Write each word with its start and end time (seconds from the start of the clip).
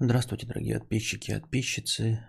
Здравствуйте, 0.00 0.46
дорогие 0.46 0.78
подписчики 0.78 1.32
и 1.32 1.40
подписчицы. 1.40 2.20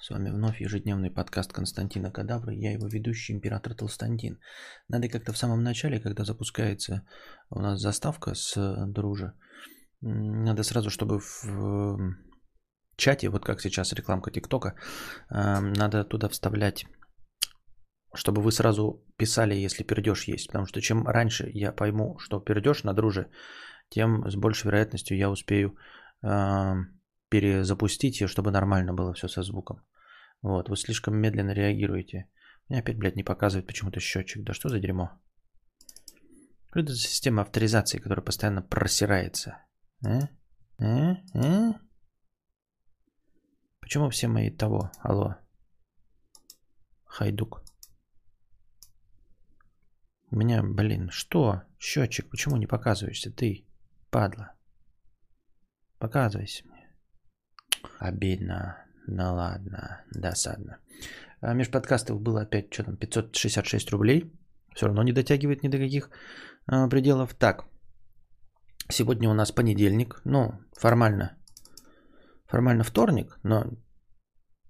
С 0.00 0.10
вами 0.10 0.30
вновь 0.30 0.60
ежедневный 0.60 1.08
подкаст 1.08 1.52
Константина 1.52 2.10
Кадавра. 2.10 2.52
Я 2.52 2.72
его 2.72 2.88
ведущий, 2.88 3.32
император 3.32 3.74
Толстантин. 3.74 4.40
Надо 4.88 5.08
как-то 5.08 5.32
в 5.32 5.38
самом 5.38 5.62
начале, 5.62 6.00
когда 6.00 6.24
запускается 6.24 7.02
у 7.48 7.60
нас 7.60 7.80
заставка 7.80 8.34
с 8.34 8.56
дружи, 8.88 9.32
надо 10.00 10.64
сразу, 10.64 10.90
чтобы 10.90 11.20
в 11.20 12.16
чате, 12.96 13.28
вот 13.28 13.44
как 13.44 13.60
сейчас 13.60 13.92
рекламка 13.92 14.32
ТикТока, 14.32 14.74
надо 15.30 16.04
туда 16.04 16.28
вставлять 16.28 16.86
чтобы 18.14 18.42
вы 18.42 18.50
сразу 18.50 19.04
писали, 19.16 19.54
если 19.54 19.84
пердеж 19.84 20.28
есть. 20.28 20.48
Потому 20.48 20.66
что 20.66 20.80
чем 20.80 21.06
раньше 21.06 21.48
я 21.54 21.72
пойму, 21.72 22.18
что 22.18 22.40
пердеж 22.40 22.82
на 22.82 22.94
друже, 22.94 23.30
тем 23.90 24.28
с 24.28 24.34
большей 24.34 24.66
вероятностью 24.66 25.16
я 25.16 25.30
успею 25.30 25.76
перезапустить 27.32 28.20
ее, 28.20 28.28
чтобы 28.28 28.50
нормально 28.50 28.92
было 28.92 29.14
все 29.14 29.26
со 29.26 29.42
звуком. 29.42 29.82
Вот, 30.42 30.68
вы 30.68 30.76
слишком 30.76 31.16
медленно 31.16 31.54
реагируете. 31.54 32.28
Мне 32.68 32.80
опять, 32.80 32.98
блядь, 32.98 33.16
не 33.16 33.24
показывает 33.24 33.66
почему-то 33.66 34.00
счетчик. 34.00 34.44
Да 34.44 34.52
что 34.52 34.68
за 34.68 34.78
дерьмо? 34.78 35.10
Это 36.74 36.94
система 36.94 37.42
авторизации, 37.42 37.98
которая 37.98 38.24
постоянно 38.24 38.60
просирается? 38.60 39.64
А? 40.04 40.28
А? 40.78 41.16
А? 41.34 41.80
Почему 43.80 44.10
все 44.10 44.28
мои 44.28 44.50
того? 44.50 44.90
Алло. 44.98 45.36
Хайдук. 47.06 47.62
У 50.30 50.36
меня, 50.36 50.62
блин, 50.62 51.08
что? 51.10 51.62
Счетчик, 51.78 52.28
почему 52.28 52.58
не 52.58 52.66
показываешься? 52.66 53.30
Ты, 53.32 53.66
падла. 54.10 54.52
Показывайся. 55.98 56.64
Обидно. 57.98 58.76
Ну 59.06 59.34
ладно, 59.34 60.04
досадно. 60.14 60.78
А 61.40 61.54
между 61.54 61.72
подкастов 61.72 62.20
было 62.20 62.42
опять, 62.42 62.72
что 62.72 62.84
там, 62.84 62.96
566 62.96 63.90
рублей. 63.90 64.32
Все 64.74 64.86
равно 64.86 65.02
не 65.02 65.12
дотягивает 65.12 65.62
ни 65.62 65.68
до 65.68 65.78
каких 65.78 66.10
а, 66.66 66.88
пределов. 66.88 67.34
Так, 67.34 67.64
сегодня 68.88 69.28
у 69.28 69.34
нас 69.34 69.52
понедельник. 69.52 70.20
Ну, 70.24 70.52
формально. 70.78 71.36
Формально 72.46 72.84
вторник, 72.84 73.38
но 73.42 73.64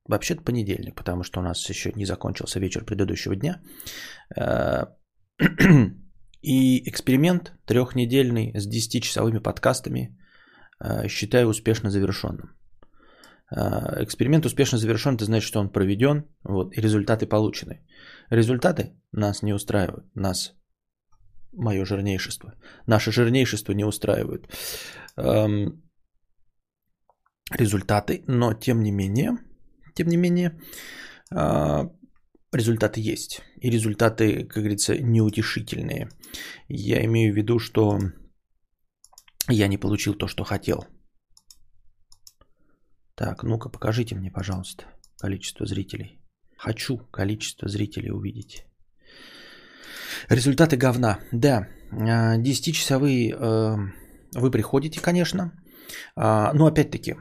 вообще-то 0.08 0.42
понедельник, 0.42 0.94
потому 0.94 1.24
что 1.24 1.40
у 1.40 1.42
нас 1.42 1.68
еще 1.68 1.92
не 1.96 2.06
закончился 2.06 2.60
вечер 2.60 2.84
предыдущего 2.84 3.36
дня. 3.36 3.60
А, 4.36 4.96
и 6.42 6.88
эксперимент 6.88 7.52
трехнедельный 7.66 8.52
с 8.54 8.68
10-часовыми 8.68 9.40
подкастами 9.40 10.18
а, 10.78 11.08
считаю 11.08 11.48
успешно 11.48 11.90
завершенным. 11.90 12.56
А, 13.54 14.02
эксперимент 14.02 14.46
успешно 14.46 14.78
завершен, 14.78 15.14
это 15.14 15.24
значит, 15.24 15.46
что 15.46 15.60
он 15.60 15.68
проведен, 15.68 16.24
вот, 16.44 16.76
и 16.76 16.80
результаты 16.80 17.26
получены. 17.26 17.80
Результаты 18.30 18.92
нас 19.12 19.42
не 19.42 19.52
устраивают, 19.52 20.06
нас, 20.14 20.54
мое 21.52 21.84
жирнейшество, 21.84 22.54
наше 22.86 23.12
жирнейшество 23.12 23.74
не 23.74 23.84
устраивает. 23.84 24.48
Эм, 25.16 25.82
результаты, 27.50 28.24
но 28.26 28.54
тем 28.54 28.82
не 28.82 28.90
менее, 28.90 29.36
тем 29.94 30.08
не 30.08 30.16
менее, 30.16 30.58
э, 31.34 31.88
результаты 32.52 33.00
есть. 33.00 33.42
И 33.60 33.70
результаты, 33.70 34.44
как 34.44 34.62
говорится, 34.62 34.96
неутешительные. 34.96 36.08
Я 36.68 37.04
имею 37.04 37.34
в 37.34 37.36
виду, 37.36 37.58
что 37.58 37.98
я 39.48 39.68
не 39.68 39.76
получил 39.76 40.14
то, 40.14 40.26
что 40.26 40.44
хотел– 40.44 40.86
так, 43.14 43.42
ну-ка 43.42 43.68
покажите 43.68 44.14
мне, 44.14 44.30
пожалуйста, 44.30 44.84
количество 45.18 45.66
зрителей. 45.66 46.20
Хочу 46.56 46.98
количество 47.10 47.68
зрителей 47.68 48.10
увидеть. 48.10 48.64
Результаты 50.28 50.76
говна. 50.76 51.18
Да, 51.32 51.68
10-часовые 51.90 53.34
а, 53.34 53.74
э, 53.74 54.40
вы 54.40 54.50
приходите, 54.50 55.00
конечно. 55.00 55.52
А, 56.16 56.52
но 56.54 56.66
опять-таки, 56.66 57.16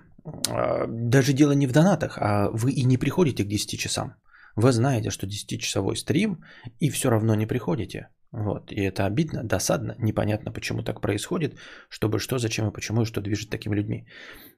а, 0.49 0.85
даже 0.87 1.33
дело 1.33 1.53
не 1.53 1.67
в 1.67 1.71
донатах, 1.71 2.17
а 2.17 2.49
вы 2.51 2.71
и 2.71 2.85
не 2.85 2.97
приходите 2.97 3.43
к 3.43 3.47
10 3.47 3.79
часам. 3.79 4.15
Вы 4.55 4.71
знаете, 4.71 5.09
что 5.09 5.27
10-часовой 5.27 5.95
стрим, 5.95 6.43
и 6.79 6.89
все 6.89 7.09
равно 7.09 7.35
не 7.35 7.47
приходите. 7.47 8.09
Вот. 8.31 8.71
И 8.71 8.81
это 8.81 9.05
обидно, 9.05 9.43
досадно, 9.43 9.95
непонятно, 9.99 10.51
почему 10.51 10.83
так 10.83 11.01
происходит, 11.01 11.57
чтобы 11.89 12.19
что, 12.19 12.37
зачем 12.37 12.67
и 12.67 12.73
почему, 12.73 13.01
и 13.01 13.05
что 13.05 13.21
движет 13.21 13.49
такими 13.49 13.75
людьми. 13.75 14.07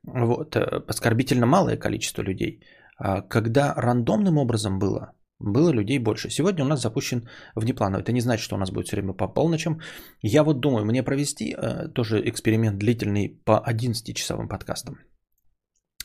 Вот. 0.04 0.56
Э, 0.56 0.84
оскорбительно 0.88 1.46
малое 1.46 1.78
количество 1.78 2.22
людей. 2.24 2.60
А 2.98 3.22
когда 3.22 3.74
рандомным 3.76 4.38
образом 4.38 4.80
было, 4.80 5.14
было 5.40 5.72
людей 5.72 6.00
больше. 6.00 6.30
Сегодня 6.30 6.64
у 6.64 6.68
нас 6.68 6.82
запущен 6.82 7.28
внеплановый. 7.56 8.04
Это 8.04 8.12
не 8.12 8.22
значит, 8.22 8.44
что 8.44 8.56
у 8.56 8.60
нас 8.60 8.72
будет 8.72 8.88
все 8.88 8.96
время 8.96 9.14
по 9.14 9.28
полночам. 9.28 9.80
Я 10.22 10.44
вот 10.44 10.60
думаю, 10.60 10.86
мне 10.86 11.04
провести 11.04 11.56
э, 11.56 11.88
тоже 11.94 12.22
эксперимент 12.30 12.78
длительный 12.78 13.42
по 13.46 13.64
11-часовым 13.68 14.48
подкастам 14.48 14.98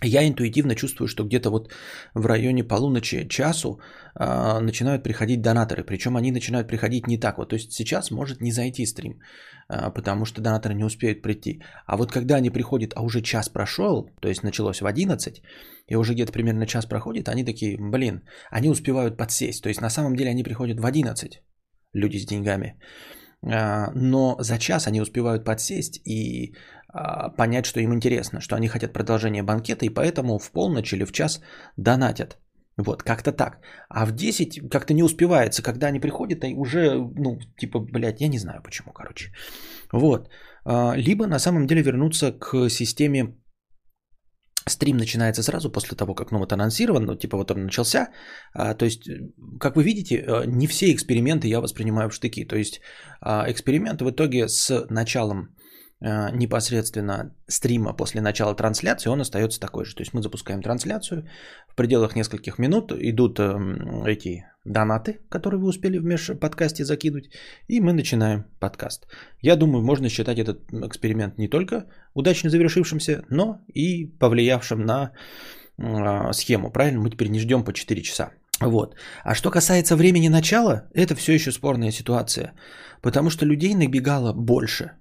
я 0.03 0.27
интуитивно 0.27 0.75
чувствую, 0.75 1.09
что 1.09 1.25
где-то 1.25 1.51
вот 1.51 1.73
в 2.15 2.27
районе 2.27 2.65
полуночи, 2.65 3.29
часу 3.29 3.81
э, 4.15 4.61
начинают 4.61 5.03
приходить 5.03 5.43
донаторы. 5.43 5.85
Причем 5.85 6.17
они 6.17 6.33
начинают 6.33 6.69
приходить 6.69 7.07
не 7.09 7.19
так 7.19 7.39
вот. 7.39 7.49
То 7.49 7.57
есть 7.57 7.73
сейчас 7.73 8.11
может 8.11 8.41
не 8.41 8.53
зайти 8.53 8.87
стрим, 8.87 9.21
э, 9.69 9.91
потому 9.95 10.25
что 10.25 10.41
донаторы 10.41 10.75
не 10.75 10.85
успеют 10.85 11.23
прийти. 11.23 11.63
А 11.87 11.97
вот 11.97 12.13
когда 12.13 12.37
они 12.37 12.51
приходят, 12.51 12.93
а 12.97 13.03
уже 13.03 13.23
час 13.23 13.49
прошел, 13.49 14.11
то 14.21 14.29
есть 14.29 14.45
началось 14.45 14.81
в 14.81 14.87
11, 14.87 15.43
и 15.89 15.97
уже 15.97 16.15
где-то 16.15 16.33
примерно 16.33 16.67
час 16.67 16.87
проходит, 16.87 17.29
они 17.29 17.45
такие, 17.45 17.77
блин, 17.79 18.23
они 18.51 18.69
успевают 18.69 19.17
подсесть. 19.17 19.63
То 19.63 19.69
есть 19.69 19.81
на 19.81 19.91
самом 19.91 20.15
деле 20.15 20.31
они 20.31 20.45
приходят 20.45 20.79
в 20.79 20.87
11, 20.87 21.43
люди 21.93 22.19
с 22.19 22.27
деньгами. 22.27 22.79
Э, 23.43 23.91
но 23.95 24.37
за 24.41 24.59
час 24.59 24.87
они 24.87 25.01
успевают 25.01 25.45
подсесть 25.45 26.01
и 26.05 26.55
а, 26.55 26.78
понять, 27.37 27.67
что 27.67 27.81
им 27.81 27.93
интересно, 27.93 28.41
что 28.41 28.57
они 28.57 28.69
хотят 28.69 28.93
продолжения 28.93 29.43
банкета, 29.43 29.85
и 29.85 29.91
поэтому 29.91 30.39
в 30.39 30.51
полночь 30.51 30.93
или 30.93 31.05
в 31.05 31.13
час 31.13 31.41
донатят. 31.77 32.39
Вот, 32.79 33.03
как-то 33.03 33.33
так. 33.33 33.59
А 33.89 34.07
в 34.07 34.13
10 34.13 34.71
как-то 34.71 34.95
не 34.95 35.03
успевается, 35.03 35.63
когда 35.63 35.89
они 35.89 36.01
приходят, 36.01 36.45
и 36.45 36.55
уже, 36.55 36.95
ну, 37.17 37.39
типа, 37.59 37.81
блядь, 37.81 38.21
я 38.21 38.29
не 38.29 38.39
знаю 38.39 38.63
почему, 38.63 38.93
короче. 38.93 39.33
Вот. 39.93 40.29
А, 40.65 40.95
либо 40.97 41.27
на 41.27 41.39
самом 41.39 41.67
деле 41.67 41.83
вернуться 41.83 42.33
к 42.33 42.71
системе 42.71 43.35
Стрим 44.67 44.97
начинается 44.97 45.43
сразу 45.43 45.73
после 45.73 45.97
того, 45.97 46.15
как 46.15 46.31
ну, 46.31 46.39
вот 46.39 46.53
анонсирован, 46.53 47.05
ну, 47.05 47.17
типа 47.17 47.37
вот 47.37 47.51
он 47.51 47.65
начался. 47.65 48.11
А, 48.53 48.75
то 48.75 48.85
есть, 48.85 49.11
как 49.59 49.77
вы 49.77 49.83
видите, 49.83 50.25
не 50.47 50.67
все 50.67 50.93
эксперименты 50.93 51.49
я 51.49 51.61
воспринимаю 51.61 52.11
в 52.11 52.15
штыки. 52.15 52.45
То 52.45 52.57
есть, 52.57 52.81
а, 53.21 53.51
эксперимент 53.51 54.03
в 54.03 54.11
итоге 54.11 54.47
с 54.47 54.87
началом 54.91 55.49
Э, 55.49 55.58
непосредственно 56.01 57.35
стрима 57.49 57.93
после 57.93 58.21
начала 58.21 58.55
трансляции, 58.55 59.11
он 59.11 59.21
остается 59.21 59.59
такой 59.59 59.85
же. 59.85 59.97
То 59.97 60.03
есть 60.03 60.15
мы 60.15 60.23
запускаем 60.23 60.63
трансляцию, 60.63 61.27
в 61.69 61.75
пределах 61.75 62.15
нескольких 62.15 62.59
минут 62.59 62.93
идут 62.93 63.41
эм, 63.41 64.05
эти 64.05 64.45
донаты, 64.65 65.21
которые 65.29 65.61
вы 65.61 65.69
успели 65.69 65.99
в 65.99 66.05
межподкасте 66.05 66.85
закинуть, 66.85 67.31
и 67.67 67.81
мы 67.81 67.93
начинаем 67.93 68.45
подкаст. 68.61 69.09
Я 69.41 69.57
думаю, 69.57 69.85
можно 69.85 70.09
считать 70.09 70.39
этот 70.39 70.73
эксперимент 70.73 71.39
не 71.39 71.49
только 71.49 71.87
удачно 72.15 72.51
завершившимся, 72.51 73.25
но 73.31 73.61
и 73.75 74.07
повлиявшим 74.21 74.85
на 74.85 75.11
э, 75.79 76.33
схему. 76.33 76.71
Правильно, 76.71 77.01
мы 77.01 77.11
теперь 77.11 77.29
не 77.29 77.41
ждем 77.41 77.65
по 77.65 77.73
4 77.73 78.03
часа. 78.03 78.31
Вот. 78.61 78.95
А 79.25 79.35
что 79.35 79.51
касается 79.51 79.97
времени 79.97 80.29
начала, 80.29 80.89
это 80.95 81.17
все 81.17 81.33
еще 81.33 81.51
спорная 81.51 81.91
ситуация, 81.91 82.53
потому 83.03 83.31
что 83.31 83.47
людей 83.47 83.75
набегало 83.75 84.33
больше– 84.33 84.93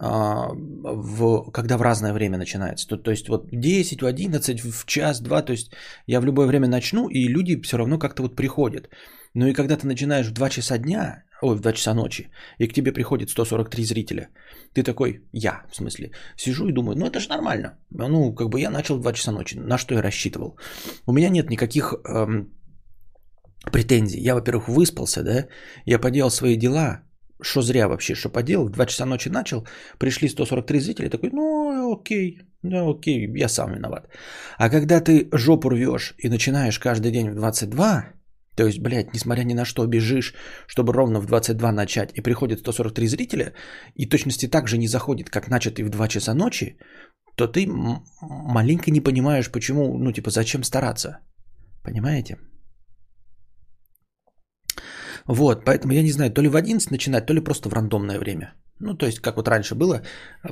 в, 0.00 1.50
когда 1.50 1.76
в 1.76 1.82
разное 1.82 2.12
время 2.12 2.38
начинается. 2.38 2.88
То, 2.88 2.96
то 2.96 3.10
есть 3.10 3.28
вот 3.28 3.48
10, 3.52 4.02
в 4.02 4.06
11, 4.06 4.60
в 4.60 4.86
час, 4.86 5.20
два, 5.20 5.42
то 5.42 5.52
есть 5.52 5.72
я 6.06 6.20
в 6.20 6.24
любое 6.24 6.46
время 6.46 6.68
начну, 6.68 7.08
и 7.08 7.28
люди 7.28 7.60
все 7.62 7.76
равно 7.76 7.98
как-то 7.98 8.22
вот 8.22 8.36
приходят. 8.36 8.88
Ну 9.34 9.46
и 9.46 9.52
когда 9.52 9.76
ты 9.76 9.86
начинаешь 9.86 10.28
в 10.28 10.32
2 10.32 10.50
часа 10.50 10.78
дня, 10.78 11.24
ой, 11.42 11.56
в 11.56 11.60
2 11.60 11.72
часа 11.72 11.94
ночи, 11.94 12.30
и 12.58 12.68
к 12.68 12.72
тебе 12.72 12.92
приходит 12.92 13.30
143 13.30 13.84
зрителя, 13.84 14.28
ты 14.72 14.82
такой, 14.82 15.22
я, 15.32 15.62
в 15.70 15.76
смысле, 15.76 16.10
сижу 16.36 16.68
и 16.68 16.72
думаю, 16.72 16.96
ну 16.96 17.06
это 17.06 17.20
же 17.20 17.28
нормально. 17.28 17.78
Ну, 17.90 18.34
как 18.34 18.48
бы 18.48 18.60
я 18.60 18.70
начал 18.70 18.98
в 18.98 19.00
2 19.00 19.12
часа 19.12 19.32
ночи, 19.32 19.56
на 19.58 19.78
что 19.78 19.94
я 19.94 20.02
рассчитывал. 20.02 20.56
У 21.06 21.12
меня 21.12 21.28
нет 21.28 21.50
никаких 21.50 21.94
эм, 22.04 22.52
претензий. 23.72 24.20
Я, 24.20 24.34
во-первых, 24.34 24.68
выспался, 24.68 25.22
да, 25.22 25.46
я 25.86 25.98
поделал 25.98 26.30
свои 26.30 26.56
дела, 26.56 27.02
что 27.42 27.62
зря 27.62 27.88
вообще, 27.88 28.14
что 28.14 28.28
поделал, 28.30 28.68
2 28.68 28.86
часа 28.86 29.06
ночи 29.06 29.28
начал, 29.30 29.66
пришли 29.98 30.28
143 30.28 30.80
зрителя, 30.80 31.10
такой, 31.10 31.30
ну 31.32 31.92
окей, 31.92 32.38
ну 32.62 32.90
окей, 32.90 33.28
я 33.36 33.48
сам 33.48 33.74
виноват. 33.74 34.08
А 34.58 34.70
когда 34.70 35.00
ты 35.00 35.28
жопу 35.32 35.68
рвешь 35.70 36.14
и 36.18 36.28
начинаешь 36.28 36.78
каждый 36.78 37.12
день 37.12 37.30
в 37.30 37.34
22, 37.34 38.04
То 38.58 38.66
есть, 38.66 38.80
блядь, 38.80 39.14
несмотря 39.14 39.44
ни 39.44 39.54
на 39.54 39.64
что, 39.64 39.86
бежишь, 39.86 40.34
чтобы 40.66 40.92
ровно 40.92 41.20
в 41.20 41.26
22 41.26 41.72
начать, 41.72 42.10
и 42.14 42.22
приходит 42.22 42.58
143 42.60 43.06
зрителя, 43.06 43.52
и 43.94 44.08
точности 44.08 44.48
так 44.48 44.66
же 44.66 44.78
не 44.78 44.88
заходит, 44.88 45.30
как 45.30 45.48
начатый 45.48 45.84
в 45.84 45.90
2 45.90 46.08
часа 46.08 46.34
ночи, 46.34 46.76
то 47.36 47.46
ты 47.46 47.68
маленько 48.20 48.90
не 48.90 49.00
понимаешь, 49.00 49.50
почему, 49.50 49.96
ну, 49.98 50.12
типа, 50.12 50.30
зачем 50.30 50.64
стараться. 50.64 51.18
Понимаете? 51.84 52.36
Вот, 55.28 55.64
поэтому 55.64 55.92
я 55.92 56.02
не 56.02 56.12
знаю, 56.12 56.32
то 56.32 56.42
ли 56.42 56.48
в 56.48 56.56
11 56.56 56.90
начинать, 56.90 57.26
то 57.26 57.34
ли 57.34 57.40
просто 57.40 57.68
в 57.68 57.74
рандомное 57.74 58.18
время. 58.18 58.54
Ну, 58.80 58.94
то 58.94 59.06
есть, 59.06 59.20
как 59.20 59.36
вот 59.36 59.48
раньше 59.48 59.74
было, 59.74 60.02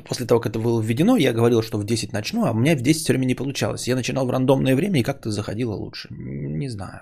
после 0.07 0.25
того, 0.25 0.39
как 0.39 0.51
это 0.51 0.59
было 0.59 0.81
введено, 0.81 1.17
я 1.17 1.33
говорил, 1.33 1.61
что 1.61 1.79
в 1.79 1.85
10 1.85 2.13
начну, 2.13 2.45
а 2.45 2.51
у 2.51 2.53
меня 2.53 2.75
в 2.75 2.81
10 2.81 3.01
все 3.01 3.13
время 3.13 3.25
не 3.25 3.35
получалось. 3.35 3.87
Я 3.87 3.95
начинал 3.95 4.27
в 4.27 4.31
рандомное 4.31 4.75
время 4.75 4.99
и 4.99 5.03
как-то 5.03 5.31
заходило 5.31 5.73
лучше. 5.73 6.09
Не 6.11 6.69
знаю. 6.69 7.01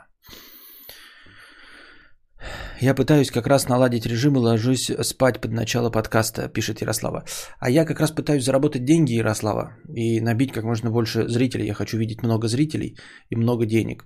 Я 2.81 2.93
пытаюсь 2.93 3.31
как 3.31 3.47
раз 3.47 3.67
наладить 3.69 4.05
режим 4.05 4.35
и 4.35 4.39
ложусь 4.39 4.91
спать 5.01 5.41
под 5.41 5.51
начало 5.51 5.89
подкаста, 5.89 6.47
пишет 6.47 6.81
Ярослава. 6.81 7.25
А 7.59 7.69
я 7.69 7.85
как 7.85 7.99
раз 7.99 8.11
пытаюсь 8.11 8.43
заработать 8.43 8.85
деньги, 8.85 9.13
Ярослава, 9.13 9.77
и 9.95 10.21
набить 10.21 10.51
как 10.51 10.63
можно 10.63 10.91
больше 10.91 11.27
зрителей. 11.27 11.65
Я 11.65 11.73
хочу 11.73 11.97
видеть 11.97 12.23
много 12.23 12.47
зрителей 12.47 12.97
и 13.29 13.35
много 13.35 13.65
денег. 13.65 14.05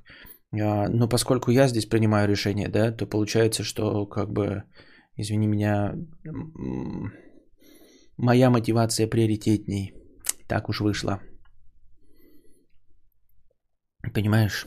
А, 0.52 0.88
но 0.90 1.08
поскольку 1.08 1.52
я 1.52 1.68
здесь 1.68 1.86
принимаю 1.86 2.28
решение, 2.28 2.70
да, 2.70 2.92
то 2.92 3.06
получается, 3.06 3.64
что 3.64 4.06
как 4.06 4.32
бы, 4.32 4.64
извини 5.16 5.48
меня, 5.48 5.96
моя 8.18 8.50
мотивация 8.50 9.08
приоритетней. 9.08 9.94
Так 10.48 10.70
уж 10.70 10.82
вышло. 10.82 11.20
Понимаешь? 14.14 14.66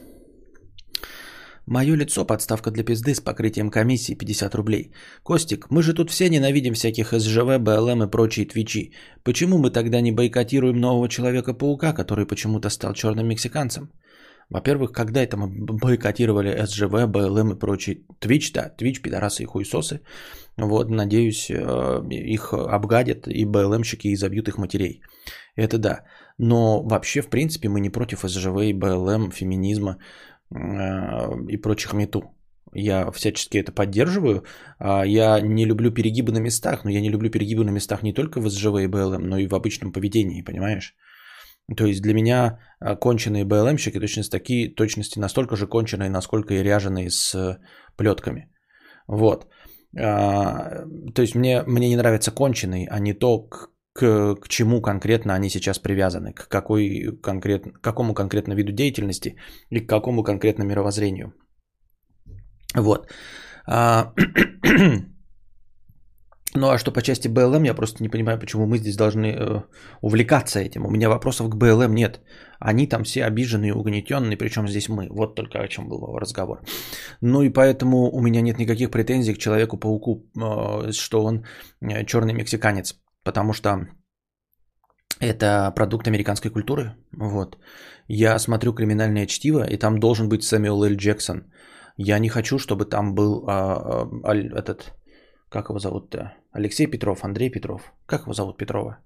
Мое 1.67 1.97
лицо 1.97 2.25
подставка 2.25 2.71
для 2.71 2.85
пизды 2.85 3.15
с 3.15 3.21
покрытием 3.21 3.71
комиссии 3.71 4.15
50 4.15 4.55
рублей. 4.55 4.93
Костик, 5.23 5.71
мы 5.71 5.83
же 5.83 5.95
тут 5.95 6.11
все 6.11 6.29
ненавидим 6.29 6.75
всяких 6.75 7.13
СЖВ, 7.13 7.59
БЛМ 7.61 8.03
и 8.03 8.11
прочие 8.11 8.47
твичи. 8.47 8.93
Почему 9.23 9.59
мы 9.59 9.71
тогда 9.71 10.01
не 10.01 10.13
бойкотируем 10.13 10.81
нового 10.81 11.09
Человека-паука, 11.09 11.93
который 11.93 12.27
почему-то 12.27 12.69
стал 12.69 12.95
черным 12.95 13.29
мексиканцем? 13.29 13.91
Во-первых, 14.51 14.93
когда 14.93 15.23
это 15.23 15.37
мы 15.37 15.49
бойкотировали 15.49 16.67
СЖВ, 16.67 17.07
БЛМ 17.07 17.53
и 17.53 17.59
прочие 17.59 18.03
Twitch, 18.21 18.53
да, 18.53 18.71
Twitch, 18.79 19.01
пидорасы 19.03 19.43
и 19.43 19.47
хуесосы. 19.47 20.01
Вот, 20.57 20.91
надеюсь, 20.91 21.51
э, 21.51 22.03
их 22.11 22.53
обгадят 22.53 23.27
и 23.27 23.45
БЛМщики 23.45 24.09
и 24.09 24.17
забьют 24.17 24.49
их 24.49 24.59
матерей. 24.59 25.03
Это 25.57 25.79
да. 25.79 26.05
Но 26.39 26.83
вообще, 26.83 27.23
в 27.23 27.29
принципе, 27.29 27.69
мы 27.69 27.81
не 27.81 27.91
против 27.91 28.21
СЖВ 28.23 28.63
и 28.63 28.73
БЛМ, 28.73 29.31
феминизма 29.31 29.99
э, 30.51 30.57
и 31.49 31.57
прочих 31.57 31.93
мету. 31.95 32.23
Я 32.75 33.11
всячески 33.11 33.59
это 33.59 33.73
поддерживаю. 33.73 34.45
А 34.79 35.05
я 35.05 35.41
не 35.41 35.67
люблю 35.67 35.91
перегибы 35.91 36.33
на 36.33 36.39
местах, 36.39 36.85
но 36.85 36.91
я 36.91 37.01
не 37.01 37.11
люблю 37.11 37.31
перегибы 37.31 37.65
на 37.65 37.71
местах 37.71 38.03
не 38.03 38.13
только 38.13 38.41
в 38.41 38.49
СЖВ 38.49 38.81
и 38.81 38.87
БЛМ, 38.87 39.23
но 39.23 39.39
и 39.39 39.47
в 39.47 39.55
обычном 39.55 39.93
поведении, 39.93 40.43
понимаешь? 40.43 40.95
То 41.77 41.87
есть 41.87 42.03
для 42.03 42.15
меня 42.15 42.59
а, 42.81 42.97
конченые 42.97 43.45
БЛМщики 43.45 44.01
точности 44.01 44.31
такие, 44.31 44.75
точности 44.75 45.19
настолько 45.19 45.57
же 45.57 45.67
конченые, 45.67 46.11
насколько 46.11 46.55
и 46.55 46.63
ряженые 46.63 47.11
с 47.11 47.35
э, 47.35 47.59
плетками. 47.97 48.51
Вот. 49.07 49.47
А, 49.99 50.85
то 51.15 51.23
есть 51.23 51.35
мне, 51.35 51.63
мне 51.67 51.89
не 51.89 51.97
нравятся 51.97 52.31
конченые, 52.31 52.89
а 52.91 52.99
не 52.99 53.15
то, 53.15 53.39
к, 53.49 53.71
к, 53.93 54.35
к 54.41 54.49
чему 54.49 54.83
конкретно 54.83 55.35
они 55.35 55.51
сейчас 55.51 55.79
привязаны, 55.79 56.33
к 56.33 56.49
какой 56.49 57.19
конкрет, 57.23 57.65
к 57.65 57.81
какому 57.81 58.15
конкретно 58.15 58.55
виду 58.55 58.73
деятельности 58.73 59.37
и 59.71 59.81
к 59.81 59.89
какому 59.89 60.25
конкретно 60.25 60.65
мировоззрению. 60.65 61.33
Вот. 62.75 63.09
Ну 66.55 66.69
а 66.69 66.79
что 66.79 66.93
по 66.93 67.01
части 67.03 67.29
БЛМ, 67.29 67.65
я 67.65 67.75
просто 67.75 68.03
не 68.03 68.11
понимаю, 68.11 68.39
почему 68.39 68.67
мы 68.67 68.79
здесь 68.79 68.97
должны 68.97 69.27
э, 69.27 69.63
увлекаться 70.03 70.61
этим. 70.61 70.85
У 70.85 70.91
меня 70.91 71.09
вопросов 71.09 71.49
к 71.49 71.55
БЛМ 71.55 71.95
нет. 71.95 72.21
Они 72.61 72.87
там 72.87 73.05
все 73.05 73.25
обиженные, 73.25 73.75
угнетенные, 73.75 74.37
причем 74.37 74.69
здесь 74.69 74.89
мы. 74.89 75.09
Вот 75.11 75.35
только 75.35 75.61
о 75.61 75.69
чем 75.69 75.89
был 75.89 76.19
разговор. 76.19 76.61
Ну 77.23 77.43
и 77.43 77.49
поэтому 77.49 78.11
у 78.13 78.21
меня 78.21 78.43
нет 78.43 78.59
никаких 78.59 78.91
претензий 78.91 79.35
к 79.35 79.39
Человеку-пауку, 79.39 80.27
э, 80.37 80.93
что 80.93 81.25
он 81.25 81.45
э, 81.81 82.05
черный 82.05 82.35
мексиканец. 82.35 82.97
Потому 83.25 83.55
что 83.55 83.87
это 85.21 85.73
продукт 85.75 86.09
американской 86.09 86.51
культуры. 86.51 86.97
Вот. 87.13 87.57
Я 88.09 88.39
смотрю 88.39 88.75
криминальное 88.75 89.27
чтиво, 89.27 89.65
и 89.65 89.79
там 89.79 89.99
должен 89.99 90.29
быть 90.29 90.43
Сэмюэл 90.43 90.85
Л. 90.85 90.97
Джексон. 90.97 91.45
Я 91.97 92.19
не 92.19 92.29
хочу, 92.29 92.59
чтобы 92.59 92.85
там 92.85 93.15
был 93.15 93.45
а, 93.47 94.09
а, 94.25 94.35
этот 94.35 94.93
как 95.53 95.69
его 95.69 95.79
зовут-то? 95.79 96.33
Алексей 96.53 96.87
Петров, 96.87 97.25
Андрей 97.25 97.51
Петров. 97.51 97.93
Как 98.07 98.23
его 98.23 98.33
зовут 98.33 98.57
Петрова? 98.57 98.99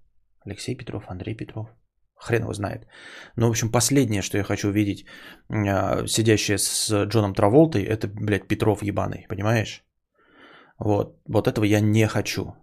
Алексей 0.47 0.77
Петров, 0.77 1.05
Андрей 1.09 1.37
Петров. 1.37 1.69
Хрен 2.15 2.43
его 2.43 2.53
знает. 2.53 2.87
Ну, 3.37 3.47
в 3.47 3.51
общем, 3.51 3.71
последнее, 3.73 4.23
что 4.23 4.39
я 4.39 4.45
хочу 4.45 4.71
видеть, 4.71 5.07
а, 5.51 6.07
сидящее 6.07 6.59
с 6.59 7.05
Джоном 7.07 7.35
Траволтой, 7.35 7.83
это, 7.83 8.09
блядь, 8.09 8.47
Петров 8.47 8.83
ебаный, 8.83 9.27
понимаешь? 9.29 9.85
Вот, 10.79 11.19
вот 11.29 11.49
этого 11.49 11.65
я 11.65 11.81
не 11.81 12.07
хочу. 12.07 12.55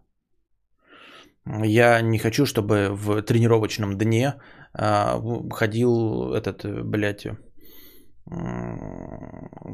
Я 1.45 2.01
не 2.01 2.19
хочу, 2.19 2.45
чтобы 2.45 2.89
в 2.91 3.21
тренировочном 3.21 3.97
дне 3.97 4.35
а, 4.74 5.19
ходил 5.51 6.33
этот, 6.33 6.65
блядь, 6.85 7.27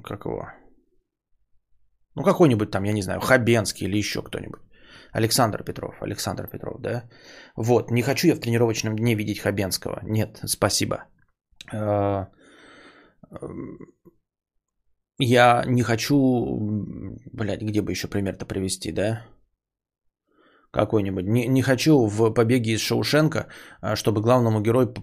как 0.04 0.26
его, 0.26 0.48
ну, 2.20 2.26
какой-нибудь 2.26 2.70
там, 2.72 2.84
я 2.84 2.94
не 2.94 3.02
знаю, 3.02 3.22
Хабенский 3.22 3.88
или 3.88 3.98
еще 3.98 4.22
кто-нибудь. 4.22 4.62
Александр 5.14 5.64
Петров, 5.64 6.02
Александр 6.02 6.48
Петров, 6.48 6.82
да? 6.82 7.04
Вот, 7.56 7.92
не 7.92 8.02
хочу 8.02 8.28
я 8.28 8.36
в 8.36 8.40
тренировочном 8.40 8.96
дне 8.96 9.16
видеть 9.16 9.40
Хабенского. 9.40 10.02
Нет, 10.04 10.42
спасибо. 10.46 11.06
А, 11.74 12.28
я 15.18 15.64
не 15.68 15.84
хочу, 15.84 16.10
блядь, 17.34 17.62
где 17.62 17.82
бы 17.82 17.92
еще 17.92 18.08
пример-то 18.08 18.46
привести, 18.46 18.92
да? 18.92 19.26
Какой-нибудь. 20.72 21.26
Не, 21.26 21.48
не 21.48 21.62
хочу 21.62 22.06
в 22.08 22.34
«Побеге 22.34 22.74
из 22.74 22.82
Шоушенка», 22.82 23.48
а, 23.82 23.96
чтобы 23.96 24.22
главному 24.22 24.62
герою 24.62 24.94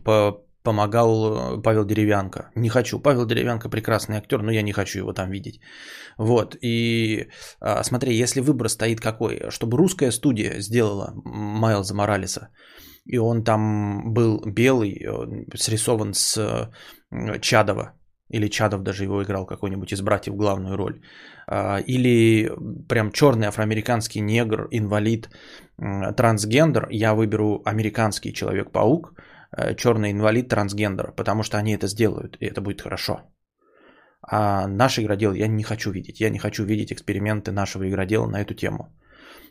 помогал 0.67 1.09
э, 1.11 1.63
Павел 1.63 1.85
Деревянко. 1.85 2.51
Не 2.57 2.69
хочу. 2.69 3.03
Павел 3.03 3.27
Деревянко 3.27 3.69
прекрасный 3.69 4.17
актер, 4.17 4.43
но 4.43 4.53
я 4.53 4.63
не 4.63 4.73
хочу 4.73 4.99
его 4.99 5.13
там 5.13 5.31
видеть. 5.31 5.61
Вот. 6.19 6.57
И 6.63 7.29
а, 7.61 7.85
смотри, 7.85 8.23
если 8.23 8.41
выбор 8.43 8.69
стоит 8.69 9.01
какой, 9.01 9.51
чтобы 9.51 9.79
русская 9.79 10.13
студия 10.13 10.61
сделала 10.61 11.13
Майлза 11.25 11.95
Моралеса, 11.95 12.49
и 13.13 13.19
он 13.19 13.45
там 13.45 14.13
был 14.15 14.41
белый, 14.47 15.07
срисован 15.55 16.15
с 16.15 16.37
э, 16.37 17.39
Чадова, 17.41 17.93
или 18.32 18.49
Чадов 18.49 18.82
даже 18.82 19.05
его 19.05 19.23
играл 19.23 19.46
какой-нибудь 19.46 19.93
из 19.93 20.01
братьев 20.01 20.35
главную 20.35 20.77
роль, 20.77 21.01
а, 21.46 21.79
или 21.87 22.51
прям 22.89 23.13
черный 23.13 23.46
афроамериканский 23.46 24.20
негр, 24.20 24.67
инвалид, 24.73 25.29
трансгендер, 26.17 26.89
я 26.91 27.15
выберу 27.15 27.63
американский 27.65 28.32
Человек-паук, 28.32 29.13
Э, 29.13 29.35
черный 29.77 30.10
инвалид, 30.10 30.48
трансгендер, 30.48 31.13
потому 31.17 31.43
что 31.43 31.58
они 31.58 31.75
это 31.75 31.86
сделают, 31.86 32.36
и 32.41 32.46
это 32.46 32.60
будет 32.60 32.82
хорошо. 32.82 33.20
А 34.29 34.67
наш 34.67 34.98
игродел 34.98 35.34
я 35.34 35.46
не 35.48 35.63
хочу 35.63 35.91
видеть. 35.91 36.20
Я 36.20 36.31
не 36.31 36.39
хочу 36.39 36.65
видеть 36.65 36.93
эксперименты 36.93 37.53
нашего 37.53 37.89
игродела 37.89 38.27
на 38.27 38.41
эту 38.41 38.55
тему. 38.55 38.93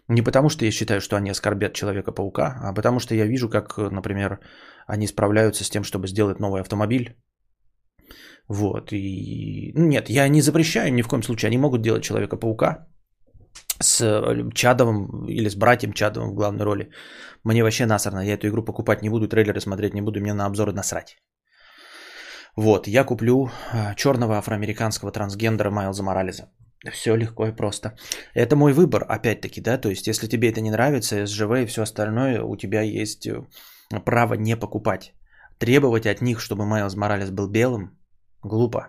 Не 0.07 0.21
потому, 0.21 0.50
что 0.50 0.65
я 0.65 0.71
считаю, 0.71 1.01
что 1.01 1.15
они 1.15 1.31
оскорбят 1.31 1.74
Человека-паука, 1.74 2.59
а 2.62 2.74
потому 2.74 3.00
что 3.00 3.15
я 3.15 3.25
вижу, 3.25 3.50
как, 3.50 3.77
например, 3.77 4.39
они 4.88 5.07
справляются 5.07 5.63
с 5.63 5.69
тем, 5.69 5.83
чтобы 5.83 6.07
сделать 6.07 6.39
новый 6.39 6.62
автомобиль. 6.62 7.15
Вот, 8.47 8.91
и... 8.91 9.71
Нет, 9.75 10.09
я 10.09 10.27
не 10.27 10.41
запрещаю 10.41 10.93
ни 10.93 11.01
в 11.01 11.07
коем 11.07 11.24
случае. 11.24 11.47
Они 11.47 11.57
могут 11.57 11.81
делать 11.81 12.03
Человека-паука, 12.03 12.88
с 13.79 14.01
э, 14.01 14.50
Чадовым 14.53 15.25
или 15.27 15.50
с 15.50 15.55
братьем 15.55 15.94
Чадовым 15.94 16.32
в 16.32 16.36
главной 16.36 16.65
роли. 16.65 16.89
Мне 17.44 17.63
вообще 17.63 17.86
насрано, 17.86 18.25
я 18.25 18.34
эту 18.34 18.48
игру 18.48 18.63
покупать 18.63 19.01
не 19.01 19.10
буду, 19.10 19.27
трейлеры 19.27 19.60
смотреть 19.60 19.94
не 19.94 20.01
буду, 20.01 20.20
мне 20.20 20.34
на 20.34 20.46
обзоры 20.46 20.74
насрать. 20.74 21.17
Вот, 22.55 22.88
я 22.88 23.03
куплю 23.03 23.50
э, 23.74 23.96
черного 23.96 24.38
афроамериканского 24.38 25.12
трансгендера 25.12 25.72
Майлза 25.72 26.03
Морализа. 26.03 26.50
Все 26.91 27.15
легко 27.15 27.48
и 27.48 27.55
просто. 27.55 27.98
Это 28.34 28.55
мой 28.55 28.74
выбор, 28.74 29.05
опять-таки, 29.10 29.62
да, 29.62 29.77
то 29.77 29.89
есть 29.89 30.08
если 30.08 30.27
тебе 30.27 30.50
это 30.50 30.62
не 30.62 30.72
нравится, 30.72 31.25
СЖВ 31.25 31.51
и 31.63 31.65
все 31.65 31.82
остальное, 31.82 32.41
у 32.41 32.55
тебя 32.55 32.82
есть 32.82 33.27
э, 33.27 33.44
право 34.05 34.36
не 34.36 34.55
покупать. 34.55 35.13
Требовать 35.58 36.05
от 36.05 36.22
них, 36.22 36.39
чтобы 36.39 36.65
Майлз 36.65 36.96
Моралес 36.96 37.32
был 37.32 37.50
белым, 37.50 37.98
глупо. 38.44 38.88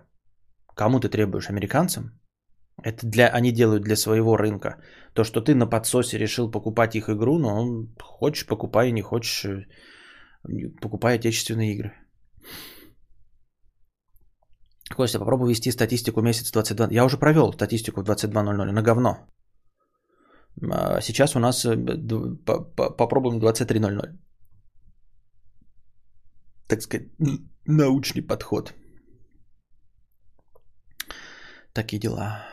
Кому 0.75 1.01
ты 1.01 1.09
требуешь? 1.09 1.51
Американцам? 1.51 2.11
Это 2.83 3.07
для, 3.07 3.29
они 3.29 3.53
делают 3.53 3.83
для 3.83 3.97
своего 3.97 4.37
рынка. 4.37 4.77
То, 5.15 5.25
что 5.25 5.41
ты 5.41 5.55
на 5.55 5.67
подсосе 5.67 6.19
решил 6.19 6.51
покупать 6.51 6.95
их 6.95 7.09
игру, 7.09 7.39
но 7.39 7.61
он, 7.61 7.95
хочешь 8.01 8.47
покупай, 8.47 8.93
не 8.93 9.03
хочешь 9.03 9.45
э, 9.45 9.67
покупай 10.81 11.17
отечественные 11.17 11.75
игры. 11.75 11.93
Костя, 14.95 15.19
попробуй 15.19 15.51
вести 15.51 15.73
статистику 15.73 16.23
месяц 16.23 16.53
22. 16.53 16.89
Я 16.91 17.05
уже 17.05 17.19
провел 17.19 17.53
статистику 17.53 18.03
в 18.03 18.05
22.00 18.05 18.73
на 18.73 18.83
говно. 18.83 19.27
А 20.71 21.01
сейчас 21.01 21.35
у 21.37 21.41
нас 21.41 21.65
э, 21.65 21.77
попробуем 22.97 23.41
23.00. 23.41 24.19
Так 26.69 26.83
сказать, 26.83 27.09
научный 27.67 28.23
подход. 28.23 28.75
Такие 31.73 31.99
дела. 31.99 32.45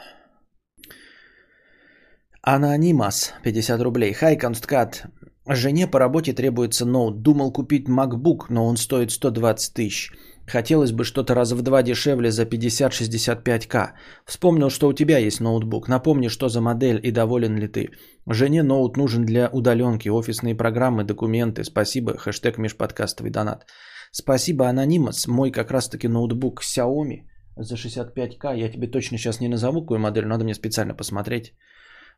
Анонимас, 2.46 3.34
50 3.44 3.82
рублей. 3.82 4.12
Хай, 4.12 4.36
Консткат. 4.36 5.06
Жене 5.48 5.88
по 5.88 5.98
работе 5.98 6.34
требуется 6.34 6.86
ноут. 6.86 7.22
Думал 7.22 7.54
купить 7.54 7.88
MacBook, 7.88 8.48
но 8.50 8.66
он 8.66 8.76
стоит 8.76 9.12
120 9.12 9.74
тысяч. 9.74 10.12
Хотелось 10.46 10.92
бы 10.92 11.06
что-то 11.06 11.36
раза 11.36 11.56
в 11.56 11.62
два 11.62 11.84
дешевле 11.84 12.32
за 12.32 12.44
50-65к. 12.44 13.92
Вспомнил, 14.26 14.70
что 14.70 14.90
у 14.90 14.94
тебя 14.94 15.20
есть 15.20 15.40
ноутбук. 15.40 15.88
Напомни, 15.88 16.28
что 16.28 16.50
за 16.50 16.60
модель 16.60 17.00
и 17.02 17.12
доволен 17.12 17.56
ли 17.56 17.70
ты. 17.70 17.92
Жене 18.30 18.62
ноут 18.62 18.98
нужен 18.98 19.26
для 19.26 19.48
удаленки, 19.48 20.10
офисные 20.10 20.54
программы, 20.54 21.06
документы. 21.06 21.64
Спасибо. 21.64 22.18
Хэштег 22.18 22.58
межподкастовый 22.58 23.32
донат. 23.32 23.66
Спасибо, 24.12 24.68
Анонимас. 24.68 25.28
Мой 25.28 25.50
как 25.50 25.72
раз 25.72 25.88
таки 25.88 26.10
ноутбук 26.10 26.62
Xiaomi 26.62 27.22
за 27.56 27.76
65к. 27.76 28.54
Я 28.58 28.68
тебе 28.68 28.88
точно 28.88 29.18
сейчас 29.18 29.40
не 29.40 29.48
назову 29.48 29.82
какую 29.82 30.02
модель, 30.02 30.26
надо 30.26 30.44
мне 30.44 30.54
специально 30.54 30.94
посмотреть. 30.94 31.54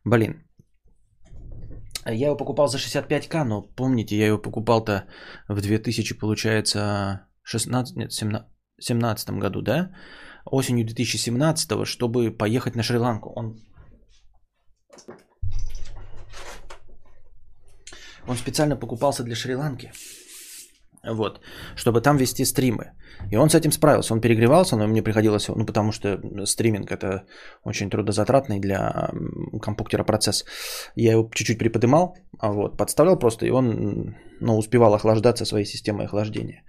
Блин. 0.05 0.43
Я 2.05 2.27
его 2.27 2.37
покупал 2.37 2.67
за 2.67 2.77
65к, 2.77 3.43
но 3.43 3.63
помните, 3.63 4.15
я 4.15 4.27
его 4.27 4.37
покупал-то 4.37 5.05
в 5.49 5.59
2000, 5.59 6.19
получается, 6.19 7.27
16, 7.43 7.97
нет, 7.97 8.13
17, 8.13 8.47
17 8.79 9.29
году, 9.31 9.61
да? 9.61 9.91
Осенью 10.45 10.85
2017, 10.85 11.87
чтобы 11.87 12.31
поехать 12.37 12.75
на 12.75 12.83
Шри-Ланку. 12.83 13.33
Он... 13.35 13.59
Он 18.27 18.37
специально 18.37 18.75
покупался 18.75 19.23
для 19.23 19.35
Шри-Ланки. 19.35 19.91
Вот, 21.03 21.41
чтобы 21.75 22.01
там 22.01 22.17
вести 22.17 22.45
стримы. 22.45 22.93
И 23.31 23.37
он 23.37 23.49
с 23.49 23.55
этим 23.55 23.71
справился. 23.71 24.13
Он 24.13 24.21
перегревался, 24.21 24.77
но 24.77 24.87
мне 24.87 25.03
приходилось, 25.03 25.47
ну, 25.47 25.65
потому 25.65 25.91
что 25.91 26.19
стриминг 26.45 26.91
это 26.91 27.23
очень 27.63 27.89
трудозатратный 27.89 28.59
для 28.59 29.09
компьютера 29.61 30.03
процесс. 30.03 30.45
Я 30.95 31.11
его 31.11 31.29
чуть-чуть 31.33 31.57
приподымал, 31.57 32.15
а 32.39 32.51
вот, 32.51 32.77
подставлял 32.77 33.19
просто, 33.19 33.45
и 33.45 33.51
он, 33.51 34.15
ну, 34.39 34.57
успевал 34.57 34.93
охлаждаться 34.93 35.45
своей 35.45 35.65
системой 35.65 36.05
охлаждения. 36.05 36.63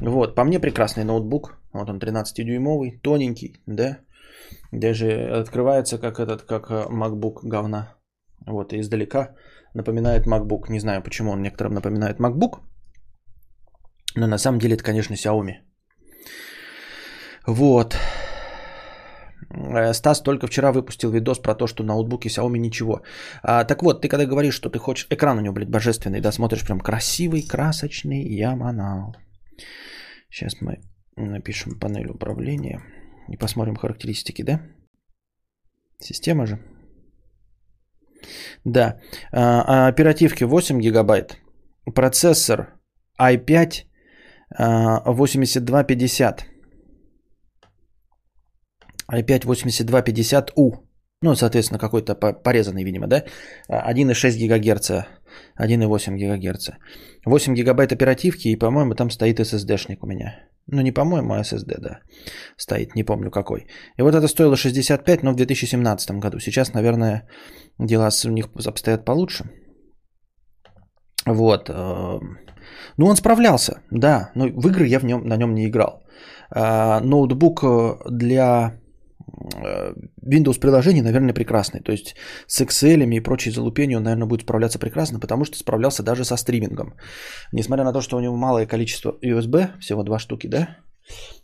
Вот, 0.00 0.34
по 0.34 0.44
мне 0.44 0.60
прекрасный 0.60 1.04
ноутбук. 1.04 1.58
Вот 1.72 1.88
он 1.88 1.98
13-дюймовый, 1.98 3.00
тоненький, 3.02 3.62
да. 3.66 3.98
Даже 4.72 5.40
открывается 5.40 5.98
как 5.98 6.20
этот, 6.20 6.42
как 6.42 6.70
э, 6.70 6.86
MacBook 6.90 7.40
говна. 7.42 7.94
Вот, 8.46 8.72
и 8.72 8.80
издалека 8.80 9.34
напоминает 9.74 10.26
MacBook. 10.26 10.70
Не 10.70 10.80
знаю, 10.80 11.02
почему 11.02 11.32
он 11.32 11.42
некоторым 11.42 11.74
напоминает 11.74 12.20
MacBook. 12.20 12.60
Но 14.14 14.26
на 14.26 14.38
самом 14.38 14.58
деле 14.58 14.74
это, 14.74 14.84
конечно, 14.84 15.14
Xiaomi. 15.14 15.67
Вот. 17.48 17.96
Э, 19.50 19.94
Стас 19.94 20.22
только 20.22 20.46
вчера 20.46 20.70
выпустил 20.70 21.10
видос 21.10 21.38
про 21.38 21.54
то, 21.54 21.66
что 21.66 21.82
ноутбуки 21.82 22.28
Xiaomi 22.28 22.58
ничего. 22.58 23.00
А, 23.42 23.64
так 23.64 23.82
вот, 23.82 24.02
ты 24.02 24.08
когда 24.08 24.26
говоришь, 24.26 24.54
что 24.54 24.68
ты 24.68 24.78
хочешь... 24.78 25.06
Экран 25.10 25.38
у 25.38 25.40
него, 25.40 25.54
блядь, 25.54 25.70
божественный, 25.70 26.20
да, 26.20 26.32
смотришь 26.32 26.64
прям 26.64 26.80
красивый, 26.80 27.42
красочный 27.42 28.22
Яманал. 28.38 29.16
Сейчас 30.30 30.60
мы 30.60 30.80
напишем 31.16 31.78
панель 31.80 32.10
управления 32.10 32.82
и 33.28 33.38
посмотрим 33.38 33.76
характеристики, 33.76 34.42
да? 34.42 34.60
Система 36.00 36.46
же. 36.46 36.58
Да. 38.64 39.00
А, 39.32 39.86
а 39.86 39.88
оперативки 39.88 40.44
8 40.44 40.80
гигабайт. 40.80 41.38
Процессор 41.94 42.74
i5 43.18 43.86
8250. 45.06 46.57
I5 49.12 49.46
8250U. 49.46 50.84
Ну, 51.20 51.34
соответственно, 51.34 51.78
какой-то 51.80 52.14
порезанный, 52.14 52.84
видимо, 52.84 53.06
да? 53.08 53.24
1,6 53.68 54.38
ГГц, 54.46 54.90
1,8 55.60 56.16
ГГц. 56.16 56.70
8 57.26 57.54
гигабайт 57.54 57.92
оперативки, 57.92 58.48
и, 58.48 58.58
по-моему, 58.58 58.94
там 58.94 59.10
стоит 59.10 59.40
SSD-шник 59.40 59.98
у 60.02 60.06
меня. 60.06 60.48
Ну, 60.70 60.82
не 60.82 60.92
по-моему, 60.92 61.32
а 61.32 61.40
SSD, 61.40 61.80
да. 61.80 62.00
Стоит, 62.56 62.94
не 62.94 63.04
помню 63.04 63.30
какой. 63.30 63.66
И 63.98 64.02
вот 64.02 64.14
это 64.14 64.28
стоило 64.28 64.56
65, 64.56 65.22
но 65.22 65.32
в 65.32 65.36
2017 65.36 66.10
году. 66.20 66.38
Сейчас, 66.40 66.74
наверное, 66.74 67.26
дела 67.78 68.10
у 68.24 68.30
них 68.30 68.48
обстоят 68.66 69.04
получше. 69.04 69.44
Вот. 71.26 71.70
Эм, 71.70 72.38
ну, 72.96 73.06
он 73.06 73.16
справлялся, 73.16 73.80
да. 73.90 74.30
Но 74.34 74.46
в 74.46 74.68
игры 74.68 74.86
я 74.86 74.98
в 75.00 75.04
нем, 75.04 75.24
на 75.24 75.36
нем 75.36 75.54
не 75.54 75.66
играл. 75.66 76.02
А, 76.50 77.00
ноутбук 77.00 77.62
э, 77.64 77.96
для 78.10 78.72
э, 78.74 78.87
Windows 80.22 80.60
приложений, 80.60 81.02
наверное, 81.02 81.34
прекрасный. 81.34 81.80
То 81.80 81.92
есть 81.92 82.16
с 82.46 82.60
Excel 82.60 83.04
и 83.04 83.20
прочей 83.20 83.50
залупенью 83.50 83.98
он, 83.98 84.04
наверное, 84.04 84.28
будет 84.28 84.42
справляться 84.42 84.78
прекрасно, 84.78 85.20
потому 85.20 85.44
что 85.44 85.56
справлялся 85.56 86.02
даже 86.02 86.24
со 86.24 86.36
стримингом. 86.36 86.94
Несмотря 87.52 87.84
на 87.84 87.92
то, 87.92 88.00
что 88.00 88.16
у 88.16 88.20
него 88.20 88.36
малое 88.36 88.66
количество 88.66 89.16
USB, 89.22 89.78
всего 89.80 90.02
два 90.02 90.18
штуки, 90.18 90.46
да, 90.46 90.78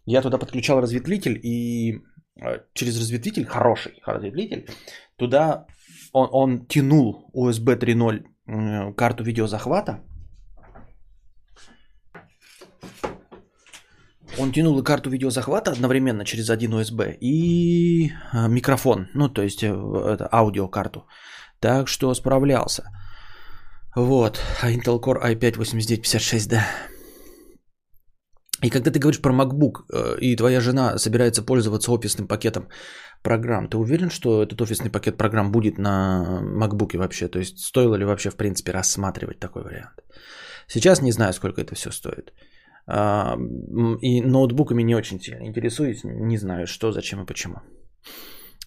я 0.06 0.22
туда 0.22 0.38
подключал 0.38 0.80
разветвитель 0.80 1.38
и 1.42 2.00
э, 2.40 2.60
через 2.74 2.98
разветвитель, 3.00 3.46
хороший 3.46 3.92
разветвитель, 4.04 4.68
туда 5.16 5.66
он, 6.12 6.28
он 6.32 6.66
тянул 6.66 7.30
USB 7.34 7.78
3.0 7.78 8.94
карту 8.94 9.24
видеозахвата, 9.24 10.00
Он 14.38 14.52
тянул 14.52 14.78
и 14.78 14.84
карту 14.84 15.10
видеозахвата 15.10 15.70
одновременно 15.70 16.24
через 16.24 16.50
один 16.50 16.74
USB 16.74 17.16
и 17.20 18.12
а, 18.32 18.48
микрофон, 18.48 19.08
ну 19.14 19.28
то 19.28 19.42
есть 19.42 19.62
э, 19.62 19.68
это 19.68 20.28
аудиокарту. 20.32 21.06
Так 21.60 21.88
что 21.88 22.14
справлялся. 22.14 22.82
Вот, 23.96 24.40
а 24.62 24.70
Intel 24.72 25.00
Core 25.00 25.22
i5 25.22 25.58
8956, 25.58 26.48
да. 26.48 26.66
И 28.62 28.70
когда 28.70 28.90
ты 28.90 28.98
говоришь 28.98 29.20
про 29.20 29.32
MacBook, 29.32 29.84
э, 29.92 30.18
и 30.20 30.36
твоя 30.36 30.60
жена 30.60 30.98
собирается 30.98 31.42
пользоваться 31.42 31.92
офисным 31.92 32.26
пакетом 32.26 32.68
программ, 33.22 33.68
ты 33.68 33.76
уверен, 33.76 34.10
что 34.10 34.42
этот 34.42 34.60
офисный 34.62 34.90
пакет 34.90 35.16
программ 35.16 35.52
будет 35.52 35.78
на 35.78 36.40
MacBook 36.42 36.96
вообще? 36.96 37.28
То 37.28 37.38
есть 37.38 37.58
стоило 37.58 37.94
ли 37.94 38.04
вообще, 38.04 38.30
в 38.30 38.36
принципе, 38.36 38.72
рассматривать 38.72 39.38
такой 39.38 39.62
вариант? 39.62 40.02
Сейчас 40.66 41.02
не 41.02 41.12
знаю, 41.12 41.32
сколько 41.32 41.60
это 41.60 41.74
все 41.74 41.92
стоит. 41.92 42.32
А, 42.86 43.36
и 44.02 44.20
ноутбуками 44.20 44.82
не 44.82 44.94
очень 44.94 45.20
сильно 45.20 45.46
интересуюсь, 45.46 46.04
не 46.04 46.38
знаю, 46.38 46.66
что, 46.66 46.92
зачем 46.92 47.22
и 47.22 47.26
почему. 47.26 47.56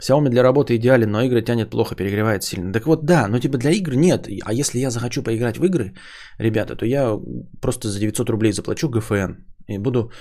Xiaomi 0.02 0.30
для 0.30 0.44
работы 0.44 0.76
идеален, 0.76 1.12
но 1.12 1.24
игры 1.24 1.42
тянет 1.42 1.70
плохо, 1.70 1.96
перегревает 1.96 2.44
сильно. 2.44 2.72
Так 2.74 2.86
вот, 2.86 3.06
да, 3.06 3.28
но 3.28 3.40
типа 3.40 3.58
для 3.58 3.72
игр 3.72 3.96
нет. 3.96 4.28
А 4.46 4.54
если 4.54 4.80
я 4.80 4.92
захочу 4.92 5.24
поиграть 5.24 5.58
в 5.58 5.66
игры, 5.66 5.94
ребята, 6.40 6.76
то 6.76 6.86
я 6.86 7.20
просто 7.62 7.90
за 7.90 8.00
900 8.00 8.30
рублей 8.30 8.54
заплачу 8.54 8.90
GFN 8.90 9.36
и 9.68 9.80
буду 9.80 10.12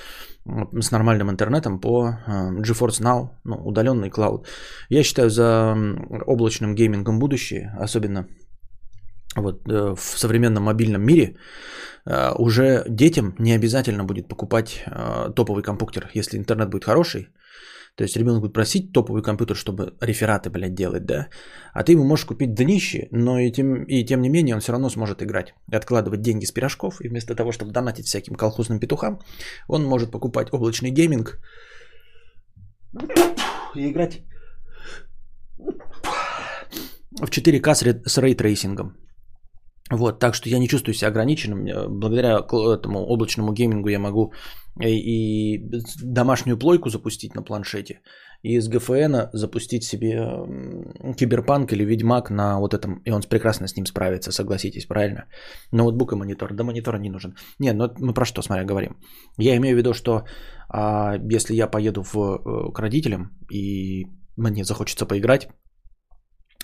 с 0.81 0.91
нормальным 0.91 1.31
интернетом 1.31 1.81
по 1.81 2.05
а, 2.26 2.53
GeForce 2.53 3.03
Now, 3.03 3.31
ну, 3.45 3.57
удаленный 3.65 4.11
клауд. 4.11 4.47
Я 4.88 5.03
считаю 5.03 5.31
за 5.31 5.76
облачным 6.26 6.75
геймингом 6.75 7.19
будущее, 7.19 7.75
особенно 7.79 8.29
вот 9.43 9.69
э, 9.69 9.95
в 9.95 10.19
современном 10.19 10.64
мобильном 10.64 11.02
мире, 11.02 11.37
Э, 12.07 12.33
уже 12.38 12.85
детям 12.88 13.35
не 13.38 13.57
обязательно 13.57 14.05
будет 14.05 14.28
покупать 14.28 14.85
э, 14.87 15.33
топовый 15.35 15.62
компьютер, 15.62 16.11
если 16.14 16.38
интернет 16.38 16.71
будет 16.71 16.85
хороший. 16.85 17.28
То 17.97 18.05
есть 18.05 18.16
ребенок 18.16 18.40
будет 18.43 18.52
просить 18.52 18.93
топовый 18.93 19.23
компьютер, 19.23 19.57
чтобы 19.57 19.95
рефераты, 20.02 20.50
блядь, 20.50 20.75
делать, 20.75 21.07
да? 21.07 21.28
А 21.73 21.83
ты 21.83 21.93
ему 21.93 22.05
можешь 22.05 22.26
купить 22.26 22.55
днище, 22.55 23.09
но 23.11 23.38
и 23.38 23.50
тем, 23.50 23.85
и 23.85 24.05
тем 24.05 24.21
не 24.21 24.28
менее 24.28 24.55
он 24.55 24.61
все 24.61 24.73
равно 24.73 24.90
сможет 24.90 25.23
играть. 25.23 25.55
Откладывать 25.73 26.21
деньги 26.21 26.45
с 26.45 26.52
пирожков, 26.52 27.00
и 27.00 27.09
вместо 27.09 27.35
того, 27.35 27.52
чтобы 27.52 27.73
донатить 27.73 28.07
всяким 28.07 28.35
колхозным 28.35 28.81
петухам, 28.81 29.21
он 29.66 29.85
может 29.85 30.11
покупать 30.11 30.52
облачный 30.52 30.90
гейминг 30.90 31.38
и 33.75 33.90
играть 33.90 34.21
в 37.19 37.31
4К 37.31 37.75
с 38.07 38.19
рейтрейсингом. 38.19 39.06
Вот, 39.90 40.19
так 40.19 40.35
что 40.35 40.49
я 40.49 40.59
не 40.59 40.69
чувствую 40.69 40.95
себя 40.95 41.09
ограниченным. 41.09 41.66
Э, 41.66 41.88
благодаря 41.88 42.38
этому 42.38 43.07
облачному 43.07 43.52
геймингу 43.52 43.88
я 43.88 43.99
могу 43.99 44.33
и 44.85 45.59
домашнюю 46.02 46.59
плойку 46.59 46.90
запустить 46.90 47.35
на 47.35 47.43
планшете, 47.43 48.00
и 48.43 48.57
из 48.57 48.69
GFN 48.69 49.31
запустить 49.33 49.85
себе 49.85 50.21
Киберпанк 51.16 51.73
или 51.73 51.85
Ведьмак 51.85 52.31
на 52.31 52.59
вот 52.59 52.75
этом, 52.75 53.00
и 53.05 53.11
он 53.11 53.23
прекрасно 53.23 53.69
с 53.69 53.76
ним 53.76 53.87
справится, 53.87 54.33
согласитесь, 54.33 54.87
правильно? 54.87 55.25
Ноутбук 55.73 56.12
и 56.12 56.16
монитор, 56.16 56.55
да 56.55 56.64
монитора 56.64 56.99
не 56.99 57.11
нужен. 57.11 57.37
Не, 57.59 57.73
ну 57.73 57.90
мы 57.99 58.12
про 58.12 58.26
что, 58.26 58.43
смотря, 58.43 58.64
говорим. 58.64 58.97
Я 59.38 59.57
имею 59.57 59.76
в 59.76 59.78
виду, 59.78 59.95
что 59.95 60.25
А 60.69 61.16
если 61.33 61.55
я 61.55 61.69
поеду 61.69 62.02
в, 62.02 62.16
э, 62.16 62.73
к 62.73 62.78
родителям 62.78 63.31
и 63.50 64.07
мне 64.37 64.64
захочется 64.64 65.07
поиграть, 65.07 65.49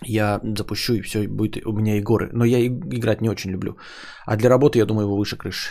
я 0.05 0.41
запущу 0.57 0.95
и 0.95 1.03
все, 1.03 1.29
будет 1.29 1.67
у 1.67 1.73
меня 1.73 1.97
и 1.97 2.03
горы. 2.03 2.31
Но 2.33 2.45
я 2.45 2.67
играть 2.67 3.21
не 3.21 3.31
очень 3.31 3.51
люблю. 3.51 3.77
А 4.27 4.37
для 4.37 4.49
работы, 4.49 4.79
я 4.79 4.87
думаю, 4.87 5.07
его 5.07 5.17
выше 5.17 5.37
крыши. 5.37 5.71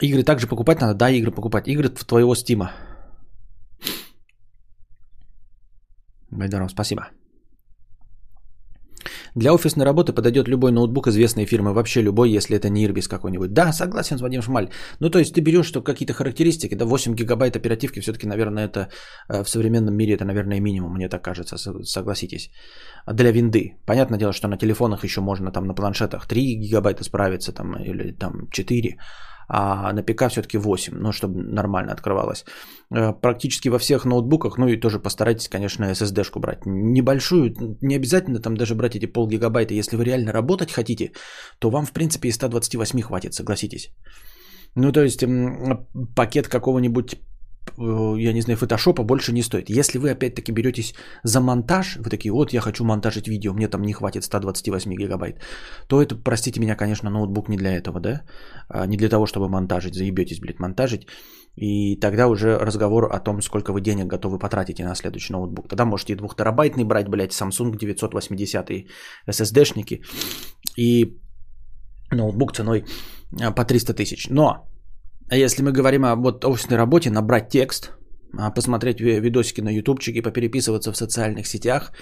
Игры 0.00 0.24
также 0.24 0.46
покупать 0.46 0.80
надо? 0.80 0.94
Да, 0.94 1.10
игры 1.10 1.30
покупать. 1.30 1.68
Игры 1.68 1.88
в 1.88 2.04
твоего 2.04 2.34
стима. 2.34 2.72
Байдаров, 6.30 6.70
спасибо. 6.70 7.08
Для 9.34 9.52
офисной 9.52 9.84
работы 9.84 10.12
подойдет 10.12 10.48
любой 10.48 10.70
ноутбук 10.70 11.08
известной 11.08 11.44
фирмы, 11.44 11.72
вообще 11.72 12.02
любой, 12.02 12.30
если 12.30 12.56
это 12.56 12.68
не 12.68 12.84
Ирбис 12.84 13.08
какой-нибудь. 13.08 13.52
Да, 13.52 13.72
согласен 13.72 14.16
с 14.16 14.20
Вадим 14.20 14.42
Шмаль. 14.42 14.68
Ну, 15.00 15.10
то 15.10 15.18
есть 15.18 15.34
ты 15.34 15.40
берешь 15.40 15.66
что 15.66 15.82
какие-то 15.82 16.12
характеристики, 16.12 16.76
да, 16.76 16.84
8 16.84 17.14
гигабайт 17.14 17.56
оперативки, 17.56 18.00
все-таки, 18.00 18.26
наверное, 18.26 18.66
это 18.66 18.88
э, 19.28 19.42
в 19.42 19.48
современном 19.48 19.94
мире 19.94 20.14
это, 20.14 20.24
наверное, 20.24 20.60
минимум, 20.60 20.94
мне 20.94 21.08
так 21.08 21.22
кажется, 21.22 21.56
согласитесь. 21.82 22.50
Для 23.06 23.32
винды. 23.32 23.76
Понятное 23.86 24.18
дело, 24.18 24.32
что 24.32 24.48
на 24.48 24.56
телефонах 24.56 25.04
еще 25.04 25.20
можно 25.20 25.50
там 25.50 25.66
на 25.66 25.74
планшетах 25.74 26.26
3 26.26 26.54
гигабайта 26.56 27.02
справиться 27.04 27.52
там, 27.52 27.76
или 27.76 28.12
там 28.12 28.48
4 28.50 28.96
а 29.48 29.92
на 29.92 30.02
ПК 30.02 30.28
все-таки 30.28 30.58
8, 30.58 30.94
ну, 30.94 31.12
чтобы 31.12 31.42
нормально 31.42 31.92
открывалось. 31.92 32.44
Э, 32.94 33.12
практически 33.12 33.68
во 33.68 33.78
всех 33.78 34.04
ноутбуках, 34.04 34.58
ну 34.58 34.68
и 34.68 34.80
тоже 34.80 34.98
постарайтесь, 34.98 35.48
конечно, 35.48 35.84
SSD-шку 35.84 36.40
брать. 36.40 36.66
Небольшую, 36.66 37.54
не 37.82 37.96
обязательно 37.96 38.40
там 38.40 38.56
даже 38.56 38.74
брать 38.74 38.96
эти 38.96 39.06
пол 39.06 39.28
гигабайта. 39.28 39.74
Если 39.74 39.96
вы 39.96 40.04
реально 40.04 40.32
работать 40.32 40.72
хотите, 40.72 41.12
то 41.58 41.70
вам, 41.70 41.86
в 41.86 41.92
принципе, 41.92 42.28
и 42.28 42.32
128 42.32 43.00
хватит, 43.02 43.34
согласитесь. 43.34 43.90
Ну, 44.76 44.92
то 44.92 45.02
есть 45.02 45.24
пакет 46.16 46.48
какого-нибудь 46.48 47.16
я 47.76 48.32
не 48.32 48.42
знаю, 48.42 48.56
фотошопа 48.56 49.02
больше 49.02 49.32
не 49.32 49.42
стоит. 49.42 49.68
Если 49.68 49.98
вы 49.98 50.10
опять-таки 50.10 50.52
беретесь 50.52 50.94
за 51.24 51.40
монтаж, 51.40 51.96
вы 51.96 52.10
такие, 52.10 52.32
вот 52.32 52.52
я 52.52 52.60
хочу 52.60 52.84
монтажить 52.84 53.28
видео, 53.28 53.52
мне 53.52 53.68
там 53.68 53.82
не 53.82 53.92
хватит 53.92 54.24
128 54.24 54.94
гигабайт, 54.94 55.40
то 55.88 56.02
это, 56.02 56.16
простите 56.16 56.60
меня, 56.60 56.76
конечно, 56.76 57.10
ноутбук 57.10 57.48
не 57.48 57.56
для 57.56 57.72
этого, 57.72 58.00
да? 58.00 58.22
А, 58.68 58.86
не 58.86 58.96
для 58.96 59.08
того, 59.08 59.26
чтобы 59.26 59.48
монтажить, 59.48 59.94
заебетесь, 59.94 60.40
блядь, 60.40 60.60
монтажить. 60.60 61.06
И 61.56 61.96
тогда 62.00 62.26
уже 62.28 62.58
разговор 62.58 63.08
о 63.12 63.20
том, 63.20 63.40
сколько 63.42 63.72
вы 63.72 63.80
денег 63.80 64.06
готовы 64.06 64.38
потратить 64.38 64.80
на 64.80 64.94
следующий 64.94 65.32
ноутбук. 65.32 65.68
Тогда 65.68 65.84
можете 65.84 66.12
и 66.12 66.16
2 66.16 66.28
терабайтный 66.36 66.84
брать, 66.84 67.08
блядь, 67.08 67.32
Samsung 67.32 67.76
980 67.76 68.86
SSD-шники 69.28 70.02
и 70.76 71.16
ноутбук 72.10 72.52
ценой 72.52 72.84
а, 73.40 73.52
по 73.52 73.64
300 73.64 73.94
тысяч. 73.94 74.28
Но 74.30 74.68
а 75.28 75.36
если 75.36 75.62
мы 75.62 75.72
говорим 75.72 76.04
о 76.04 76.16
вот 76.16 76.44
офисной 76.44 76.78
работе, 76.78 77.10
набрать 77.10 77.48
текст, 77.48 77.92
а, 78.38 78.50
посмотреть 78.50 79.00
видосики 79.00 79.60
на 79.60 79.70
ютубчике, 79.70 80.22
попереписываться 80.22 80.92
в 80.92 80.96
социальных 80.96 81.46
сетях, 81.46 81.92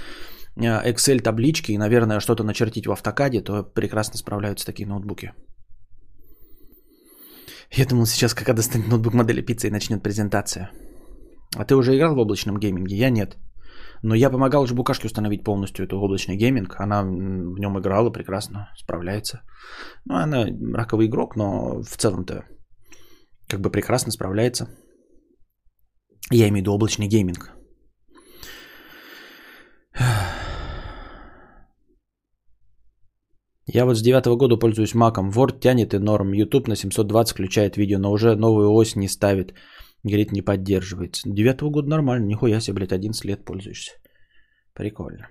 а, 0.56 0.82
Excel 0.84 1.20
таблички 1.20 1.72
и, 1.72 1.78
наверное, 1.78 2.20
что-то 2.20 2.44
начертить 2.44 2.86
в 2.86 2.92
автокаде, 2.92 3.40
то 3.40 3.62
прекрасно 3.62 4.18
справляются 4.18 4.66
такие 4.66 4.86
ноутбуки. 4.86 5.32
Я 7.70 7.86
думал 7.86 8.06
сейчас, 8.06 8.34
когда 8.34 8.52
достанет 8.52 8.88
ноутбук 8.88 9.14
модели 9.14 9.40
пиццы 9.40 9.68
и 9.68 9.70
начнет 9.70 10.02
презентация. 10.02 10.70
А 11.56 11.64
ты 11.64 11.74
уже 11.74 11.96
играл 11.96 12.14
в 12.14 12.18
облачном 12.18 12.58
гейминге? 12.58 12.96
Я 12.96 13.10
нет. 13.10 13.38
Но 14.02 14.14
я 14.14 14.30
помогал 14.30 14.66
же 14.66 14.74
Букашке 14.74 15.06
установить 15.06 15.44
полностью 15.44 15.84
эту 15.84 15.96
облачный 15.98 16.36
гейминг. 16.36 16.74
Она 16.80 17.02
в 17.02 17.58
нем 17.58 17.78
играла 17.78 18.10
прекрасно, 18.10 18.68
справляется. 18.76 19.42
Ну, 20.04 20.16
она 20.16 20.46
раковый 20.74 21.06
игрок, 21.06 21.36
но 21.36 21.82
в 21.82 21.96
целом-то 21.96 22.44
как 23.52 23.60
бы 23.60 23.70
прекрасно 23.70 24.10
справляется. 24.12 24.66
Я 26.30 26.48
имею 26.48 26.54
в 26.54 26.60
виду 26.60 26.72
облачный 26.72 27.06
гейминг. 27.06 27.52
Я 33.66 33.84
вот 33.84 33.96
с 33.96 34.02
девятого 34.02 34.36
года 34.36 34.56
пользуюсь 34.56 34.94
маком. 34.94 35.30
Word 35.30 35.60
тянет 35.60 35.92
и 35.92 35.98
норм. 35.98 36.32
YouTube 36.32 36.68
на 36.68 36.76
720 36.76 37.34
включает 37.34 37.76
видео, 37.76 37.98
но 37.98 38.10
уже 38.10 38.36
новую 38.36 38.72
ось 38.72 38.96
не 38.96 39.08
ставит. 39.08 39.54
Говорит, 40.02 40.32
не 40.32 40.42
поддерживается. 40.42 41.22
Девятого 41.26 41.70
года 41.70 41.88
нормально. 41.88 42.26
Нихуя 42.26 42.60
себе, 42.60 42.76
блядь, 42.76 42.92
11 42.92 43.24
лет 43.26 43.44
пользуешься. 43.44 43.92
Прикольно. 44.72 45.28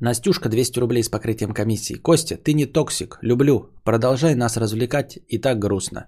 Настюшка 0.00 0.48
200 0.48 0.80
рублей 0.80 1.02
с 1.02 1.10
покрытием 1.10 1.52
комиссии. 1.52 1.94
Костя, 1.94 2.36
ты 2.36 2.54
не 2.54 2.66
токсик. 2.66 3.18
Люблю. 3.22 3.70
Продолжай 3.84 4.34
нас 4.34 4.56
развлекать. 4.56 5.18
И 5.28 5.38
так 5.38 5.58
грустно. 5.58 6.06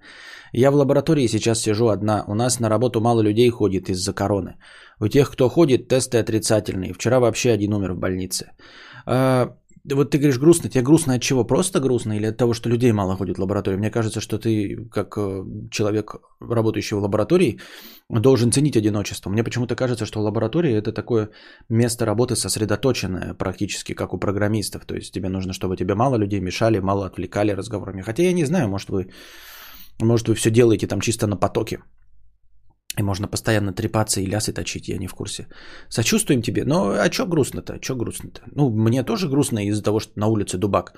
Я 0.52 0.70
в 0.70 0.74
лаборатории 0.74 1.28
сейчас 1.28 1.60
сижу 1.60 1.88
одна. 1.88 2.24
У 2.26 2.34
нас 2.34 2.60
на 2.60 2.68
работу 2.68 3.00
мало 3.00 3.20
людей 3.22 3.50
ходит 3.50 3.90
из-за 3.90 4.14
короны. 4.14 4.56
У 5.00 5.08
тех, 5.08 5.30
кто 5.30 5.48
ходит, 5.48 5.88
тесты 5.88 6.18
отрицательные. 6.18 6.94
Вчера 6.94 7.20
вообще 7.20 7.52
один 7.52 7.74
умер 7.74 7.92
в 7.92 7.98
больнице. 7.98 8.52
А, 9.06 9.56
вот 9.84 10.10
ты 10.10 10.18
говоришь 10.18 10.38
грустно, 10.38 10.70
тебе 10.70 10.82
грустно 10.84 11.14
от 11.14 11.22
чего? 11.22 11.44
Просто 11.44 11.80
грустно 11.80 12.12
или 12.12 12.26
от 12.26 12.36
того, 12.36 12.54
что 12.54 12.68
людей 12.68 12.92
мало 12.92 13.16
ходит 13.16 13.36
в 13.36 13.40
лабораторию? 13.40 13.78
Мне 13.78 13.90
кажется, 13.90 14.20
что 14.20 14.38
ты, 14.38 14.76
как 14.90 15.14
э, 15.16 15.44
человек, 15.70 16.16
работающий 16.40 16.96
в 16.96 17.02
лаборатории, 17.02 17.58
должен 18.08 18.52
ценить 18.52 18.76
одиночество. 18.76 19.30
Мне 19.30 19.42
почему-то 19.42 19.74
кажется, 19.74 20.06
что 20.06 20.22
лаборатория 20.22 20.76
это 20.76 20.92
такое 20.92 21.30
место 21.68 22.06
работы 22.06 22.36
сосредоточенное, 22.36 23.34
практически 23.34 23.94
как 23.94 24.14
у 24.14 24.18
программистов. 24.18 24.84
То 24.84 24.94
есть 24.94 25.12
тебе 25.12 25.28
нужно, 25.28 25.52
чтобы 25.52 25.76
тебе 25.76 25.94
мало 25.94 26.16
людей 26.16 26.40
мешали, 26.40 26.78
мало 26.78 27.06
отвлекали 27.06 27.50
разговорами. 27.50 28.02
Хотя 28.02 28.22
я 28.22 28.32
не 28.32 28.44
знаю, 28.44 28.68
может 28.68 28.88
вы, 28.88 29.10
может 30.00 30.28
вы 30.28 30.34
все 30.34 30.50
делаете 30.50 30.86
там 30.86 31.00
чисто 31.00 31.26
на 31.26 31.36
потоке. 31.36 31.80
И 32.98 33.02
можно 33.02 33.28
постоянно 33.28 33.72
трепаться 33.72 34.20
и 34.20 34.26
лясы 34.26 34.52
точить, 34.52 34.88
я 34.88 34.98
не 34.98 35.06
в 35.06 35.14
курсе. 35.14 35.46
Сочувствуем 35.88 36.42
тебе, 36.42 36.64
но 36.64 36.90
а 36.90 37.08
чё 37.08 37.26
грустно-то? 37.26 37.78
Чё 37.78 37.96
грустно-то? 37.96 38.42
Ну, 38.54 38.70
мне 38.70 39.02
тоже 39.02 39.28
грустно 39.28 39.66
из-за 39.66 39.82
того, 39.82 40.00
что 40.00 40.12
на 40.20 40.26
улице 40.26 40.58
дубак. 40.58 40.92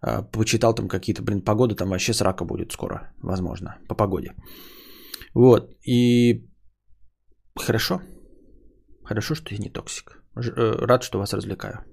А, 0.00 0.22
почитал 0.22 0.74
там 0.74 0.88
какие-то, 0.88 1.22
блин, 1.22 1.42
погоды, 1.42 1.74
там 1.74 1.90
вообще 1.90 2.14
срака 2.14 2.44
будет 2.44 2.72
скоро, 2.72 3.12
возможно, 3.22 3.76
по 3.88 3.94
погоде. 3.94 4.32
Вот, 5.34 5.70
и 5.86 6.48
хорошо. 7.58 8.00
Хорошо, 9.04 9.34
что 9.34 9.54
я 9.54 9.58
не 9.58 9.70
токсик. 9.70 10.22
Э, 10.36 10.86
рад, 10.86 11.02
что 11.02 11.18
вас 11.18 11.34
развлекаю. 11.34 11.84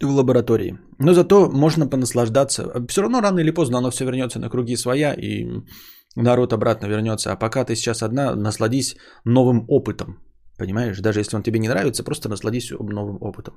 В 0.00 0.10
лаборатории. 0.10 0.78
Но 0.98 1.14
зато 1.14 1.48
можно 1.50 1.86
понаслаждаться. 1.86 2.86
Все 2.88 3.02
равно 3.02 3.20
рано 3.20 3.40
или 3.40 3.52
поздно 3.52 3.78
оно 3.78 3.90
все 3.90 4.04
вернется 4.04 4.40
на 4.40 4.50
круги 4.50 4.76
своя, 4.76 5.14
и 5.14 5.46
народ 6.16 6.52
обратно 6.52 6.86
вернется. 6.86 7.32
А 7.32 7.36
пока 7.36 7.64
ты 7.64 7.74
сейчас 7.74 8.02
одна, 8.02 8.34
насладись 8.36 8.96
новым 9.24 9.64
опытом. 9.68 10.20
Понимаешь? 10.58 11.00
Даже 11.00 11.20
если 11.20 11.36
он 11.36 11.42
тебе 11.42 11.58
не 11.58 11.68
нравится, 11.68 12.04
просто 12.04 12.28
насладись 12.28 12.70
новым 12.70 13.18
опытом. 13.20 13.54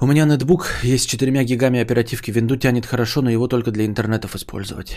У 0.00 0.06
меня 0.06 0.26
ноутбук 0.26 0.66
есть 0.82 1.04
с 1.04 1.06
4 1.06 1.44
гигами 1.44 1.80
оперативки. 1.80 2.30
Винду 2.30 2.56
тянет 2.56 2.86
хорошо, 2.86 3.22
но 3.22 3.30
его 3.30 3.48
только 3.48 3.70
для 3.70 3.86
интернетов 3.86 4.34
использовать. 4.34 4.96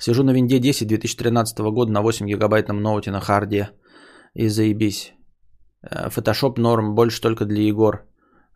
Сижу 0.00 0.24
на 0.24 0.32
винде 0.32 0.58
10 0.58 0.88
2013 0.88 1.58
года 1.58 1.92
на 1.92 2.02
8 2.02 2.26
гигабайтном 2.26 2.80
ноуте 2.82 3.10
на 3.10 3.20
харде. 3.20 3.70
И 4.34 4.48
заебись. 4.48 5.12
Фотошоп 6.10 6.58
норм, 6.58 6.94
больше 6.94 7.20
только 7.20 7.44
для 7.44 7.62
Егор. 7.62 8.06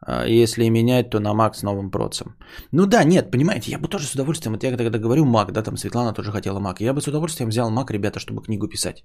А, 0.00 0.26
если 0.26 0.70
менять, 0.70 1.10
то 1.10 1.20
на 1.20 1.34
Mac 1.34 1.54
с 1.54 1.62
новым 1.62 1.90
процем. 1.90 2.36
Ну 2.72 2.86
да, 2.86 3.04
нет, 3.04 3.30
понимаете, 3.30 3.70
я 3.70 3.78
бы 3.78 3.88
тоже 3.88 4.06
с 4.06 4.14
удовольствием, 4.14 4.54
вот 4.54 4.64
я 4.64 4.76
когда 4.76 4.98
говорю 4.98 5.24
Mac, 5.24 5.52
да, 5.52 5.62
там 5.62 5.76
Светлана 5.76 6.12
тоже 6.12 6.32
хотела 6.32 6.60
Mac, 6.60 6.76
я 6.80 6.92
бы 6.92 7.00
с 7.00 7.08
удовольствием 7.08 7.48
взял 7.48 7.72
Mac, 7.72 7.92
ребята, 7.92 8.18
чтобы 8.18 8.42
книгу 8.42 8.68
писать. 8.68 9.04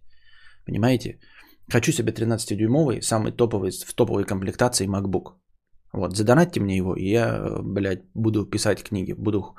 Понимаете? 0.66 1.20
Хочу 1.72 1.92
себе 1.92 2.12
13-дюймовый, 2.12 3.02
самый 3.02 3.32
топовый, 3.32 3.72
в 3.72 3.94
топовой 3.94 4.26
комплектации 4.26 4.88
MacBook. 4.88 5.34
Вот, 5.94 6.16
задонатьте 6.18 6.60
мне 6.60 6.78
его, 6.78 6.96
и 6.96 7.10
я, 7.10 7.60
блядь, 7.64 8.04
буду 8.16 8.46
писать 8.46 8.84
книги. 8.84 9.14
Буду 9.14 9.56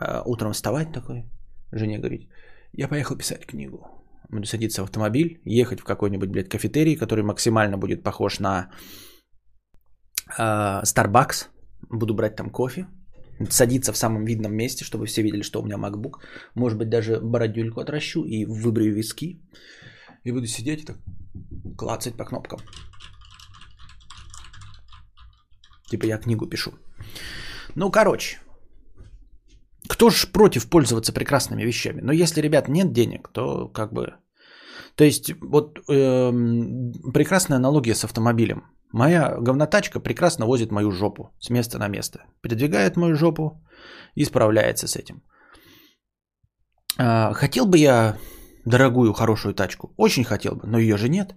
э, 0.00 0.22
утром 0.24 0.52
вставать 0.52 0.92
такой, 0.92 1.24
жене 1.72 1.98
говорить, 1.98 2.28
я 2.72 2.88
поехал 2.88 3.16
писать 3.16 3.46
книгу. 3.46 3.86
Буду 4.30 4.46
садиться 4.46 4.82
в 4.82 4.84
автомобиль, 4.84 5.40
ехать 5.44 5.80
в 5.80 5.84
какой-нибудь, 5.84 6.30
блядь, 6.30 6.48
кафетерий, 6.48 6.96
который 6.96 7.22
максимально 7.22 7.78
будет 7.78 8.02
похож 8.02 8.40
на 8.40 8.70
Starbucks, 10.28 11.48
буду 11.90 12.14
брать 12.14 12.36
там 12.36 12.50
кофе, 12.50 12.86
садиться 13.50 13.92
в 13.92 13.96
самом 13.96 14.24
видном 14.24 14.54
месте, 14.54 14.84
чтобы 14.84 15.06
все 15.06 15.22
видели, 15.22 15.42
что 15.42 15.60
у 15.60 15.64
меня 15.64 15.76
MacBook. 15.76 16.20
Может 16.54 16.78
быть, 16.78 16.88
даже 16.88 17.20
бородюльку 17.20 17.80
отращу 17.80 18.24
и 18.24 18.44
выбрию 18.44 18.94
виски. 18.94 19.40
И 20.24 20.32
буду 20.32 20.46
сидеть 20.46 20.82
и 20.82 20.84
так 20.84 20.96
клацать 21.76 22.16
по 22.16 22.24
кнопкам. 22.24 22.60
Типа 25.90 26.06
я 26.06 26.18
книгу 26.18 26.46
пишу. 26.46 26.72
Ну, 27.74 27.90
короче. 27.90 28.38
Кто 29.88 30.10
ж 30.10 30.26
против 30.32 30.68
пользоваться 30.68 31.12
прекрасными 31.12 31.62
вещами? 31.64 32.00
Но 32.00 32.12
если, 32.12 32.40
ребят, 32.40 32.68
нет 32.68 32.92
денег, 32.92 33.28
то 33.32 33.68
как 33.68 33.92
бы 33.92 34.14
То 34.96 35.04
есть, 35.04 35.30
вот 35.40 35.78
э, 35.88 36.32
прекрасная 37.12 37.58
аналогия 37.58 37.94
с 37.94 38.04
автомобилем. 38.04 38.64
Моя 38.92 39.36
говнотачка 39.38 40.00
прекрасно 40.00 40.46
возит 40.46 40.72
мою 40.72 40.90
жопу 40.90 41.30
с 41.40 41.50
места 41.50 41.78
на 41.78 41.88
место. 41.88 42.18
Передвигает 42.40 42.96
мою 42.96 43.16
жопу 43.16 43.62
и 44.14 44.24
справляется 44.24 44.86
с 44.86 44.96
этим. 44.96 45.22
А, 46.98 47.32
хотел 47.34 47.66
бы 47.66 47.78
я 47.78 48.16
дорогую, 48.64 49.12
хорошую 49.12 49.54
тачку? 49.54 49.92
Очень 49.96 50.24
хотел 50.24 50.54
бы, 50.56 50.66
но 50.66 50.78
ее 50.78 50.96
же 50.96 51.08
нет. 51.08 51.34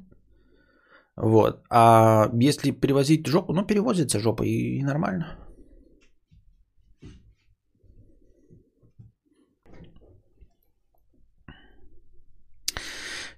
Вот. 1.15 1.63
А 1.69 2.29
если 2.33 2.71
перевозить 2.71 3.27
жопу, 3.27 3.53
ну, 3.53 3.65
перевозится 3.65 4.19
жопа 4.19 4.43
и, 4.43 4.79
и 4.79 4.83
нормально. 4.83 5.25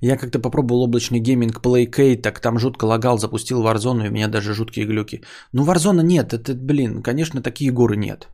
Я 0.02 0.18
как-то 0.18 0.40
попробовал 0.40 0.82
облачный 0.82 1.20
гейминг 1.20 1.62
Playkey, 1.62 2.22
так 2.22 2.40
там 2.40 2.58
жутко 2.58 2.86
лагал, 2.86 3.18
запустил 3.18 3.64
Warzone, 3.64 4.06
и 4.06 4.10
у 4.10 4.12
меня 4.12 4.28
даже 4.28 4.54
жуткие 4.54 4.88
глюки. 4.88 5.22
Ну, 5.54 5.64
Warzone 5.64 6.04
нет, 6.04 6.34
это, 6.34 6.56
блин, 6.56 7.04
конечно, 7.04 7.42
такие 7.42 7.72
игры 7.72 7.98
нет. 7.98 8.28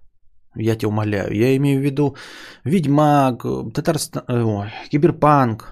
Я 0.56 0.76
тебя 0.76 0.90
умоляю. 0.90 1.36
Я 1.36 1.56
имею 1.58 1.82
в 1.82 1.84
виду 1.84 2.16
Ведьмак, 2.64 3.46
Татарстан, 3.74 4.24
э, 4.30 4.44
ой, 4.44 4.68
Киберпанк, 4.90 5.64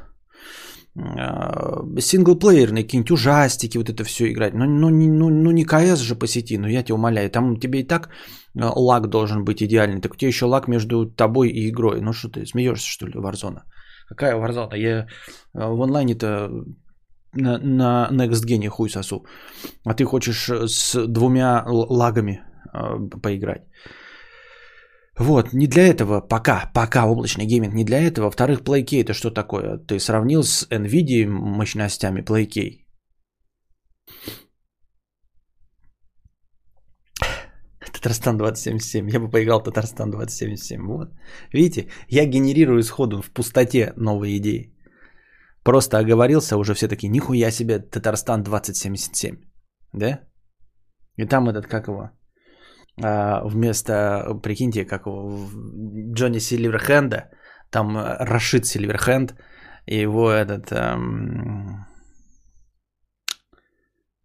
э, 0.95 1.99
синглплеерные 2.01 2.83
какие-нибудь 2.83 3.11
ужастики, 3.11 3.77
вот 3.77 3.89
это 3.89 4.03
все 4.03 4.25
играть. 4.31 4.53
Ну, 4.53 4.65
ну, 4.65 4.89
ну, 4.89 5.29
ну 5.29 5.51
не 5.51 5.63
КС 5.63 6.01
же 6.01 6.15
по 6.15 6.27
сети, 6.27 6.57
но 6.57 6.67
я 6.67 6.83
тебя 6.83 6.95
умоляю. 6.95 7.29
Там 7.29 7.57
тебе 7.57 7.79
и 7.79 7.87
так 7.87 8.09
э, 8.53 8.59
лаг 8.75 9.07
должен 9.07 9.45
быть 9.45 9.63
идеальный. 9.63 10.01
Так 10.01 10.13
у 10.13 10.17
тебя 10.17 10.27
еще 10.27 10.45
лаг 10.45 10.67
между 10.67 11.05
тобой 11.05 11.49
и 11.49 11.69
игрой. 11.69 12.01
Ну 12.01 12.11
что 12.13 12.29
ты, 12.29 12.45
смеешься 12.45 12.87
что 12.87 13.07
ли, 13.07 13.13
Warzone? 13.13 13.61
Какая 14.07 14.35
Warzone? 14.35 14.77
Я 14.77 15.07
в 15.53 15.81
онлайне-то 15.81 16.49
на, 17.33 17.57
на 17.57 18.09
Next 18.11 18.45
Gen 18.45 18.67
хуй 18.67 18.89
сосу. 18.89 19.25
А 19.85 19.93
ты 19.93 20.05
хочешь 20.05 20.49
с 20.49 21.07
двумя 21.07 21.63
лагами 21.67 22.41
поиграть. 23.21 23.63
Вот, 25.17 25.53
не 25.53 25.67
для 25.67 25.87
этого 25.87 26.19
пока, 26.19 26.69
пока 26.73 27.07
облачный 27.07 27.45
гейминг 27.45 27.73
не 27.73 27.85
для 27.85 28.01
этого. 28.01 28.25
Во-вторых, 28.25 28.61
PlayK 28.61 29.01
это 29.01 29.13
что 29.13 29.31
такое? 29.31 29.77
Ты 29.77 29.99
сравнил 29.99 30.43
с 30.43 30.67
NVIDIA 30.69 31.25
мощностями 31.27 32.21
PlayK? 32.21 32.84
Татарстан 38.05 38.37
2077. 38.37 39.09
Я 39.09 39.19
бы 39.19 39.29
поиграл 39.29 39.63
Татарстан 39.63 40.11
2077. 40.11 40.85
Вот. 40.85 41.09
Видите, 41.53 41.87
я 42.07 42.25
генерирую 42.25 42.83
сходу 42.83 43.21
в 43.21 43.31
пустоте 43.31 43.93
новые 43.97 44.37
идеи. 44.37 44.71
Просто 45.63 45.97
оговорился, 45.97 46.57
уже 46.57 46.73
все 46.73 46.87
такие, 46.87 47.09
нихуя 47.09 47.51
себе 47.51 47.79
Татарстан 47.79 48.43
2077. 48.43 49.37
Да? 49.93 50.19
И 51.17 51.25
там 51.25 51.49
этот, 51.49 51.65
как 51.65 51.87
его, 51.87 52.11
а, 53.03 53.41
вместо, 53.43 54.39
прикиньте, 54.43 54.85
как 54.85 55.07
у 55.07 55.49
Джонни 56.13 56.39
Сильверхенда, 56.39 57.31
там 57.71 57.97
э, 57.97 58.17
Рашид 58.19 58.67
Сильверхенд, 58.67 59.33
и 59.87 60.01
его 60.01 60.29
этот, 60.29 60.71
эм, 60.71 61.87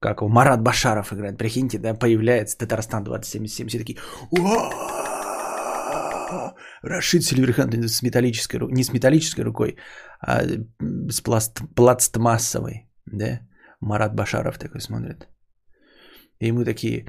как 0.00 0.22
у 0.22 0.28
Марат 0.28 0.62
Башаров 0.62 1.12
играет, 1.12 1.38
прикиньте, 1.38 1.78
да, 1.78 1.94
появляется 1.94 2.58
Татарстан 2.58 3.04
2077, 3.04 3.68
все 3.68 3.78
такие, 3.78 3.98
Рашид 6.82 7.22
Сильверхенд 7.22 7.74
с 7.74 8.02
металлической, 8.02 8.58
не 8.72 8.82
с 8.82 8.92
металлической 8.92 9.42
рукой, 9.42 9.76
а 10.20 10.42
с 11.10 11.20
пласт, 11.20 11.60
пластмассовой, 11.76 12.88
да, 13.06 13.40
Марат 13.80 14.14
Башаров 14.14 14.58
такой 14.58 14.80
смотрит. 14.80 15.28
И 16.38 16.52
мы 16.52 16.64
такие, 16.64 17.06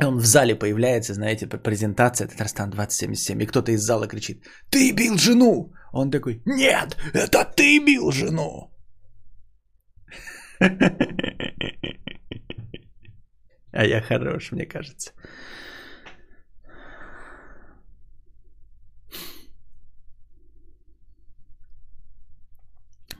он 0.00 0.18
в 0.18 0.24
зале 0.24 0.56
появляется, 0.56 1.14
знаете, 1.14 1.46
презентация 1.46 2.26
Татарстан 2.28 2.70
2077, 2.70 3.42
и 3.42 3.46
кто-то 3.46 3.70
из 3.70 3.82
зала 3.82 4.08
кричит, 4.08 4.42
ты 4.70 4.92
бил 4.92 5.16
жену! 5.16 5.72
Он 5.92 6.10
такой, 6.10 6.42
нет, 6.44 6.96
это 7.14 7.44
ты 7.56 7.78
бил 7.78 8.10
жену! 8.10 8.72
А 13.76 13.84
я 13.84 14.00
хорош, 14.00 14.52
мне 14.52 14.64
кажется. 14.64 15.12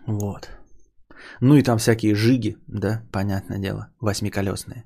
Вот. 0.06 0.50
Ну 1.40 1.56
и 1.56 1.62
там 1.62 1.76
всякие 1.76 2.14
жиги, 2.14 2.56
да, 2.68 3.02
понятное 3.12 3.58
дело, 3.58 3.92
восьмиколесные. 4.00 4.84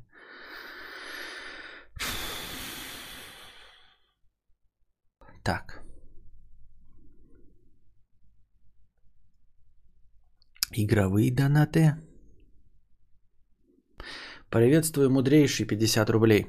Так. 5.44 5.84
Игровые 10.72 11.32
донаты. 11.32 11.94
Приветствую, 14.50 15.10
мудрейший, 15.10 15.66
50 15.66 16.10
рублей. 16.10 16.46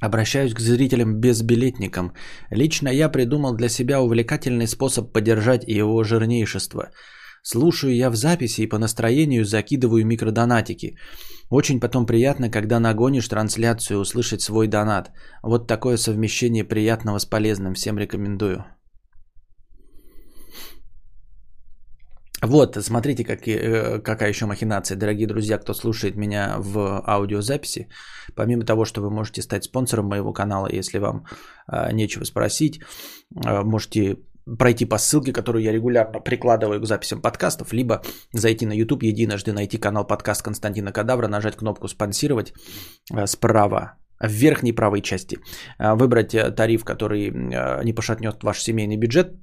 Обращаюсь 0.00 0.54
к 0.54 0.60
зрителям-безбилетникам. 0.60 2.12
Лично 2.50 2.88
я 2.88 3.08
придумал 3.08 3.54
для 3.54 3.68
себя 3.68 4.00
увлекательный 4.00 4.66
способ 4.66 5.12
поддержать 5.12 5.64
его 5.68 6.02
жирнейшество– 6.04 6.90
Слушаю 7.44 7.96
я 7.96 8.10
в 8.10 8.14
записи 8.14 8.60
и 8.62 8.68
по 8.68 8.78
настроению 8.78 9.44
закидываю 9.44 10.06
микродонатики. 10.06 10.96
Очень 11.50 11.80
потом 11.80 12.06
приятно, 12.06 12.48
когда 12.48 12.78
нагонишь 12.78 13.28
трансляцию, 13.28 13.98
услышать 13.98 14.42
свой 14.42 14.68
донат. 14.68 15.10
Вот 15.42 15.66
такое 15.66 15.96
совмещение 15.96 16.64
приятного 16.64 17.18
с 17.18 17.26
полезным. 17.26 17.74
Всем 17.74 17.98
рекомендую. 17.98 18.64
Вот, 22.42 22.76
смотрите, 22.76 23.24
как, 23.24 23.46
э, 23.46 24.00
какая 24.00 24.28
еще 24.28 24.46
махинация, 24.46 24.96
дорогие 24.96 25.28
друзья, 25.28 25.58
кто 25.58 25.74
слушает 25.74 26.16
меня 26.16 26.56
в 26.58 27.00
аудиозаписи. 27.06 27.88
Помимо 28.34 28.64
того, 28.64 28.84
что 28.84 29.00
вы 29.00 29.10
можете 29.10 29.42
стать 29.42 29.64
спонсором 29.64 30.06
моего 30.06 30.32
канала, 30.32 30.68
если 30.72 30.98
вам 30.98 31.24
э, 31.72 31.92
нечего 31.92 32.24
спросить, 32.24 32.80
э, 33.44 33.62
можете 33.62 34.16
пройти 34.58 34.86
по 34.86 34.98
ссылке, 34.98 35.32
которую 35.32 35.62
я 35.62 35.72
регулярно 35.72 36.18
прикладываю 36.18 36.80
к 36.80 36.86
записям 36.86 37.22
подкастов, 37.22 37.72
либо 37.72 38.02
зайти 38.32 38.66
на 38.66 38.72
YouTube 38.72 39.04
единожды, 39.04 39.52
найти 39.52 39.78
канал 39.78 40.04
подкаст 40.04 40.42
Константина 40.42 40.90
Кадавра, 40.90 41.28
нажать 41.28 41.56
кнопку 41.56 41.86
«Спонсировать» 41.86 42.52
справа, 43.26 43.98
в 44.18 44.30
верхней 44.30 44.72
правой 44.72 45.00
части, 45.00 45.38
выбрать 45.78 46.36
тариф, 46.56 46.84
который 46.84 47.30
не 47.84 47.92
пошатнет 47.92 48.42
ваш 48.42 48.60
семейный 48.62 48.96
бюджет, 48.96 49.36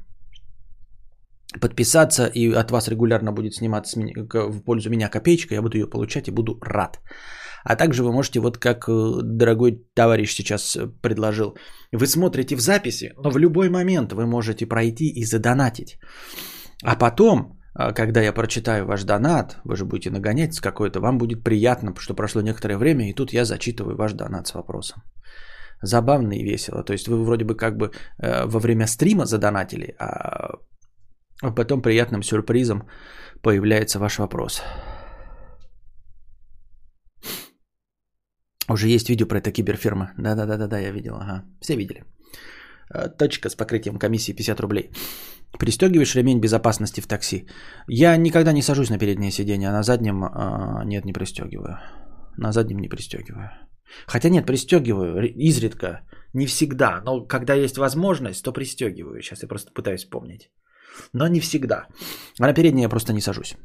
подписаться, 1.61 2.27
и 2.27 2.53
от 2.53 2.71
вас 2.71 2.87
регулярно 2.87 3.31
будет 3.31 3.53
сниматься 3.53 3.99
в 3.99 4.61
пользу 4.61 4.89
меня 4.89 5.09
копеечка, 5.09 5.55
я 5.55 5.61
буду 5.61 5.77
ее 5.77 5.89
получать 5.89 6.27
и 6.27 6.31
буду 6.31 6.59
рад. 6.61 6.99
А 7.63 7.75
также 7.75 8.03
вы 8.03 8.11
можете, 8.11 8.39
вот 8.39 8.57
как 8.57 8.87
э, 8.87 9.21
дорогой 9.23 9.83
товарищ 9.95 10.33
сейчас 10.33 10.75
э, 10.75 10.87
предложил, 11.01 11.57
вы 11.91 12.05
смотрите 12.05 12.55
в 12.55 12.61
записи, 12.61 13.13
но 13.17 13.31
в 13.31 13.37
любой 13.37 13.69
момент 13.69 14.13
вы 14.13 14.25
можете 14.25 14.65
пройти 14.65 15.07
и 15.07 15.25
задонатить. 15.25 15.97
А 16.83 16.95
потом, 16.95 17.59
э, 17.77 17.93
когда 17.93 18.21
я 18.21 18.33
прочитаю 18.33 18.85
ваш 18.85 19.03
донат, 19.03 19.57
вы 19.65 19.75
же 19.75 19.85
будете 19.85 20.09
нагонять 20.09 20.53
с 20.53 20.61
какой-то, 20.61 21.01
вам 21.01 21.17
будет 21.17 21.43
приятно, 21.43 21.93
что 21.99 22.13
прошло 22.13 22.41
некоторое 22.41 22.77
время, 22.77 23.09
и 23.09 23.13
тут 23.13 23.33
я 23.33 23.43
зачитываю 23.43 23.97
ваш 23.97 24.13
донат 24.13 24.47
с 24.47 24.53
вопросом. 24.53 25.01
Забавно 25.81 26.33
и 26.33 26.43
весело. 26.43 26.83
То 26.83 26.93
есть 26.93 27.07
вы 27.07 27.23
вроде 27.23 27.45
бы 27.45 27.55
как 27.55 27.77
бы 27.77 27.91
во 28.17 28.59
время 28.59 28.85
стрима 28.85 29.25
задонатили, 29.25 29.95
а 29.97 30.55
потом 31.41 31.81
приятным 31.81 32.23
сюрпризом 32.23 32.87
появляется 33.41 33.99
ваш 33.99 34.17
вопрос. 34.19 34.61
Уже 38.69 38.87
есть 38.87 39.09
видео 39.09 39.27
про 39.27 39.39
это 39.39 39.51
киберфирма. 39.51 40.13
Да-да-да-да, 40.17 40.79
я 40.79 40.91
видел. 40.91 41.15
Ага. 41.15 41.43
Все 41.61 41.75
видели. 41.75 42.03
Э, 42.93 43.09
точка 43.17 43.49
с 43.49 43.55
покрытием 43.55 43.97
комиссии 43.97 44.35
50 44.35 44.59
рублей. 44.59 44.91
Пристегиваешь 45.57 46.15
ремень 46.15 46.39
безопасности 46.39 47.01
в 47.01 47.07
такси. 47.07 47.47
Я 47.87 48.17
никогда 48.17 48.51
не 48.51 48.61
сажусь 48.61 48.89
на 48.89 48.99
переднее 48.99 49.31
сиденье, 49.31 49.69
а 49.69 49.73
на 49.73 49.83
заднем 49.83 50.23
а, 50.23 50.83
нет, 50.85 51.05
не 51.05 51.13
пристегиваю. 51.13 51.79
На 52.37 52.51
заднем 52.51 52.79
не 52.79 52.89
пристегиваю. 52.89 53.49
Хотя 54.05 54.29
нет, 54.29 54.45
пристегиваю 54.45 55.33
изредка, 55.35 56.01
не 56.33 56.45
всегда, 56.45 57.01
но 57.03 57.25
когда 57.25 57.55
есть 57.55 57.77
возможность, 57.77 58.43
то 58.43 58.53
пристегиваю. 58.53 59.21
Сейчас 59.21 59.41
я 59.41 59.47
просто 59.47 59.71
пытаюсь 59.73 60.03
вспомнить. 60.03 60.51
Но 61.13 61.27
не 61.27 61.39
всегда. 61.39 61.87
А 62.39 62.47
на 62.47 62.53
переднее 62.53 62.83
я 62.83 62.89
просто 62.89 63.13
не 63.13 63.21
сажусь. 63.21 63.55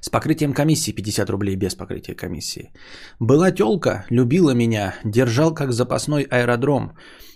С 0.00 0.08
покрытием 0.08 0.52
комиссии 0.52 0.92
50 0.92 1.30
рублей 1.30 1.56
без 1.56 1.74
покрытия 1.74 2.14
комиссии. 2.14 2.72
Была 3.18 3.50
тёлка, 3.50 4.04
любила 4.10 4.54
меня, 4.54 4.94
держал 5.04 5.54
как 5.54 5.72
запасной 5.72 6.22
аэродром. 6.22 6.92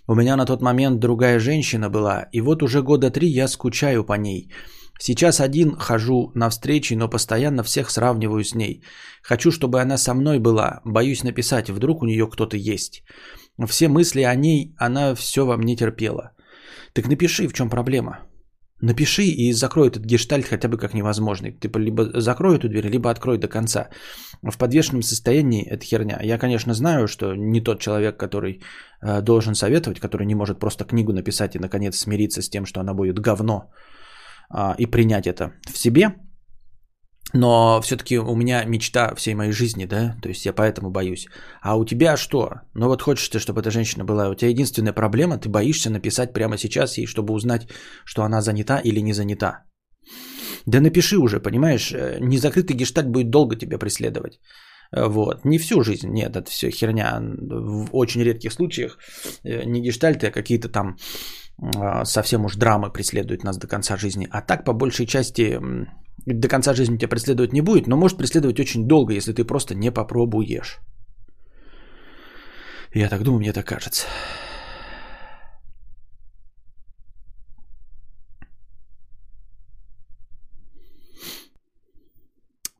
У 0.06 0.14
меня 0.14 0.36
на 0.36 0.46
тот 0.46 0.62
момент 0.62 1.00
другая 1.00 1.40
женщина 1.40 1.90
была, 1.90 2.28
и 2.32 2.40
вот 2.40 2.62
уже 2.62 2.82
года 2.82 3.10
три 3.10 3.28
я 3.28 3.48
скучаю 3.48 4.04
по 4.04 4.12
ней. 4.16 4.52
Сейчас 5.00 5.40
один 5.40 5.76
хожу 5.76 6.30
на 6.34 6.50
встречи, 6.50 6.94
но 6.94 7.08
постоянно 7.08 7.62
всех 7.62 7.90
сравниваю 7.90 8.44
с 8.44 8.54
ней. 8.54 8.82
Хочу, 9.22 9.50
чтобы 9.50 9.80
она 9.80 9.96
со 9.96 10.14
мной 10.14 10.38
была. 10.38 10.80
Боюсь 10.84 11.24
написать, 11.24 11.70
вдруг 11.70 12.02
у 12.02 12.06
нее 12.06 12.26
кто-то 12.28 12.56
есть. 12.56 13.02
Все 13.66 13.88
мысли 13.88 14.22
о 14.22 14.34
ней, 14.34 14.74
она 14.78 15.14
все 15.14 15.44
во 15.44 15.56
мне 15.56 15.74
терпела. 15.74 16.32
Так 16.92 17.08
напиши, 17.08 17.48
в 17.48 17.52
чем 17.52 17.70
проблема. 17.70 18.18
Напиши 18.82 19.22
и 19.24 19.52
закрой 19.52 19.88
этот 19.88 20.04
гештальт 20.04 20.46
хотя 20.46 20.68
бы 20.68 20.78
как 20.78 20.94
невозможный. 20.94 21.52
Ты 21.52 21.68
либо 21.78 22.20
закрой 22.20 22.56
эту 22.56 22.68
дверь, 22.68 22.88
либо 22.88 23.10
открой 23.10 23.38
до 23.38 23.48
конца. 23.48 23.88
В 24.42 24.56
подвешенном 24.56 25.02
состоянии 25.02 25.62
это 25.62 25.84
херня. 25.84 26.18
Я, 26.22 26.38
конечно, 26.38 26.74
знаю, 26.74 27.06
что 27.06 27.34
не 27.34 27.60
тот 27.60 27.80
человек, 27.80 28.16
который 28.16 28.62
э, 29.02 29.20
должен 29.20 29.54
советовать, 29.54 30.00
который 30.00 30.26
не 30.26 30.34
может 30.34 30.58
просто 30.58 30.84
книгу 30.84 31.12
написать 31.12 31.56
и, 31.56 31.58
наконец, 31.58 31.98
смириться 31.98 32.40
с 32.40 32.48
тем, 32.48 32.64
что 32.64 32.80
она 32.80 32.94
будет 32.94 33.18
говно, 33.18 33.70
э, 34.54 34.74
и 34.78 34.86
принять 34.86 35.26
это 35.26 35.52
в 35.70 35.76
себе. 35.76 36.14
Но 37.32 37.80
все-таки 37.80 38.18
у 38.18 38.34
меня 38.34 38.64
мечта 38.64 39.14
всей 39.14 39.34
моей 39.34 39.52
жизни, 39.52 39.86
да, 39.86 40.16
то 40.20 40.28
есть 40.28 40.46
я 40.46 40.52
поэтому 40.52 40.90
боюсь. 40.90 41.26
А 41.62 41.76
у 41.76 41.84
тебя 41.84 42.16
что? 42.16 42.50
Ну 42.74 42.88
вот 42.88 43.02
хочешь 43.02 43.28
ты, 43.28 43.38
чтобы 43.38 43.60
эта 43.60 43.70
женщина 43.70 44.04
была. 44.04 44.28
У 44.30 44.34
тебя 44.34 44.50
единственная 44.50 44.92
проблема, 44.92 45.38
ты 45.38 45.48
боишься 45.48 45.90
написать 45.90 46.32
прямо 46.32 46.58
сейчас 46.58 46.98
ей, 46.98 47.06
чтобы 47.06 47.32
узнать, 47.32 47.68
что 48.04 48.22
она 48.22 48.40
занята 48.40 48.80
или 48.80 49.00
не 49.00 49.12
занята. 49.12 49.64
Да 50.66 50.80
напиши 50.80 51.16
уже, 51.18 51.40
понимаешь, 51.40 51.92
э, 51.92 52.18
незакрытый 52.20 52.76
гештальт 52.76 53.08
будет 53.08 53.30
долго 53.30 53.56
тебя 53.56 53.78
преследовать. 53.78 54.40
Э, 54.92 55.06
вот. 55.06 55.44
Не 55.44 55.58
всю 55.58 55.82
жизнь, 55.82 56.08
нет, 56.08 56.36
это 56.36 56.50
все 56.50 56.70
херня. 56.70 57.20
В 57.20 57.88
очень 57.92 58.22
редких 58.22 58.52
случаях 58.52 58.98
э, 59.44 59.64
не 59.64 59.80
гештальты, 59.80 60.26
а 60.26 60.32
какие-то 60.32 60.68
там 60.68 60.96
а, 61.76 62.04
совсем 62.04 62.44
уж 62.44 62.56
драмы 62.56 62.90
преследуют 62.90 63.44
нас 63.44 63.58
до 63.58 63.66
конца 63.66 63.96
жизни. 63.96 64.26
А 64.30 64.40
так, 64.40 64.64
по 64.64 64.72
большей 64.72 65.06
части, 65.06 65.60
до 66.26 66.48
конца 66.48 66.74
жизни 66.74 66.96
тебя 66.96 67.08
преследовать 67.08 67.52
не 67.52 67.62
будет, 67.62 67.86
но 67.86 67.96
может 67.96 68.18
преследовать 68.18 68.60
очень 68.60 68.86
долго, 68.86 69.14
если 69.14 69.32
ты 69.32 69.44
просто 69.44 69.74
не 69.74 69.90
попробуешь. 69.90 70.80
Я 72.94 73.08
так 73.08 73.22
думаю, 73.22 73.40
мне 73.40 73.52
так 73.52 73.66
кажется. 73.66 74.06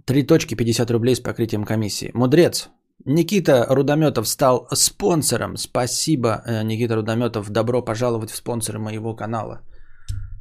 Три 0.05 0.27
точки 0.27 0.57
50 0.57 0.91
рублей 0.91 1.15
с 1.15 1.21
покрытием 1.21 1.65
комиссии. 1.65 2.11
Мудрец. 2.15 2.69
Никита 3.07 3.67
Рудометов 3.69 4.27
стал 4.29 4.67
спонсором. 4.75 5.57
Спасибо, 5.57 6.43
э, 6.47 6.63
Никита 6.65 6.97
Рудометов. 6.97 7.49
Добро 7.51 7.83
пожаловать 7.83 8.31
в 8.31 8.37
спонсоры 8.37 8.79
моего 8.79 9.15
канала. 9.15 9.61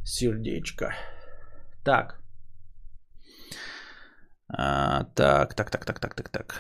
Сердечко. 0.04 0.96
Так. 1.86 2.19
А, 4.52 5.04
так, 5.16 5.54
так, 5.54 5.70
так, 5.70 5.86
так, 5.86 6.00
так, 6.00 6.16
так, 6.16 6.30
так. 6.30 6.56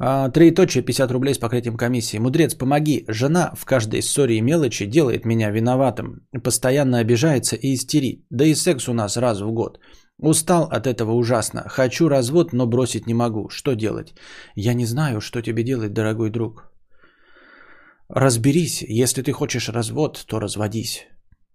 А, 0.00 0.28
Троеточие, 0.28 0.84
50 0.84 1.10
рублей 1.10 1.34
с 1.34 1.38
покрытием 1.38 1.76
комиссии. 1.76 2.18
Мудрец, 2.18 2.54
помоги. 2.54 3.04
Жена 3.08 3.52
в 3.56 3.64
каждой 3.64 4.02
ссоре 4.02 4.36
и 4.36 4.42
мелочи 4.42 4.86
делает 4.86 5.24
меня 5.24 5.50
виноватым. 5.50 6.26
Постоянно 6.44 6.98
обижается 6.98 7.56
и 7.56 7.74
истерит. 7.74 8.26
Да 8.30 8.44
и 8.44 8.54
секс 8.54 8.88
у 8.88 8.92
нас 8.92 9.16
раз 9.16 9.40
в 9.40 9.50
год. 9.50 9.80
Устал 10.18 10.64
от 10.64 10.86
этого 10.86 11.12
ужасно. 11.12 11.64
Хочу 11.68 12.08
развод, 12.08 12.52
но 12.52 12.66
бросить 12.66 13.06
не 13.06 13.14
могу. 13.14 13.48
Что 13.48 13.74
делать? 13.74 14.14
Я 14.54 14.74
не 14.74 14.86
знаю, 14.86 15.20
что 15.20 15.42
тебе 15.42 15.64
делать, 15.64 15.92
дорогой 15.92 16.30
друг. 16.30 16.70
Разберись. 18.08 18.82
Если 18.82 19.22
ты 19.22 19.32
хочешь 19.32 19.68
развод, 19.68 20.24
то 20.26 20.38
разводись. 20.38 21.06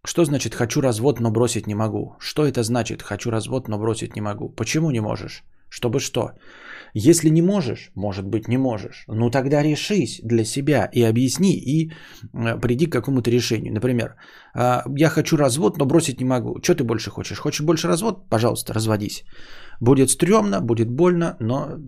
Что 0.06 0.26
значит 0.26 0.54
«хочу 0.54 0.82
развод, 0.82 1.20
но 1.20 1.32
бросить 1.32 1.68
не 1.68 1.76
могу»? 1.76 2.16
Что 2.20 2.46
это 2.46 2.62
значит 2.64 3.02
«хочу 3.02 3.32
развод, 3.32 3.68
но 3.68 3.80
бросить 3.80 4.16
не 4.16 4.22
могу»? 4.22 4.50
Почему 4.50 4.92
не 4.92 5.00
можешь? 5.00 5.44
Чтобы 5.70 6.00
что? 6.00 6.32
Если 6.94 7.30
не 7.30 7.42
можешь, 7.42 7.92
может 7.96 8.26
быть 8.26 8.48
не 8.48 8.58
можешь, 8.58 9.06
ну 9.08 9.32
тогда 9.32 9.64
решись 9.64 10.20
для 10.24 10.46
себя 10.46 10.90
и 10.94 11.02
объясни 11.02 11.54
и 11.54 11.92
э, 12.34 12.60
приди 12.62 12.86
к 12.86 12.92
какому-то 12.92 13.32
решению. 13.32 13.74
Например, 13.74 14.16
«А, 14.54 14.84
я 15.00 15.10
хочу 15.10 15.38
развод, 15.38 15.78
но 15.78 15.86
бросить 15.86 16.20
не 16.20 16.26
могу. 16.26 16.60
Что 16.62 16.76
ты 16.76 16.84
больше 16.84 17.10
хочешь? 17.10 17.40
Хочешь 17.40 17.66
больше 17.66 17.88
развод? 17.88 18.30
Пожалуйста, 18.30 18.74
разводись. 18.74 19.24
Будет 19.80 20.10
стрёмно, 20.10 20.62
будет 20.62 20.92
больно, 20.92 21.38
но 21.40 21.80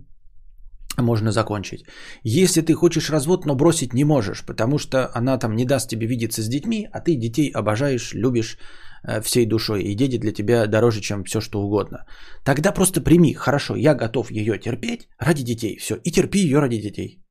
можно 1.02 1.30
закончить. 1.30 1.84
Если 2.22 2.62
ты 2.62 2.74
хочешь 2.74 3.10
развод, 3.10 3.46
но 3.46 3.54
бросить 3.54 3.94
не 3.94 4.04
можешь, 4.04 4.44
потому 4.46 4.78
что 4.78 5.10
она 5.14 5.38
там 5.38 5.54
не 5.56 5.64
даст 5.64 5.88
тебе 5.88 6.06
видеться 6.06 6.42
с 6.42 6.48
детьми, 6.48 6.88
а 6.92 7.00
ты 7.00 7.16
детей 7.16 7.50
обожаешь, 7.54 8.14
любишь 8.14 8.58
э, 9.02 9.20
всей 9.20 9.46
душой, 9.46 9.82
и 9.82 9.94
дети 9.94 10.18
для 10.18 10.32
тебя 10.32 10.66
дороже, 10.66 11.00
чем 11.00 11.24
все 11.24 11.40
что 11.40 11.62
угодно. 11.62 12.06
Тогда 12.44 12.72
просто 12.72 13.00
прими, 13.00 13.34
хорошо, 13.34 13.76
я 13.76 13.94
готов 13.94 14.30
ее 14.30 14.58
терпеть 14.58 15.08
ради 15.18 15.42
детей, 15.44 15.76
все, 15.78 15.96
и 16.04 16.10
терпи 16.10 16.38
ее 16.38 16.60
ради 16.60 16.80
детей. 16.80 17.22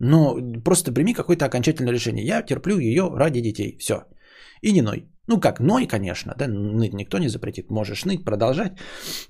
Но 0.00 0.36
просто 0.64 0.92
прими 0.92 1.14
какое-то 1.14 1.44
окончательное 1.44 1.92
решение. 1.92 2.26
Я 2.26 2.42
терплю 2.42 2.78
ее 2.78 3.08
ради 3.14 3.40
детей, 3.40 3.76
все. 3.78 3.94
И 4.60 4.72
не 4.72 4.82
ной. 4.82 5.08
Ну 5.28 5.40
как, 5.40 5.60
ной, 5.60 5.86
конечно, 5.86 6.34
да, 6.36 6.48
ныть 6.48 6.94
никто 6.94 7.18
не 7.18 7.28
запретит, 7.28 7.70
можешь 7.70 8.04
ныть, 8.04 8.24
продолжать, 8.24 8.72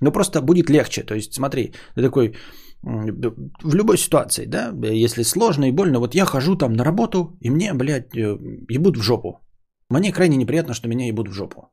но 0.01 0.11
просто 0.11 0.41
будет 0.41 0.71
легче. 0.71 1.03
То 1.03 1.15
есть 1.15 1.35
смотри, 1.35 1.75
ты 1.95 2.03
такой, 2.03 2.35
в 2.83 3.75
любой 3.75 3.97
ситуации, 3.97 4.47
да, 4.47 4.73
если 4.93 5.23
сложно 5.23 5.67
и 5.69 5.73
больно, 5.73 6.01
вот 6.01 6.15
я 6.15 6.25
хожу 6.25 6.57
там 6.57 6.73
на 6.73 6.85
работу, 6.85 7.37
и 7.41 7.51
мне, 7.51 7.75
блядь, 7.75 8.17
э, 8.17 8.37
ебут 8.69 8.97
в 8.97 9.03
жопу. 9.03 9.41
Мне 9.89 10.13
крайне 10.13 10.37
неприятно, 10.37 10.75
что 10.75 10.89
меня 10.89 11.07
ебут 11.07 11.29
в 11.29 11.33
жопу. 11.33 11.71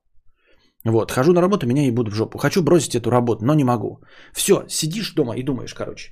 Вот, 0.86 1.12
хожу 1.12 1.34
на 1.34 1.42
работу, 1.42 1.68
меня 1.68 1.86
ебут 1.86 2.10
в 2.10 2.14
жопу. 2.14 2.38
Хочу 2.38 2.64
бросить 2.64 2.96
эту 2.96 3.10
работу, 3.10 3.46
но 3.46 3.54
не 3.54 3.64
могу. 3.64 4.02
Все, 4.34 4.66
сидишь 4.68 5.14
дома 5.14 5.36
и 5.36 5.44
думаешь, 5.44 5.74
короче. 5.74 6.12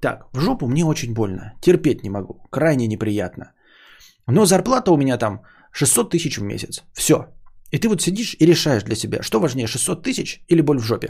Так, 0.00 0.26
в 0.32 0.40
жопу 0.40 0.66
мне 0.66 0.84
очень 0.84 1.14
больно, 1.14 1.54
терпеть 1.60 2.02
не 2.02 2.10
могу, 2.10 2.42
крайне 2.50 2.86
неприятно. 2.86 3.52
Но 4.26 4.44
зарплата 4.46 4.92
у 4.92 4.96
меня 4.96 5.18
там 5.18 5.40
600 5.72 6.10
тысяч 6.10 6.38
в 6.38 6.42
месяц. 6.42 6.84
Все. 6.92 7.16
И 7.70 7.78
ты 7.78 7.88
вот 7.88 8.02
сидишь 8.02 8.36
и 8.38 8.46
решаешь 8.46 8.82
для 8.82 8.96
себя, 8.96 9.22
что 9.22 9.40
важнее, 9.40 9.66
600 9.66 10.02
тысяч 10.02 10.44
или 10.48 10.62
боль 10.62 10.78
в 10.78 10.84
жопе. 10.84 11.08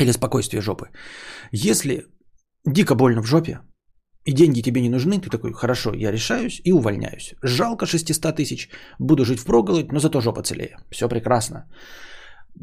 Или 0.00 0.12
спокойствие 0.12 0.60
жопы. 0.60 0.90
Если 1.52 2.06
дико 2.64 2.94
больно 2.94 3.22
в 3.22 3.26
жопе, 3.26 3.60
и 4.26 4.32
деньги 4.32 4.62
тебе 4.62 4.80
не 4.80 4.88
нужны, 4.88 5.20
ты 5.20 5.30
такой, 5.30 5.52
хорошо, 5.52 5.92
я 5.94 6.12
решаюсь 6.12 6.60
и 6.64 6.72
увольняюсь. 6.72 7.34
Жалко 7.42 7.86
600 7.86 8.36
тысяч, 8.36 8.70
буду 8.98 9.24
жить 9.24 9.40
в 9.40 9.44
проголодь, 9.44 9.92
но 9.92 10.00
зато 10.00 10.20
жопа 10.20 10.42
целее. 10.42 10.78
Все 10.90 11.08
прекрасно. 11.08 11.66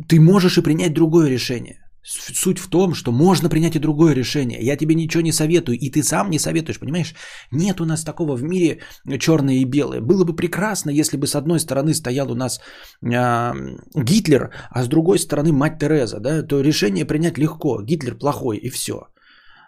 Ты 0.07 0.19
можешь 0.19 0.57
и 0.57 0.63
принять 0.63 0.93
другое 0.93 1.29
решение. 1.29 1.77
Суть 2.03 2.57
в 2.57 2.67
том, 2.67 2.95
что 2.95 3.11
можно 3.11 3.49
принять 3.49 3.75
и 3.75 3.79
другое 3.79 4.15
решение. 4.15 4.59
Я 4.59 4.75
тебе 4.75 4.95
ничего 4.95 5.21
не 5.21 5.31
советую, 5.31 5.77
и 5.77 5.91
ты 5.91 6.01
сам 6.01 6.31
не 6.31 6.39
советуешь, 6.39 6.79
понимаешь? 6.79 7.13
Нет 7.51 7.79
у 7.79 7.85
нас 7.85 8.03
такого 8.03 8.35
в 8.35 8.43
мире 8.43 8.79
черное 9.19 9.55
и 9.55 9.65
белое. 9.65 10.01
Было 10.01 10.23
бы 10.23 10.35
прекрасно, 10.35 10.89
если 10.89 11.17
бы 11.17 11.27
с 11.27 11.35
одной 11.35 11.59
стороны 11.59 11.93
стоял 11.93 12.31
у 12.31 12.35
нас 12.35 12.59
э, 13.03 13.51
Гитлер, 13.93 14.49
а 14.71 14.83
с 14.83 14.87
другой 14.87 15.19
стороны 15.19 15.51
мать 15.51 15.77
Тереза, 15.79 16.19
да, 16.19 16.41
то 16.41 16.61
решение 16.61 17.05
принять 17.05 17.37
легко. 17.37 17.83
Гитлер 17.83 18.17
плохой 18.17 18.57
и 18.57 18.69
все. 18.69 19.10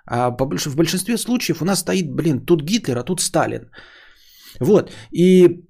А 0.06 0.30
в 0.32 0.76
большинстве 0.76 1.18
случаев 1.18 1.62
у 1.62 1.66
нас 1.66 1.80
стоит, 1.80 2.12
блин, 2.12 2.46
тут 2.46 2.62
Гитлер, 2.62 2.98
а 2.98 3.04
тут 3.04 3.22
Сталин. 3.22 3.70
Вот. 4.60 4.92
И 5.12 5.63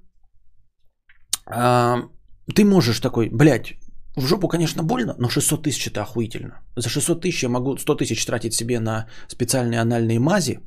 а, 1.45 2.03
ты 2.55 2.65
можешь 2.65 2.99
такой, 2.99 3.29
блядь, 3.29 3.75
в 4.15 4.25
жопу, 4.25 4.47
конечно, 4.47 4.83
больно, 4.83 5.15
но 5.19 5.29
600 5.29 5.63
тысяч 5.63 5.87
это 5.87 6.01
охуительно. 6.01 6.61
За 6.75 6.89
600 6.89 7.21
тысяч 7.21 7.43
я 7.43 7.49
могу 7.49 7.77
100 7.77 7.95
тысяч 7.95 8.25
тратить 8.25 8.53
себе 8.53 8.79
на 8.79 9.07
специальные 9.27 9.81
анальные 9.81 10.19
мази, 10.19 10.59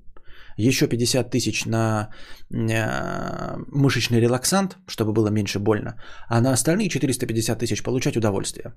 еще 0.57 0.89
50 0.89 1.31
тысяч 1.31 1.67
на 1.67 2.11
э, 2.51 3.57
мышечный 3.69 4.21
релаксант, 4.21 4.79
чтобы 4.87 5.13
было 5.13 5.29
меньше 5.29 5.59
больно, 5.59 6.01
а 6.29 6.41
на 6.41 6.53
остальные 6.53 6.89
450 6.89 7.59
тысяч 7.59 7.83
получать 7.83 8.17
удовольствие. 8.17 8.75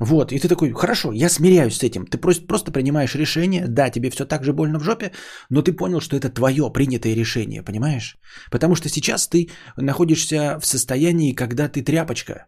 Вот, 0.00 0.32
и 0.32 0.38
ты 0.38 0.48
такой, 0.48 0.72
хорошо, 0.72 1.12
я 1.12 1.28
смиряюсь 1.28 1.76
с 1.76 1.82
этим. 1.82 2.06
Ты 2.06 2.18
просто, 2.18 2.46
просто 2.46 2.72
принимаешь 2.72 3.14
решение, 3.14 3.66
да, 3.68 3.90
тебе 3.90 4.10
все 4.10 4.24
так 4.26 4.44
же 4.44 4.52
больно 4.52 4.78
в 4.78 4.84
жопе, 4.84 5.12
но 5.50 5.62
ты 5.62 5.72
понял, 5.72 6.00
что 6.00 6.16
это 6.16 6.28
твое 6.28 6.70
принятое 6.72 7.14
решение, 7.14 7.62
понимаешь? 7.62 8.16
Потому 8.50 8.74
что 8.74 8.88
сейчас 8.88 9.28
ты 9.28 9.48
находишься 9.76 10.58
в 10.60 10.66
состоянии, 10.66 11.34
когда 11.34 11.68
ты 11.68 11.82
тряпочка, 11.82 12.46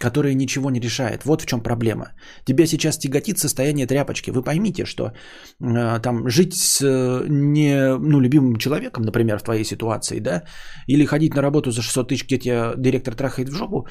которое 0.00 0.34
ничего 0.34 0.70
не 0.70 0.80
решает. 0.80 1.24
Вот 1.24 1.42
в 1.42 1.46
чем 1.46 1.62
проблема. 1.62 2.06
Тебя 2.44 2.66
сейчас 2.66 2.98
тяготит 2.98 3.38
состояние 3.38 3.86
тряпочки. 3.86 4.30
Вы 4.30 4.42
поймите, 4.42 4.86
что 4.86 5.04
э, 5.04 6.00
там 6.00 6.28
жить 6.28 6.54
с 6.54 6.80
э, 6.80 7.26
не 7.28 7.98
ну, 7.98 8.20
любимым 8.20 8.56
человеком, 8.56 9.04
например, 9.04 9.38
в 9.38 9.42
твоей 9.42 9.64
ситуации, 9.64 10.20
да, 10.20 10.42
или 10.88 11.04
ходить 11.04 11.34
на 11.34 11.42
работу 11.42 11.70
за 11.70 11.82
600 11.82 12.08
тысяч, 12.08 12.24
где 12.24 12.38
тебя 12.38 12.72
директор 12.76 13.14
трахает 13.14 13.48
в 13.48 13.52
жопу, 13.52 13.86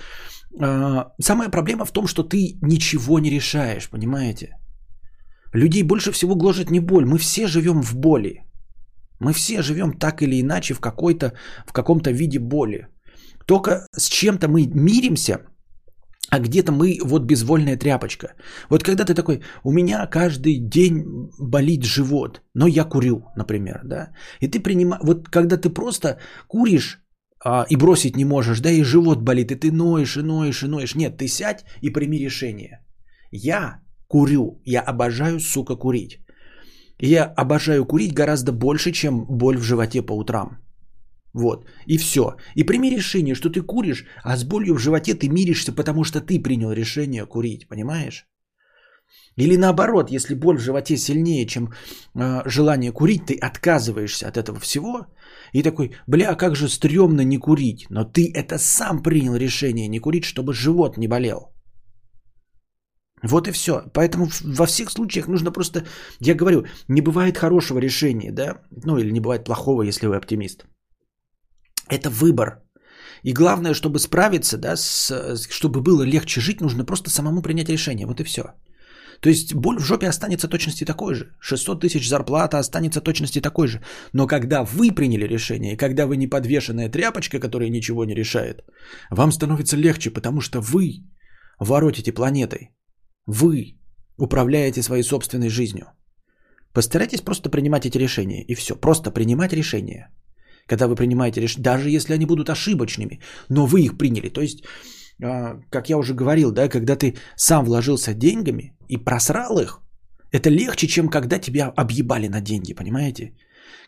самая 0.57 1.49
проблема 1.49 1.85
в 1.85 1.91
том, 1.91 2.07
что 2.07 2.23
ты 2.23 2.57
ничего 2.61 3.19
не 3.19 3.29
решаешь, 3.29 3.89
понимаете? 3.89 4.55
Людей 5.53 5.83
больше 5.83 6.11
всего 6.11 6.35
гложет 6.35 6.71
не 6.71 6.79
боль. 6.79 7.05
Мы 7.05 7.17
все 7.17 7.47
живем 7.47 7.81
в 7.81 7.95
боли. 7.95 8.43
Мы 9.19 9.33
все 9.33 9.61
живем 9.61 9.93
так 9.93 10.21
или 10.21 10.39
иначе 10.39 10.73
в, 10.73 10.79
какой-то, 10.79 11.33
в 11.67 11.73
каком-то 11.73 12.11
виде 12.11 12.39
боли. 12.39 12.87
Только 13.45 13.85
с 13.97 14.07
чем-то 14.07 14.47
мы 14.47 14.67
миримся, 14.67 15.39
а 16.29 16.39
где-то 16.39 16.71
мы 16.71 16.99
вот 17.03 17.25
безвольная 17.25 17.77
тряпочка. 17.77 18.27
Вот 18.69 18.83
когда 18.83 19.03
ты 19.03 19.13
такой, 19.13 19.41
у 19.63 19.71
меня 19.71 20.07
каждый 20.07 20.59
день 20.59 21.03
болит 21.39 21.83
живот, 21.83 22.41
но 22.53 22.67
я 22.67 22.85
курю, 22.85 23.23
например, 23.35 23.81
да, 23.83 24.09
и 24.39 24.47
ты 24.47 24.59
принимаешь, 24.59 25.01
вот 25.03 25.29
когда 25.29 25.57
ты 25.57 25.69
просто 25.69 26.19
куришь 26.47 26.99
а, 27.43 27.65
и 27.69 27.75
бросить 27.75 28.17
не 28.17 28.25
можешь, 28.25 28.59
да, 28.59 28.69
и 28.69 28.83
живот 28.83 29.21
болит, 29.21 29.51
и 29.51 29.55
ты 29.55 29.71
ноешь, 29.71 30.17
и 30.17 30.21
ноешь, 30.21 30.63
и 30.63 30.67
ноешь, 30.67 30.95
нет, 30.95 31.17
ты 31.17 31.27
сядь 31.27 31.65
и 31.81 31.89
прими 31.89 32.19
решение. 32.19 32.79
Я 33.31 33.81
курю, 34.07 34.61
я 34.65 34.81
обожаю, 34.81 35.39
сука, 35.39 35.75
курить. 35.75 36.19
Я 37.01 37.23
обожаю 37.25 37.85
курить 37.85 38.13
гораздо 38.13 38.51
больше, 38.51 38.91
чем 38.91 39.25
боль 39.29 39.57
в 39.57 39.63
животе 39.63 40.01
по 40.01 40.13
утрам. 40.13 40.57
Вот, 41.33 41.65
и 41.85 41.97
все. 41.97 42.35
И 42.55 42.63
прими 42.63 42.89
решение, 42.89 43.35
что 43.35 43.49
ты 43.49 43.61
куришь, 43.61 44.05
а 44.23 44.35
с 44.35 44.43
болью 44.43 44.75
в 44.75 44.79
животе 44.79 45.13
ты 45.13 45.29
миришься, 45.29 45.71
потому 45.71 46.03
что 46.03 46.21
ты 46.21 46.41
принял 46.41 46.71
решение 46.71 47.25
курить, 47.25 47.67
понимаешь? 47.67 48.25
Или 49.39 49.57
наоборот, 49.57 50.11
если 50.11 50.35
боль 50.35 50.57
в 50.57 50.61
животе 50.61 50.97
сильнее, 50.97 51.45
чем 51.45 51.69
э, 51.69 52.41
желание 52.45 52.91
курить, 52.91 53.25
ты 53.25 53.37
отказываешься 53.39 54.27
от 54.27 54.37
этого 54.37 54.59
всего 54.59 55.05
и 55.53 55.63
такой, 55.63 55.91
бля, 56.07 56.35
как 56.35 56.55
же 56.55 56.67
стрёмно 56.67 57.23
не 57.23 57.37
курить. 57.37 57.85
Но 57.89 58.03
ты 58.03 58.33
это 58.33 58.57
сам 58.57 59.01
принял 59.01 59.35
решение 59.35 59.87
не 59.87 59.99
курить, 59.99 60.25
чтобы 60.25 60.53
живот 60.53 60.97
не 60.97 61.07
болел. 61.07 61.39
Вот 63.23 63.47
и 63.47 63.51
все. 63.51 63.81
Поэтому 63.93 64.27
во 64.43 64.65
всех 64.65 64.91
случаях 64.91 65.27
нужно 65.27 65.51
просто, 65.51 65.85
я 66.19 66.35
говорю, 66.35 66.65
не 66.89 67.01
бывает 67.01 67.37
хорошего 67.37 67.79
решения, 67.79 68.31
да, 68.31 68.61
ну 68.85 68.97
или 68.97 69.11
не 69.11 69.21
бывает 69.21 69.45
плохого, 69.45 69.83
если 69.83 70.07
вы 70.07 70.17
оптимист. 70.17 70.65
Это 71.89 72.09
выбор. 72.09 72.61
И 73.23 73.33
главное, 73.33 73.73
чтобы 73.73 73.99
справиться, 73.99 74.57
да, 74.57 74.75
с, 74.75 75.47
чтобы 75.49 75.81
было 75.81 76.03
легче 76.03 76.41
жить, 76.41 76.61
нужно 76.61 76.85
просто 76.85 77.09
самому 77.09 77.41
принять 77.41 77.69
решение. 77.69 78.05
Вот 78.05 78.19
и 78.19 78.23
все. 78.23 78.43
То 79.21 79.29
есть 79.29 79.53
боль 79.53 79.77
в 79.79 79.85
жопе 79.85 80.07
останется 80.07 80.47
точности 80.47 80.85
такой 80.85 81.15
же. 81.15 81.25
600 81.39 81.81
тысяч 81.81 82.07
зарплата 82.07 82.59
останется 82.59 83.01
точности 83.01 83.41
такой 83.41 83.67
же. 83.67 83.81
Но 84.13 84.27
когда 84.27 84.63
вы 84.63 84.91
приняли 84.91 85.27
решение, 85.27 85.77
когда 85.77 86.05
вы 86.05 86.17
не 86.17 86.27
подвешенная 86.27 86.89
тряпочка, 86.89 87.39
которая 87.39 87.69
ничего 87.69 88.05
не 88.05 88.15
решает, 88.15 88.63
вам 89.11 89.31
становится 89.31 89.77
легче, 89.77 90.09
потому 90.09 90.41
что 90.41 90.61
вы 90.61 91.03
воротите 91.59 92.11
планетой. 92.13 92.69
Вы 93.25 93.79
управляете 94.17 94.81
своей 94.81 95.03
собственной 95.03 95.49
жизнью. 95.49 95.87
Постарайтесь 96.73 97.21
просто 97.21 97.49
принимать 97.49 97.85
эти 97.85 97.97
решения. 97.97 98.43
И 98.43 98.55
все. 98.55 98.75
Просто 98.75 99.11
принимать 99.11 99.53
решения 99.53 100.09
когда 100.69 100.87
вы 100.87 100.95
принимаете 100.95 101.41
решения, 101.41 101.63
даже 101.63 101.89
если 101.89 102.13
они 102.13 102.25
будут 102.25 102.49
ошибочными, 102.49 103.19
но 103.49 103.65
вы 103.65 103.81
их 103.81 103.97
приняли. 103.97 104.29
То 104.29 104.41
есть, 104.41 104.63
как 105.19 105.89
я 105.89 105.97
уже 105.97 106.13
говорил, 106.13 106.51
да, 106.51 106.69
когда 106.69 106.95
ты 106.95 107.15
сам 107.35 107.65
вложился 107.65 108.13
деньгами 108.13 108.77
и 108.87 108.97
просрал 108.97 109.59
их, 109.59 109.81
это 110.31 110.49
легче, 110.49 110.87
чем 110.87 111.09
когда 111.09 111.39
тебя 111.39 111.73
объебали 111.75 112.27
на 112.27 112.41
деньги, 112.41 112.73
понимаете? 112.73 113.33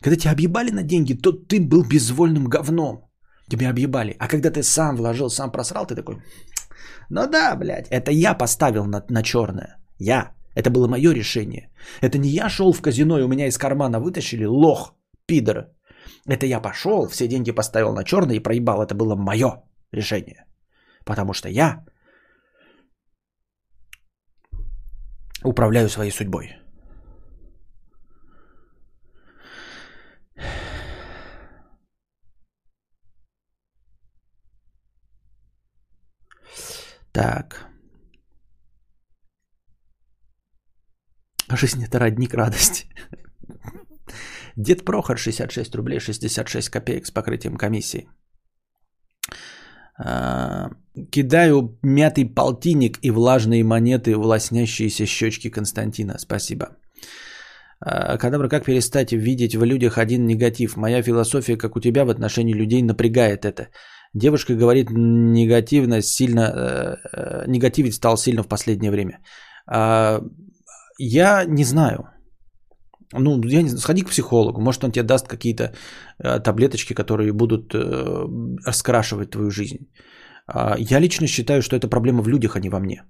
Когда 0.00 0.16
тебя 0.16 0.32
объебали 0.32 0.70
на 0.70 0.82
деньги, 0.82 1.14
то 1.14 1.32
ты 1.32 1.60
был 1.60 1.84
безвольным 1.84 2.48
говном. 2.48 3.08
Тебя 3.48 3.70
объебали. 3.70 4.16
А 4.18 4.28
когда 4.28 4.50
ты 4.50 4.62
сам 4.62 4.96
вложил, 4.96 5.30
сам 5.30 5.50
просрал, 5.50 5.86
ты 5.86 5.94
такой, 5.94 6.16
ну 7.10 7.26
да, 7.26 7.56
блядь, 7.56 7.88
это 7.88 8.10
я 8.10 8.34
поставил 8.34 8.84
на, 8.86 9.04
на 9.08 9.22
черное. 9.22 9.76
Я. 9.98 10.32
Это 10.54 10.70
было 10.70 10.88
мое 10.88 11.14
решение. 11.14 11.70
Это 12.02 12.18
не 12.18 12.28
я 12.28 12.48
шел 12.48 12.72
в 12.72 12.82
казино 12.82 13.18
и 13.18 13.22
у 13.22 13.28
меня 13.28 13.46
из 13.46 13.58
кармана 13.58 14.00
вытащили 14.00 14.44
лох, 14.44 14.94
пидор. 15.26 15.68
Это 16.26 16.46
я 16.46 16.60
пошел, 16.60 17.08
все 17.08 17.28
деньги 17.28 17.52
поставил 17.52 17.94
на 17.94 18.04
черный 18.04 18.36
и 18.36 18.42
проебал. 18.42 18.82
Это 18.82 18.94
было 18.94 19.16
мое 19.16 19.62
решение. 19.92 20.44
Потому 21.04 21.32
что 21.32 21.48
я 21.48 21.84
управляю 25.44 25.88
своей 25.88 26.10
судьбой. 26.10 26.62
Так. 37.12 37.66
Жизнь 41.50 41.84
это 41.84 41.98
родник 41.98 42.34
радости. 42.34 42.86
Дед 44.56 44.84
Прохор 44.84 45.18
66 45.18 45.74
рублей 45.74 46.00
66 46.00 46.70
копеек 46.70 47.06
с 47.06 47.10
покрытием 47.10 47.56
комиссии. 47.56 48.08
А, 50.04 50.70
кидаю 51.10 51.78
мятый 51.82 52.24
полтинник 52.24 52.98
и 53.02 53.10
влажные 53.10 53.64
монеты 53.64 54.16
в 54.16 54.26
лоснящиеся 54.26 55.06
щечки 55.06 55.50
Константина. 55.50 56.18
Спасибо. 56.18 56.66
А, 57.80 58.18
Кадабра, 58.18 58.48
как 58.48 58.64
перестать 58.64 59.12
видеть 59.12 59.54
в 59.54 59.64
людях 59.64 59.98
один 59.98 60.26
негатив? 60.26 60.76
Моя 60.76 61.02
философия, 61.02 61.56
как 61.56 61.76
у 61.76 61.80
тебя, 61.80 62.04
в 62.04 62.10
отношении 62.10 62.54
людей 62.54 62.82
напрягает 62.82 63.44
это. 63.44 63.68
Девушка 64.14 64.54
говорит, 64.54 64.90
негативно 64.90 66.02
сильно, 66.02 66.40
э, 66.40 66.96
э, 67.12 67.44
негативить 67.46 67.94
стал 67.94 68.16
сильно 68.16 68.42
в 68.42 68.48
последнее 68.48 68.90
время. 68.90 69.20
А, 69.66 70.20
я 70.98 71.44
не 71.44 71.64
знаю. 71.64 72.08
Ну, 73.12 73.40
я 73.44 73.62
не 73.62 73.68
знаю, 73.68 73.80
сходи 73.80 74.02
к 74.02 74.10
психологу, 74.10 74.60
может 74.60 74.84
он 74.84 74.92
тебе 74.92 75.04
даст 75.04 75.28
какие-то 75.28 75.62
э, 76.18 76.40
таблеточки, 76.40 76.94
которые 76.94 77.32
будут 77.32 77.74
э, 77.74 77.78
раскрашивать 78.66 79.30
твою 79.30 79.50
жизнь. 79.50 79.78
Э, 80.48 80.74
я 80.78 81.00
лично 81.00 81.26
считаю, 81.26 81.62
что 81.62 81.76
это 81.76 81.88
проблема 81.88 82.22
в 82.22 82.28
людях, 82.28 82.56
а 82.56 82.60
не 82.60 82.70
во 82.70 82.80
мне. 82.80 83.02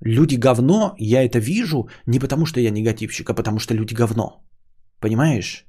Люди 0.00 0.36
говно, 0.36 0.94
я 0.98 1.24
это 1.24 1.38
вижу 1.38 1.88
не 2.06 2.18
потому, 2.20 2.46
что 2.46 2.60
я 2.60 2.70
негативщик, 2.70 3.30
а 3.30 3.34
потому 3.34 3.58
что 3.58 3.74
люди 3.74 3.94
говно. 3.94 4.44
Понимаешь? 5.00 5.64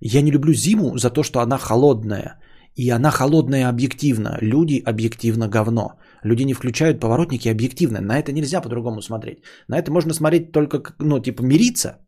Я 0.00 0.22
не 0.22 0.32
люблю 0.32 0.52
зиму 0.52 0.98
за 0.98 1.10
то, 1.10 1.22
что 1.22 1.40
она 1.40 1.58
холодная. 1.58 2.40
И 2.74 2.90
она 2.90 3.10
холодная 3.10 3.68
объективно. 3.68 4.36
Люди 4.40 4.82
объективно 4.84 5.48
говно. 5.48 5.98
Люди 6.22 6.44
не 6.44 6.54
включают 6.54 7.00
поворотники 7.00 7.48
объективно. 7.48 8.00
На 8.00 8.18
это 8.18 8.32
нельзя 8.32 8.60
по-другому 8.60 9.00
смотреть. 9.00 9.38
На 9.68 9.78
это 9.78 9.90
можно 9.90 10.12
смотреть 10.12 10.52
только, 10.52 10.82
ну, 10.98 11.20
типа, 11.20 11.42
мириться– 11.42 11.98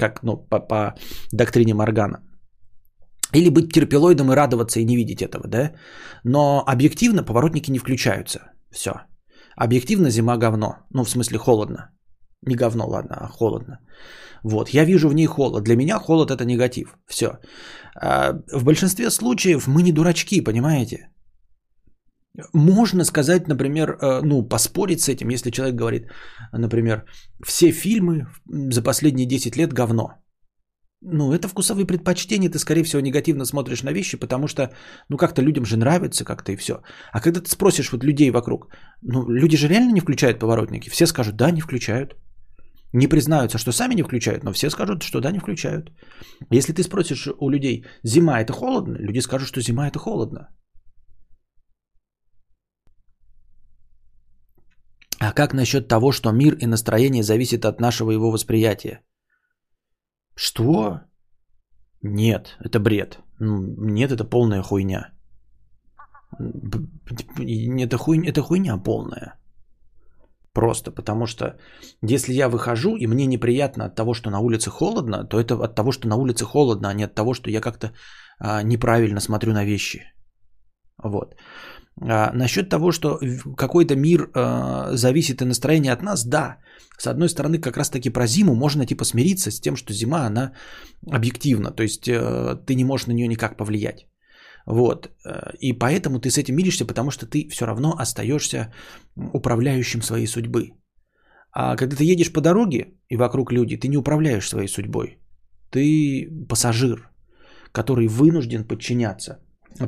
как 0.00 0.22
ну, 0.22 0.36
по, 0.36 0.60
по 0.60 0.94
доктрине 1.32 1.74
Моргана. 1.74 2.18
Или 3.34 3.50
быть 3.50 3.72
терпилоидом 3.72 4.32
и 4.32 4.34
радоваться 4.34 4.80
и 4.80 4.84
не 4.84 4.96
видеть 4.96 5.22
этого, 5.22 5.46
да? 5.46 5.72
Но 6.24 6.64
объективно 6.66 7.22
поворотники 7.22 7.70
не 7.70 7.78
включаются. 7.78 8.40
Все. 8.72 8.92
Объективно 9.56 10.10
зима 10.10 10.36
говно. 10.36 10.74
Ну, 10.90 11.04
в 11.04 11.10
смысле 11.10 11.38
холодно. 11.38 11.90
Не 12.46 12.56
говно, 12.56 12.88
ладно, 12.88 13.16
а 13.20 13.28
холодно. 13.28 13.78
Вот, 14.42 14.70
я 14.70 14.84
вижу 14.84 15.08
в 15.08 15.14
ней 15.14 15.26
холод. 15.26 15.64
Для 15.64 15.76
меня 15.76 15.98
холод 15.98 16.30
это 16.30 16.44
негатив. 16.44 16.96
Все. 17.06 17.38
А 17.94 18.32
в 18.52 18.64
большинстве 18.64 19.10
случаев 19.10 19.66
мы 19.66 19.82
не 19.82 19.92
дурачки, 19.92 20.44
понимаете? 20.44 21.10
Можно 22.54 23.04
сказать, 23.04 23.48
например, 23.48 23.90
э, 23.90 24.20
ну, 24.22 24.48
поспорить 24.48 25.00
с 25.00 25.08
этим, 25.08 25.30
если 25.30 25.50
человек 25.50 25.76
говорит, 25.76 26.08
например, 26.52 27.04
все 27.44 27.72
фильмы 27.72 28.26
за 28.46 28.82
последние 28.82 29.26
10 29.26 29.56
лет 29.56 29.72
говно. 29.72 30.10
Ну, 31.02 31.32
это 31.32 31.48
вкусовые 31.48 31.86
предпочтения, 31.86 32.50
ты, 32.50 32.58
скорее 32.58 32.84
всего, 32.84 33.00
негативно 33.00 33.44
смотришь 33.44 33.82
на 33.82 33.92
вещи, 33.92 34.18
потому 34.18 34.46
что, 34.46 34.70
ну, 35.08 35.16
как-то 35.16 35.42
людям 35.42 35.64
же 35.64 35.76
нравится 35.76 36.24
как-то 36.24 36.52
и 36.52 36.56
все. 36.56 36.82
А 37.12 37.20
когда 37.20 37.40
ты 37.40 37.48
спросишь 37.48 37.90
вот 37.92 38.04
людей 38.04 38.30
вокруг, 38.30 38.68
ну, 39.02 39.28
люди 39.28 39.56
же 39.56 39.68
реально 39.68 39.92
не 39.92 40.00
включают 40.00 40.38
поворотники? 40.38 40.90
Все 40.90 41.06
скажут, 41.06 41.36
да, 41.36 41.50
не 41.50 41.62
включают. 41.62 42.16
Не 42.92 43.08
признаются, 43.08 43.58
что 43.58 43.72
сами 43.72 43.94
не 43.94 44.02
включают, 44.02 44.44
но 44.44 44.52
все 44.52 44.70
скажут, 44.70 45.02
что 45.02 45.20
да, 45.20 45.30
не 45.30 45.38
включают. 45.38 45.90
Если 46.50 46.72
ты 46.72 46.82
спросишь 46.82 47.28
у 47.38 47.50
людей, 47.50 47.84
зима 48.04 48.40
это 48.40 48.52
холодно, 48.52 48.96
люди 48.98 49.20
скажут, 49.20 49.48
что 49.48 49.60
зима 49.60 49.88
это 49.88 49.98
холодно. 49.98 50.48
А 55.20 55.32
как 55.32 55.54
насчет 55.54 55.88
того, 55.88 56.12
что 56.12 56.32
мир 56.32 56.54
и 56.54 56.66
настроение 56.66 57.22
зависят 57.22 57.64
от 57.64 57.80
нашего 57.80 58.10
его 58.10 58.30
восприятия? 58.30 59.00
Что? 60.34 61.00
Нет, 62.02 62.56
это 62.64 62.80
бред. 62.80 63.18
Нет, 63.38 64.12
это 64.12 64.24
полная 64.24 64.62
хуйня. 64.62 65.12
Это, 66.38 67.98
хуйня, 67.98 68.30
это 68.30 68.40
хуйня 68.40 68.78
полная. 68.78 69.38
Просто 70.54 70.90
потому 70.90 71.26
что 71.26 71.58
если 72.00 72.32
я 72.32 72.48
выхожу 72.48 72.96
и 72.96 73.06
мне 73.06 73.26
неприятно 73.26 73.84
от 73.84 73.94
того, 73.94 74.14
что 74.14 74.30
на 74.30 74.40
улице 74.40 74.70
холодно, 74.70 75.24
то 75.24 75.38
это 75.38 75.54
от 75.54 75.74
того, 75.74 75.92
что 75.92 76.08
на 76.08 76.16
улице 76.16 76.44
холодно, 76.44 76.88
а 76.88 76.94
не 76.94 77.04
от 77.04 77.14
того, 77.14 77.34
что 77.34 77.50
я 77.50 77.60
как-то 77.60 77.92
а, 78.38 78.62
неправильно 78.62 79.20
смотрю 79.20 79.52
на 79.52 79.64
вещи. 79.64 80.00
Вот. 81.02 81.36
А, 81.98 82.32
насчет 82.32 82.68
того, 82.68 82.92
что 82.92 83.18
какой-то 83.56 83.96
мир 83.96 84.30
а, 84.34 84.90
зависит 84.96 85.42
и 85.42 85.44
настроение 85.44 85.92
от 85.92 86.02
нас, 86.02 86.24
да. 86.24 86.58
С 86.98 87.06
одной 87.06 87.28
стороны, 87.28 87.58
как 87.58 87.76
раз 87.76 87.90
таки 87.90 88.10
про 88.10 88.26
зиму 88.26 88.54
можно 88.54 88.86
типа 88.86 89.04
смириться 89.04 89.50
с 89.50 89.60
тем, 89.60 89.76
что 89.76 89.92
зима, 89.92 90.26
она 90.26 90.52
объективна. 91.10 91.70
То 91.70 91.82
есть 91.82 92.08
э, 92.08 92.56
ты 92.66 92.74
не 92.74 92.84
можешь 92.84 93.06
на 93.06 93.12
нее 93.12 93.28
никак 93.28 93.56
повлиять. 93.56 94.06
Вот. 94.66 95.08
Э, 95.24 95.56
и 95.60 95.72
поэтому 95.72 96.20
ты 96.20 96.28
с 96.30 96.36
этим 96.36 96.56
миришься, 96.56 96.84
потому 96.84 97.10
что 97.10 97.26
ты 97.26 97.48
все 97.48 97.64
равно 97.64 97.96
остаешься 97.98 98.72
управляющим 99.32 100.02
своей 100.02 100.26
судьбы. 100.26 100.72
А 101.52 101.76
когда 101.76 101.96
ты 101.96 102.04
едешь 102.04 102.32
по 102.32 102.40
дороге 102.40 102.98
и 103.08 103.16
вокруг 103.16 103.50
люди, 103.50 103.78
ты 103.78 103.88
не 103.88 103.96
управляешь 103.96 104.48
своей 104.48 104.68
судьбой. 104.68 105.18
Ты 105.70 106.28
пассажир, 106.48 107.10
который 107.72 108.08
вынужден 108.08 108.64
подчиняться 108.64 109.38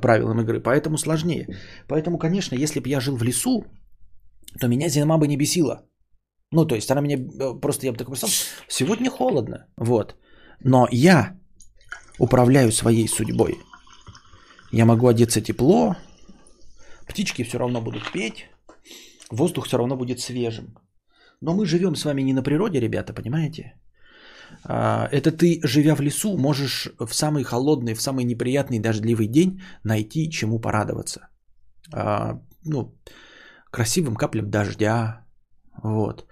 правилам 0.01 0.41
игры. 0.41 0.61
Поэтому 0.61 0.99
сложнее. 0.99 1.47
Поэтому, 1.89 2.19
конечно, 2.19 2.55
если 2.55 2.81
бы 2.81 2.89
я 2.89 3.01
жил 3.01 3.17
в 3.17 3.23
лесу, 3.23 3.65
то 4.61 4.69
меня 4.69 4.89
зима 4.89 5.19
бы 5.19 5.27
не 5.27 5.37
бесила. 5.37 5.83
Ну, 6.51 6.67
то 6.67 6.75
есть 6.75 6.91
она 6.91 7.01
мне 7.01 7.17
э, 7.17 7.61
просто, 7.61 7.87
я 7.87 7.93
бы 7.93 7.99
такой 7.99 8.13
представил, 8.13 8.35
сегодня 8.69 9.11
холодно, 9.11 9.67
вот. 9.79 10.17
Но 10.61 10.87
я 10.93 11.39
управляю 12.19 12.73
своей 12.73 13.09
судьбой. 13.09 13.59
Я 14.73 14.85
могу 14.85 15.09
одеться 15.09 15.41
тепло, 15.41 15.97
птички 17.09 17.45
все 17.45 17.59
равно 17.59 17.81
будут 17.81 18.13
петь, 18.13 18.51
воздух 19.31 19.67
все 19.67 19.79
равно 19.79 19.97
будет 19.97 20.21
свежим. 20.21 20.77
Но 21.41 21.55
мы 21.55 21.67
живем 21.67 21.97
с 21.97 22.05
вами 22.05 22.23
не 22.23 22.35
на 22.35 22.43
природе, 22.43 22.81
ребята, 22.81 23.15
понимаете? 23.15 23.73
А, 24.65 25.09
это 25.13 25.31
ты, 25.33 25.61
живя 25.65 25.95
в 25.95 26.01
лесу, 26.01 26.37
можешь 26.37 26.89
в 26.99 27.13
самый 27.15 27.45
холодный, 27.45 27.95
в 27.95 28.03
самый 28.03 28.25
неприятный 28.25 28.79
дождливый 28.79 29.27
день 29.27 29.63
найти 29.85 30.31
чему 30.31 30.61
порадоваться. 30.61 31.29
А, 31.93 32.41
ну, 32.65 32.95
красивым 33.71 34.17
каплям 34.17 34.51
дождя, 34.51 35.25
вот. 35.83 36.27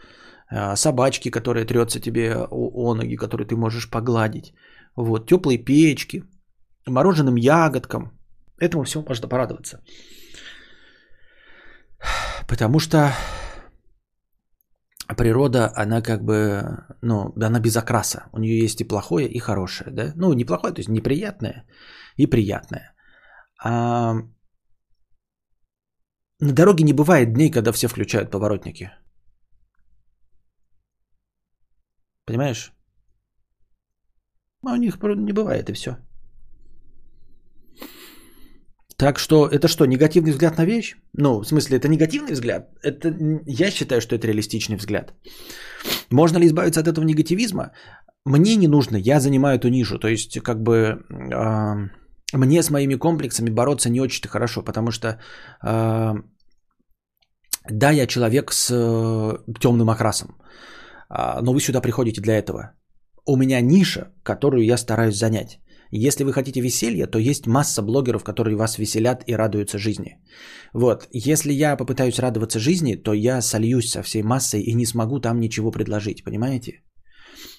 А, 0.50 0.76
собачки, 0.76 1.30
которые 1.30 1.64
трется 1.64 2.00
тебе 2.00 2.36
о, 2.50 2.94
ноги, 2.94 3.16
которые 3.16 3.46
ты 3.46 3.56
можешь 3.56 3.90
погладить. 3.90 4.54
Вот. 4.96 5.28
Теплые 5.28 5.58
печки, 5.58 6.24
мороженым 6.86 7.36
ягодкам. 7.36 8.12
Этому 8.58 8.84
всему 8.84 9.04
можно 9.08 9.28
порадоваться. 9.28 9.80
Потому 12.48 12.78
что 12.78 13.12
природа, 15.14 15.72
она 15.74 16.02
как 16.02 16.24
бы, 16.24 16.62
ну, 17.02 17.32
она 17.36 17.60
без 17.60 17.76
окраса. 17.76 18.28
У 18.32 18.38
нее 18.38 18.58
есть 18.58 18.80
и 18.80 18.88
плохое, 18.88 19.28
и 19.28 19.38
хорошее, 19.38 19.90
да? 19.90 20.12
Ну, 20.16 20.32
не 20.32 20.44
плохое, 20.44 20.72
то 20.72 20.80
есть 20.80 20.88
неприятное 20.88 21.66
и 22.16 22.26
приятное. 22.26 22.94
А 23.62 24.14
на 26.40 26.52
дороге 26.52 26.84
не 26.84 26.92
бывает 26.92 27.32
дней, 27.32 27.50
когда 27.50 27.72
все 27.72 27.88
включают 27.88 28.30
поворотники. 28.30 28.90
Понимаешь? 32.24 32.72
А 34.64 34.72
у 34.72 34.76
них 34.76 34.98
не 35.02 35.32
бывает, 35.32 35.68
и 35.70 35.72
все. 35.72 35.96
Так 39.00 39.18
что 39.18 39.46
это 39.46 39.66
что, 39.66 39.86
негативный 39.86 40.32
взгляд 40.32 40.58
на 40.58 40.66
вещь? 40.66 40.96
Ну, 41.14 41.40
в 41.40 41.46
смысле, 41.46 41.78
это 41.78 41.88
негативный 41.88 42.32
взгляд? 42.32 42.68
Это, 42.82 43.08
я 43.46 43.70
считаю, 43.70 44.00
что 44.00 44.14
это 44.14 44.26
реалистичный 44.26 44.76
взгляд. 44.76 45.14
Можно 46.10 46.38
ли 46.38 46.46
избавиться 46.46 46.80
от 46.80 46.86
этого 46.86 47.04
негативизма? 47.04 47.70
Мне 48.26 48.56
не 48.56 48.68
нужно, 48.68 48.98
я 48.98 49.20
занимаю 49.20 49.56
эту 49.58 49.68
нишу. 49.68 49.98
То 49.98 50.08
есть, 50.08 50.38
как 50.42 50.62
бы, 50.62 50.74
э, 50.74 52.36
мне 52.36 52.62
с 52.62 52.70
моими 52.70 52.98
комплексами 52.98 53.48
бороться 53.50 53.88
не 53.88 54.00
очень-то 54.00 54.28
хорошо, 54.28 54.62
потому 54.62 54.90
что, 54.90 55.08
э, 55.08 56.14
да, 57.70 57.90
я 57.92 58.06
человек 58.06 58.52
с 58.52 58.70
э, 58.70 59.54
темным 59.60 59.88
окрасом, 59.88 60.28
э, 61.08 61.40
но 61.40 61.54
вы 61.54 61.60
сюда 61.60 61.80
приходите 61.80 62.20
для 62.20 62.36
этого. 62.36 62.74
У 63.24 63.36
меня 63.36 63.62
ниша, 63.62 64.12
которую 64.22 64.64
я 64.66 64.76
стараюсь 64.76 65.16
занять. 65.16 65.58
Если 65.92 66.24
вы 66.24 66.32
хотите 66.32 66.60
веселья, 66.60 67.06
то 67.06 67.18
есть 67.18 67.46
масса 67.46 67.82
блогеров, 67.82 68.22
которые 68.22 68.56
вас 68.56 68.78
веселят 68.78 69.24
и 69.26 69.34
радуются 69.34 69.78
жизни. 69.78 70.18
Вот. 70.72 71.08
Если 71.12 71.52
я 71.52 71.76
попытаюсь 71.76 72.18
радоваться 72.18 72.60
жизни, 72.60 72.94
то 72.94 73.12
я 73.12 73.42
сольюсь 73.42 73.90
со 73.90 74.02
всей 74.02 74.22
массой 74.22 74.62
и 74.62 74.74
не 74.74 74.86
смогу 74.86 75.20
там 75.20 75.40
ничего 75.40 75.72
предложить, 75.72 76.24
понимаете? 76.24 76.82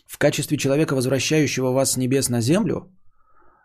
В 0.08 0.18
качестве 0.18 0.58
человека, 0.58 0.96
возвращающего 0.96 1.72
вас 1.72 1.92
с 1.92 1.98
небес 1.98 2.30
на 2.30 2.42
землю, 2.42 2.92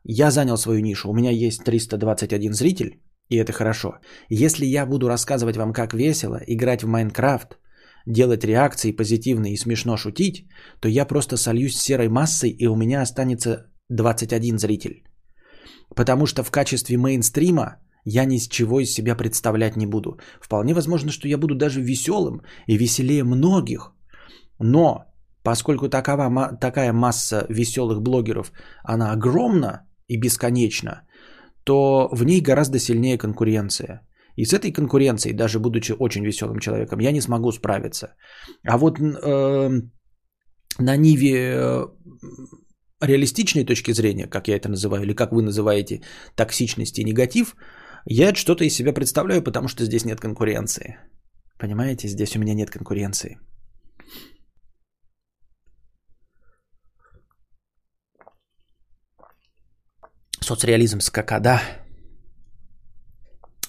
я 0.04 0.30
занял 0.30 0.56
свою 0.56 0.80
нишу. 0.80 1.10
У 1.10 1.14
меня 1.14 1.30
есть 1.30 1.64
321 1.64 2.52
зритель, 2.52 3.00
и 3.28 3.36
это 3.36 3.52
хорошо. 3.52 3.98
Если 4.28 4.66
я 4.66 4.86
буду 4.86 5.08
рассказывать 5.08 5.56
вам, 5.56 5.72
как 5.72 5.94
весело 5.94 6.40
играть 6.46 6.82
в 6.82 6.88
Майнкрафт, 6.88 7.58
делать 8.06 8.44
реакции 8.44 8.92
позитивные 8.92 9.54
и 9.54 9.56
смешно 9.56 9.96
шутить, 9.96 10.46
то 10.80 10.88
я 10.88 11.04
просто 11.04 11.36
сольюсь 11.36 11.76
с 11.76 11.82
серой 11.82 12.08
массой, 12.08 12.50
и 12.50 12.66
у 12.66 12.76
меня 12.76 13.02
останется 13.02 13.66
21 13.90 14.58
зритель. 14.58 15.02
Потому 15.94 16.26
что 16.26 16.42
в 16.42 16.50
качестве 16.50 16.96
мейнстрима 16.96 17.76
я 18.04 18.24
ни 18.24 18.38
с 18.38 18.48
чего 18.48 18.80
из 18.80 18.92
себя 18.92 19.16
представлять 19.16 19.76
не 19.76 19.86
буду. 19.86 20.18
Вполне 20.40 20.74
возможно, 20.74 21.10
что 21.10 21.28
я 21.28 21.38
буду 21.38 21.54
даже 21.54 21.80
веселым 21.80 22.42
и 22.66 22.76
веселее 22.78 23.24
многих. 23.24 23.92
Но 24.60 25.04
поскольку 25.42 25.88
такова, 25.88 26.56
такая 26.60 26.92
масса 26.92 27.46
веселых 27.48 28.00
блогеров, 28.00 28.52
она 28.84 29.12
огромна 29.12 29.86
и 30.08 30.16
бесконечна, 30.20 31.02
то 31.64 32.08
в 32.12 32.24
ней 32.24 32.40
гораздо 32.40 32.78
сильнее 32.78 33.18
конкуренция. 33.18 34.00
И 34.36 34.44
с 34.44 34.52
этой 34.52 34.72
конкуренцией, 34.72 35.36
даже 35.36 35.58
будучи 35.58 35.94
очень 35.98 36.24
веселым 36.24 36.58
человеком, 36.58 37.00
я 37.00 37.12
не 37.12 37.20
смогу 37.20 37.52
справиться. 37.52 38.14
А 38.64 38.76
вот 38.76 39.00
э, 39.00 39.70
на 40.78 40.96
Ниве 40.96 41.54
э, 41.54 41.86
реалистичной 43.00 43.64
точки 43.64 43.92
зрения, 43.92 44.26
как 44.26 44.48
я 44.48 44.56
это 44.56 44.68
называю, 44.68 45.04
или 45.04 45.14
как 45.14 45.32
вы 45.32 45.42
называете 45.42 46.02
токсичность 46.34 46.98
и 46.98 47.04
негатив, 47.04 47.56
я 48.06 48.34
что-то 48.34 48.64
из 48.64 48.74
себя 48.74 48.92
представляю, 48.92 49.42
потому 49.42 49.68
что 49.68 49.84
здесь 49.84 50.04
нет 50.04 50.20
конкуренции. 50.20 50.96
Понимаете, 51.58 52.08
здесь 52.08 52.36
у 52.36 52.38
меня 52.38 52.54
нет 52.54 52.70
конкуренции. 52.70 53.38
Соцреализм 60.40 61.00
скакада. 61.00 61.60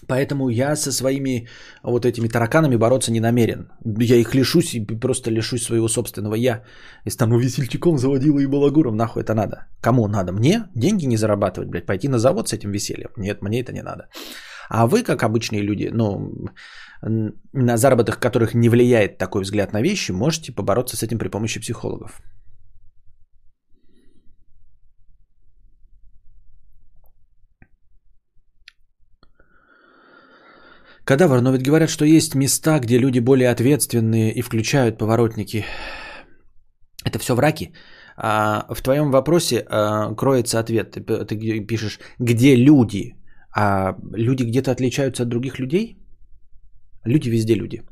Поэтому 0.08 0.50
я 0.50 0.76
со 0.76 0.92
своими 0.92 1.48
вот 1.84 2.06
этими 2.06 2.28
тараканами 2.30 2.78
бороться 2.78 3.12
не 3.12 3.20
намерен. 3.20 3.70
Я 4.00 4.16
их 4.16 4.34
лишусь 4.36 4.74
и 4.74 4.86
просто 4.86 5.32
лишусь 5.32 5.64
своего 5.64 5.88
собственного 5.88 6.36
я. 6.36 6.64
И 7.06 7.10
стану 7.10 7.38
весельчаком, 7.40 7.98
заводила 7.98 8.40
и 8.40 8.48
балагуром. 8.48 8.96
Нахуй 8.96 9.24
это 9.24 9.34
надо? 9.34 9.68
Кому 9.82 10.08
надо? 10.08 10.32
Мне? 10.32 10.70
Деньги 10.76 11.06
не 11.06 11.18
зарабатывать, 11.18 11.70
блядь. 11.70 11.86
Пойти 11.86 12.08
на 12.08 12.20
завод 12.20 12.48
с 12.48 12.54
этим 12.54 12.72
весельем? 12.72 13.10
Нет, 13.18 13.42
мне 13.42 13.60
это 13.62 13.74
не 13.74 13.84
надо. 13.84 14.08
А 14.70 14.88
вы, 14.88 15.04
как 15.04 15.24
обычные 15.24 15.62
люди, 15.62 15.90
ну, 15.94 16.32
на 17.02 17.78
заработок 17.78 18.20
которых 18.20 18.54
не 18.54 18.70
влияет 18.70 19.18
такой 19.18 19.42
взгляд 19.42 19.74
на 19.74 19.82
вещи, 19.82 20.12
можете 20.12 20.52
побороться 20.52 20.98
с 20.98 21.04
этим 21.04 21.20
при 21.20 21.30
помощи 21.30 21.60
психологов. 21.60 22.22
Кадавр, 31.08 31.42
но 31.42 31.52
ведь 31.52 31.64
говорят, 31.64 31.90
что 31.90 32.06
есть 32.06 32.36
места, 32.36 32.80
где 32.80 33.00
люди 33.00 33.20
более 33.20 33.50
ответственные 33.50 34.34
и 34.34 34.42
включают 34.42 34.98
поворотники. 34.98 35.66
Это 37.06 37.18
все 37.18 37.34
враки. 37.34 37.72
А 38.18 38.66
в 38.76 38.82
твоем 38.82 39.12
вопросе 39.12 39.66
а, 39.70 40.14
кроется 40.16 40.60
ответ. 40.60 40.92
Ты, 40.92 41.26
ты 41.26 41.68
пишешь, 41.68 42.00
где 42.20 42.56
люди, 42.56 43.16
а 43.56 43.96
люди 44.18 44.44
где-то 44.44 44.72
отличаются 44.72 45.24
от 45.24 45.30
других 45.30 45.60
людей? 45.60 45.98
Люди 47.06 47.30
везде 47.30 47.56
люди. 47.56 47.84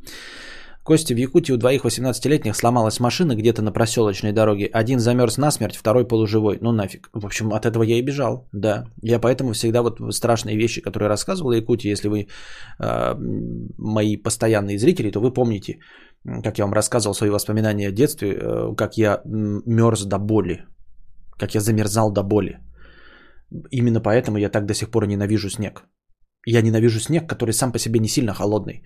Костя, 0.86 1.16
в 1.16 1.18
Якутии 1.18 1.54
у 1.54 1.58
двоих 1.58 1.84
18-летних 1.84 2.56
сломалась 2.56 3.00
машина 3.00 3.36
где-то 3.36 3.64
на 3.64 3.72
проселочной 3.72 4.34
дороге. 4.34 4.70
Один 4.72 5.00
замерз 5.00 5.38
насмерть, 5.38 5.76
второй 5.76 6.08
полуживой. 6.08 6.60
Ну 6.62 6.72
нафиг. 6.72 7.10
В 7.12 7.26
общем, 7.26 7.54
от 7.54 7.66
этого 7.66 7.84
я 7.84 7.98
и 7.98 8.04
бежал. 8.04 8.48
Да. 8.54 8.84
Я 9.02 9.20
поэтому 9.20 9.54
всегда 9.54 9.82
вот 9.82 10.00
страшные 10.14 10.58
вещи, 10.58 10.82
которые 10.82 11.10
рассказывал 11.10 11.54
Якутии, 11.54 11.92
если 11.92 12.08
вы 12.08 12.28
э, 12.80 13.16
мои 13.78 14.18
постоянные 14.18 14.78
зрители, 14.78 15.10
то 15.10 15.20
вы 15.20 15.34
помните, 15.34 15.80
как 16.44 16.60
я 16.60 16.66
вам 16.66 16.74
рассказывал 16.74 17.16
свои 17.16 17.32
воспоминания 17.32 17.88
о 17.88 17.92
детстве, 17.92 18.38
э, 18.40 18.76
как 18.78 18.98
я 18.98 19.22
мерз 19.26 20.06
до 20.06 20.20
боли. 20.20 20.66
Как 21.40 21.56
я 21.56 21.62
замерзал 21.62 22.12
до 22.12 22.22
боли. 22.22 22.60
Именно 23.72 24.02
поэтому 24.02 24.38
я 24.38 24.50
так 24.50 24.66
до 24.66 24.74
сих 24.74 24.92
пор 24.92 25.08
ненавижу 25.08 25.50
снег. 25.50 25.84
Я 26.46 26.62
ненавижу 26.62 27.00
снег, 27.00 27.28
который 27.28 27.52
сам 27.52 27.72
по 27.72 27.80
себе 27.80 28.00
не 28.00 28.08
сильно 28.08 28.34
холодный. 28.34 28.84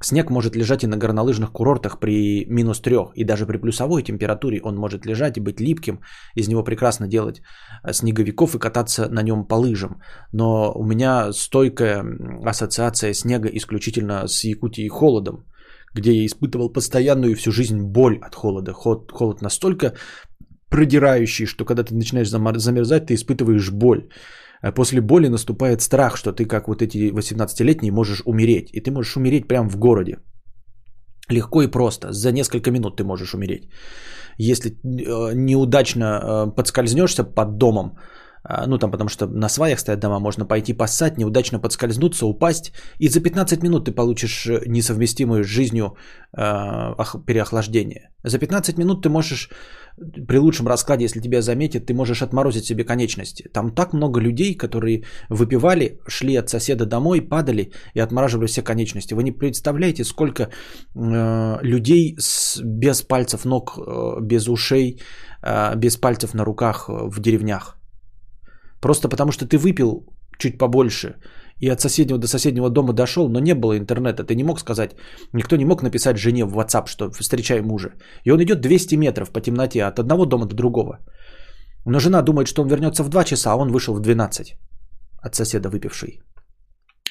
Снег 0.00 0.30
может 0.30 0.56
лежать 0.56 0.84
и 0.84 0.86
на 0.86 0.96
горнолыжных 0.96 1.52
курортах 1.52 1.98
при 1.98 2.44
минус 2.48 2.80
трех, 2.80 3.10
и 3.16 3.24
даже 3.24 3.46
при 3.46 3.56
плюсовой 3.56 4.02
температуре 4.02 4.60
он 4.62 4.76
может 4.76 5.06
лежать 5.06 5.36
и 5.36 5.40
быть 5.40 5.60
липким. 5.60 6.00
Из 6.36 6.48
него 6.48 6.62
прекрасно 6.62 7.08
делать 7.08 7.40
э, 7.82 7.92
снеговиков 7.92 8.54
и 8.54 8.58
кататься 8.58 9.08
на 9.08 9.22
нем 9.22 9.44
по 9.48 9.54
лыжам. 9.54 10.00
Но 10.32 10.72
у 10.76 10.84
меня 10.84 11.32
стойкая 11.32 12.04
ассоциация 12.44 13.14
снега 13.14 13.48
исключительно 13.48 14.28
с 14.28 14.44
Якутией 14.44 14.88
холодом, 14.88 15.46
где 15.94 16.12
я 16.12 16.26
испытывал 16.26 16.72
постоянную 16.72 17.34
всю 17.34 17.50
жизнь 17.50 17.80
боль 17.80 18.18
от 18.22 18.34
холода. 18.34 18.72
Холод, 18.72 19.10
холод 19.10 19.42
настолько 19.42 19.94
продирающий, 20.70 21.46
что 21.46 21.64
когда 21.64 21.82
ты 21.82 21.94
начинаешь 21.94 22.28
замерзать, 22.30 23.06
ты 23.06 23.14
испытываешь 23.14 23.70
боль. 23.72 24.08
А 24.62 24.72
после 24.72 25.00
боли 25.00 25.28
наступает 25.28 25.80
страх, 25.80 26.16
что 26.16 26.32
ты 26.32 26.44
как 26.44 26.68
вот 26.68 26.82
эти 26.82 27.12
18-летние 27.12 27.92
можешь 27.92 28.22
умереть. 28.24 28.70
И 28.72 28.80
ты 28.80 28.90
можешь 28.90 29.16
умереть 29.16 29.48
прямо 29.48 29.68
в 29.68 29.76
городе. 29.76 30.18
Легко 31.30 31.62
и 31.62 31.70
просто. 31.70 32.12
За 32.12 32.32
несколько 32.32 32.70
минут 32.70 32.96
ты 32.96 33.04
можешь 33.04 33.34
умереть. 33.34 33.68
Если 34.38 34.70
э, 34.70 35.34
неудачно 35.34 36.04
э, 36.04 36.54
подскользнешься 36.54 37.24
под 37.24 37.58
домом, 37.58 37.98
э, 38.48 38.66
ну 38.66 38.78
там 38.78 38.90
потому 38.90 39.08
что 39.08 39.26
на 39.26 39.48
сваях 39.48 39.78
стоят 39.78 40.00
дома, 40.00 40.20
можно 40.20 40.46
пойти 40.46 40.72
поссать, 40.72 41.18
неудачно 41.18 41.60
подскользнуться, 41.60 42.26
упасть, 42.26 42.72
и 42.98 43.08
за 43.08 43.20
15 43.20 43.62
минут 43.62 43.84
ты 43.84 43.92
получишь 43.92 44.46
несовместимую 44.66 45.44
с 45.44 45.46
жизнью 45.46 45.96
переохлаждение. 47.26 48.10
За 48.24 48.38
15 48.38 48.78
минут 48.78 49.02
ты 49.02 49.08
можешь 49.10 49.50
при 50.28 50.38
лучшем 50.38 50.68
раскладе, 50.68 51.04
если 51.04 51.20
тебя 51.20 51.42
заметят, 51.42 51.86
ты 51.86 51.94
можешь 51.94 52.22
отморозить 52.22 52.64
себе 52.64 52.84
конечности. 52.84 53.50
Там 53.52 53.74
так 53.74 53.92
много 53.92 54.20
людей, 54.20 54.54
которые 54.54 55.04
выпивали, 55.30 55.98
шли 56.08 56.36
от 56.36 56.48
соседа 56.48 56.86
домой, 56.86 57.20
падали 57.20 57.72
и 57.94 58.00
отмораживали 58.00 58.46
все 58.46 58.62
конечности. 58.62 59.14
Вы 59.14 59.22
не 59.22 59.32
представляете, 59.32 60.04
сколько 60.04 60.42
э, 60.42 61.58
людей 61.62 62.16
с, 62.18 62.60
без 62.62 63.02
пальцев 63.02 63.44
ног, 63.44 63.78
э, 63.78 64.20
без 64.22 64.48
ушей, 64.48 65.00
э, 65.42 65.76
без 65.76 65.96
пальцев 65.96 66.34
на 66.34 66.44
руках 66.44 66.88
э, 66.88 66.92
в 66.92 67.20
деревнях. 67.20 67.76
Просто 68.80 69.08
потому 69.08 69.32
что 69.32 69.46
ты 69.46 69.58
выпил 69.58 70.06
чуть 70.38 70.58
побольше 70.58 71.16
и 71.60 71.68
от 71.68 71.80
соседнего 71.80 72.18
до 72.18 72.26
соседнего 72.28 72.70
дома 72.70 72.92
дошел, 72.92 73.28
но 73.28 73.40
не 73.40 73.54
было 73.54 73.76
интернета. 73.76 74.24
Ты 74.24 74.34
не 74.34 74.44
мог 74.44 74.60
сказать, 74.60 74.94
никто 75.32 75.56
не 75.56 75.64
мог 75.64 75.82
написать 75.82 76.18
жене 76.18 76.44
в 76.44 76.58
WhatsApp, 76.58 76.86
что 76.86 77.10
встречай 77.10 77.60
мужа. 77.60 77.90
И 78.24 78.30
он 78.30 78.42
идет 78.42 78.60
200 78.60 78.96
метров 78.96 79.30
по 79.30 79.40
темноте 79.40 79.84
от 79.84 79.98
одного 79.98 80.26
дома 80.26 80.46
до 80.46 80.54
другого. 80.54 80.98
Но 81.84 82.00
жена 82.00 82.22
думает, 82.22 82.48
что 82.48 82.62
он 82.62 82.68
вернется 82.68 83.02
в 83.02 83.08
2 83.08 83.24
часа, 83.24 83.52
а 83.52 83.56
он 83.56 83.72
вышел 83.72 83.94
в 83.94 84.00
12 84.00 84.56
от 85.22 85.34
соседа 85.34 85.68
выпивший. 85.68 86.20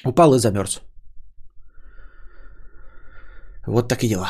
Упал 0.04 0.34
и 0.34 0.38
замерз. 0.38 0.80
Вот 3.66 3.88
так 3.88 4.02
и 4.02 4.08
дела. 4.08 4.28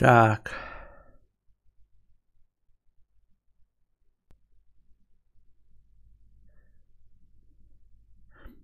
Так. 0.00 0.50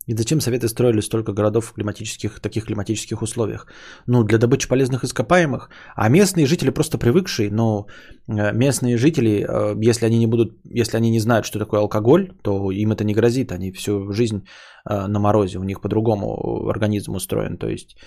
И 0.07 0.17
зачем 0.17 0.41
Советы 0.41 0.69
строили 0.69 1.03
столько 1.03 1.33
городов 1.33 1.67
в 1.67 1.73
климатических, 1.75 2.41
таких 2.41 2.65
климатических 2.65 3.23
условиях? 3.23 3.67
Ну, 4.07 4.25
для 4.25 4.39
добычи 4.39 4.69
полезных 4.69 5.05
ископаемых. 5.05 5.69
А 5.95 6.09
местные 6.09 6.47
жители 6.47 6.71
просто 6.71 6.97
привыкшие, 6.97 7.51
но 7.51 7.87
э, 8.29 8.53
местные 8.55 8.97
жители, 8.97 9.45
э, 9.45 9.75
если 9.91 10.07
они 10.07 10.19
не 10.19 10.27
будут, 10.27 10.59
если 10.65 10.97
они 10.97 11.11
не 11.11 11.21
знают, 11.21 11.45
что 11.45 11.59
такое 11.59 11.81
алкоголь, 11.81 12.33
то 12.43 12.71
им 12.71 12.93
это 12.93 13.05
не 13.05 13.15
грозит. 13.15 13.53
Они 13.53 13.73
всю 13.73 14.11
жизнь 14.13 14.47
э, 14.89 15.07
на 15.07 15.19
морозе, 15.19 15.59
у 15.59 15.65
них 15.65 15.83
по-другому 15.83 16.67
организм 16.71 17.15
устроен. 17.15 17.59
То 17.59 17.69
есть 17.69 17.99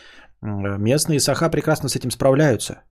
местные 0.42 1.20
саха 1.20 1.50
прекрасно 1.50 1.90
с 1.90 1.96
этим 1.96 2.12
справляются 2.12 2.89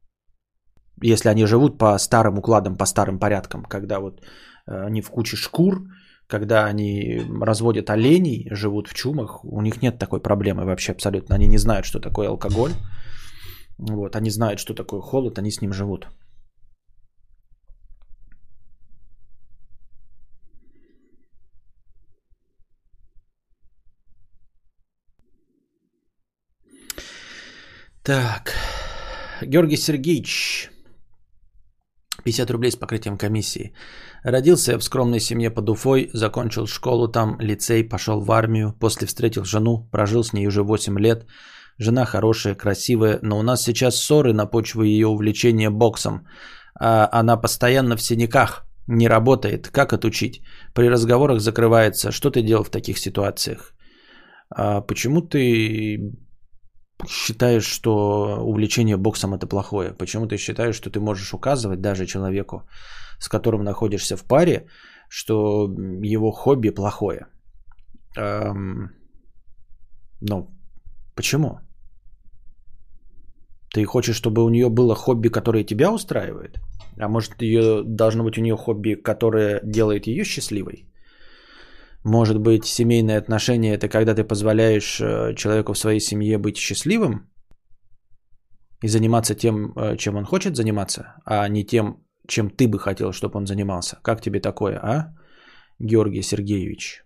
если 1.03 1.29
они 1.29 1.47
живут 1.47 1.79
по 1.79 1.99
старым 1.99 2.39
укладам, 2.39 2.77
по 2.77 2.87
старым 2.87 3.19
порядкам, 3.19 3.65
когда 3.65 4.01
вот 4.01 4.21
э, 4.67 4.87
они 4.87 5.01
в 5.03 5.11
куче 5.11 5.37
шкур, 5.37 5.83
когда 6.27 6.67
они 6.67 7.23
разводят 7.41 7.91
оленей, 7.91 8.49
живут 8.51 8.89
в 8.89 8.95
чумах, 8.95 9.45
у 9.45 9.61
них 9.63 9.83
нет 9.83 9.99
такой 9.99 10.21
проблемы 10.21 10.65
вообще 10.65 10.93
абсолютно. 10.93 11.35
Они 11.35 11.47
не 11.47 11.59
знают, 11.59 11.87
что 11.87 12.01
такое 12.01 12.29
алкоголь. 12.29 12.73
Вот, 13.79 14.17
они 14.17 14.31
знают, 14.31 14.59
что 14.59 14.75
такое 14.75 15.01
холод, 15.01 15.39
они 15.39 15.51
с 15.51 15.63
ним 15.63 15.73
живут. 15.73 16.09
Так, 28.03 28.55
Георгий 29.43 29.77
Сергеевич, 29.77 30.71
50 32.29 32.51
рублей 32.51 32.71
с 32.71 32.77
покрытием 32.77 33.19
комиссии. 33.19 33.73
Родился 34.25 34.79
в 34.79 34.85
скромной 34.85 35.21
семье 35.21 35.51
под 35.51 35.69
Уфой, 35.71 36.11
закончил 36.13 36.67
школу 36.67 37.09
там, 37.09 37.37
лицей, 37.41 37.89
пошел 37.89 38.21
в 38.21 38.31
армию. 38.31 38.75
После 38.81 39.07
встретил 39.07 39.45
жену, 39.45 39.89
прожил 39.93 40.23
с 40.23 40.33
ней 40.33 40.47
уже 40.47 40.63
8 40.63 40.99
лет. 40.99 41.27
Жена 41.79 42.05
хорошая, 42.05 42.55
красивая, 42.55 43.19
но 43.23 43.39
у 43.39 43.43
нас 43.43 43.63
сейчас 43.63 43.97
ссоры 43.97 44.33
на 44.33 44.47
почве 44.47 44.85
ее 44.85 45.07
увлечения 45.07 45.71
боксом. 45.71 46.27
А 46.81 47.09
она 47.21 47.41
постоянно 47.41 47.97
в 47.97 48.03
синяках, 48.03 48.67
не 48.89 49.09
работает. 49.09 49.69
Как 49.69 49.93
отучить? 49.93 50.43
При 50.75 50.91
разговорах 50.91 51.41
закрывается. 51.41 52.13
Что 52.13 52.31
ты 52.31 52.43
делал 52.43 52.65
в 52.65 52.71
таких 52.71 52.99
ситуациях? 52.99 53.75
А 54.51 54.81
почему 54.83 55.23
ты 55.23 56.13
считаешь, 57.07 57.65
что 57.65 58.39
увлечение 58.43 58.97
боксом 58.97 59.35
это 59.35 59.47
плохое? 59.47 59.93
Почему 59.99 60.27
ты 60.27 60.37
считаешь, 60.37 60.77
что 60.77 60.91
ты 60.91 61.01
можешь 61.01 61.33
указывать 61.35 61.81
даже 61.81 62.07
человеку, 62.07 62.63
с 63.19 63.29
которым 63.29 63.65
находишься 63.65 64.17
в 64.17 64.25
паре, 64.25 64.67
что 65.09 65.69
его 66.03 66.33
хобби 66.33 66.71
плохое? 66.71 67.27
Эм, 68.17 68.91
ну, 70.21 70.49
почему? 71.15 71.61
Ты 73.75 73.85
хочешь, 73.85 74.17
чтобы 74.17 74.45
у 74.45 74.49
нее 74.49 74.69
было 74.69 74.95
хобби, 74.95 75.29
которое 75.29 75.65
тебя 75.65 75.93
устраивает? 75.93 76.59
А 77.01 77.09
может, 77.09 77.43
ее, 77.43 77.85
должно 77.85 78.25
быть 78.25 78.39
у 78.39 78.43
нее 78.43 78.57
хобби, 78.57 78.95
которое 78.95 79.61
делает 79.63 80.07
ее 80.07 80.25
счастливой? 80.25 80.88
Может 82.09 82.39
быть, 82.39 82.65
семейные 82.65 83.19
отношения 83.19 83.75
это 83.75 83.89
когда 83.89 84.15
ты 84.15 84.25
позволяешь 84.25 84.99
э, 85.01 85.35
человеку 85.35 85.73
в 85.73 85.79
своей 85.79 86.01
семье 86.01 86.39
быть 86.39 86.57
счастливым 86.57 87.31
и 88.85 88.89
заниматься 88.89 89.35
тем, 89.35 89.73
э, 89.77 89.97
чем 89.99 90.17
он 90.17 90.25
хочет 90.25 90.57
заниматься, 90.57 91.03
а 91.27 91.47
не 91.49 91.67
тем, 91.67 92.03
чем 92.27 92.49
ты 92.49 92.67
бы 92.67 92.79
хотел, 92.79 93.13
чтобы 93.13 93.37
он 93.39 93.47
занимался. 93.47 93.99
Как 94.03 94.23
тебе 94.23 94.41
такое, 94.41 94.79
а, 94.79 95.15
Георгий 95.79 96.23
Сергеевич? 96.23 97.05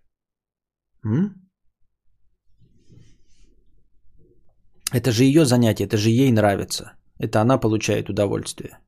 М? 1.05 1.50
Это 4.92 5.11
же 5.11 5.24
ее 5.24 5.44
занятие, 5.44 5.86
это 5.86 5.96
же 5.96 6.11
ей 6.11 6.30
нравится. 6.30 6.92
Это 7.18 7.40
она 7.40 7.59
получает 7.59 8.09
удовольствие. 8.09 8.78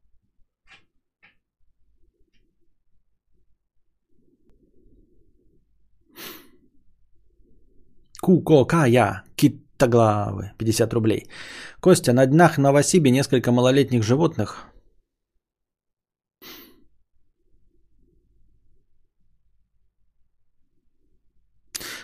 Кукокая, 8.25 9.22
китоглавы, 9.37 10.53
50 10.59 10.95
рублей. 10.95 11.29
Костя, 11.81 12.12
на 12.12 12.27
днях 12.27 12.57
Новосибе 12.57 13.11
несколько 13.11 13.53
малолетних 13.53 14.03
животных 14.03 14.64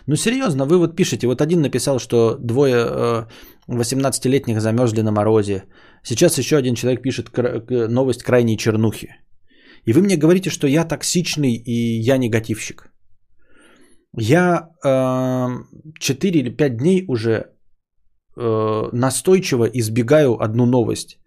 Ну 0.07 0.17
серьезно, 0.17 0.67
вы 0.67 0.77
вот 0.79 0.97
пишете, 0.97 1.27
вот 1.27 1.41
один 1.41 1.61
написал, 1.63 1.99
что 1.99 2.37
двое 2.39 2.77
э, 2.77 3.27
18-летних 3.69 4.61
замерзли 4.61 5.03
на 5.03 5.13
морозе. 5.13 5.65
Сейчас 6.03 6.39
еще 6.39 6.57
один 6.57 6.75
человек 6.75 7.03
пишет 7.03 7.31
новость 7.71 8.23
крайней 8.23 8.59
чернухи. 8.59 9.09
И 9.87 9.93
вы 9.93 10.03
мне 10.03 10.17
говорите, 10.17 10.51
что 10.51 10.67
я 10.67 10.85
токсичный 10.85 11.55
и 11.55 12.01
я 12.01 12.19
негативщик. 12.19 12.90
Я 14.17 14.69
э, 14.85 15.49
4 16.01 16.41
или 16.41 16.51
5 16.51 16.77
дней 16.77 17.05
уже 17.09 17.47
э, 18.37 18.91
настойчиво 18.93 19.65
избегаю 19.65 20.43
одну 20.43 20.67
новость 20.67 21.19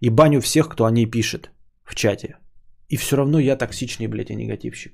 и 0.00 0.10
баню 0.10 0.40
всех, 0.40 0.68
кто 0.68 0.84
о 0.84 0.90
ней 0.90 1.10
пишет 1.10 1.50
в 1.84 1.94
чате. 1.94 2.38
И 2.88 2.96
все 2.96 3.16
равно 3.16 3.38
я 3.38 3.56
токсичный, 3.56 4.06
блядь, 4.06 4.30
а 4.30 4.34
негативщик. 4.34 4.92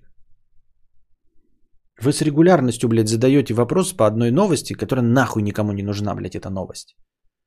Вы 2.01 2.12
с 2.12 2.22
регулярностью, 2.22 2.88
блядь, 2.88 3.09
задаете 3.09 3.55
вопрос 3.55 3.93
по 3.93 4.07
одной 4.07 4.30
новости, 4.30 4.74
которая 4.74 5.05
нахуй 5.05 5.43
никому 5.43 5.72
не 5.72 5.82
нужна, 5.82 6.14
блядь, 6.14 6.36
эта 6.36 6.51
новость. 6.51 6.97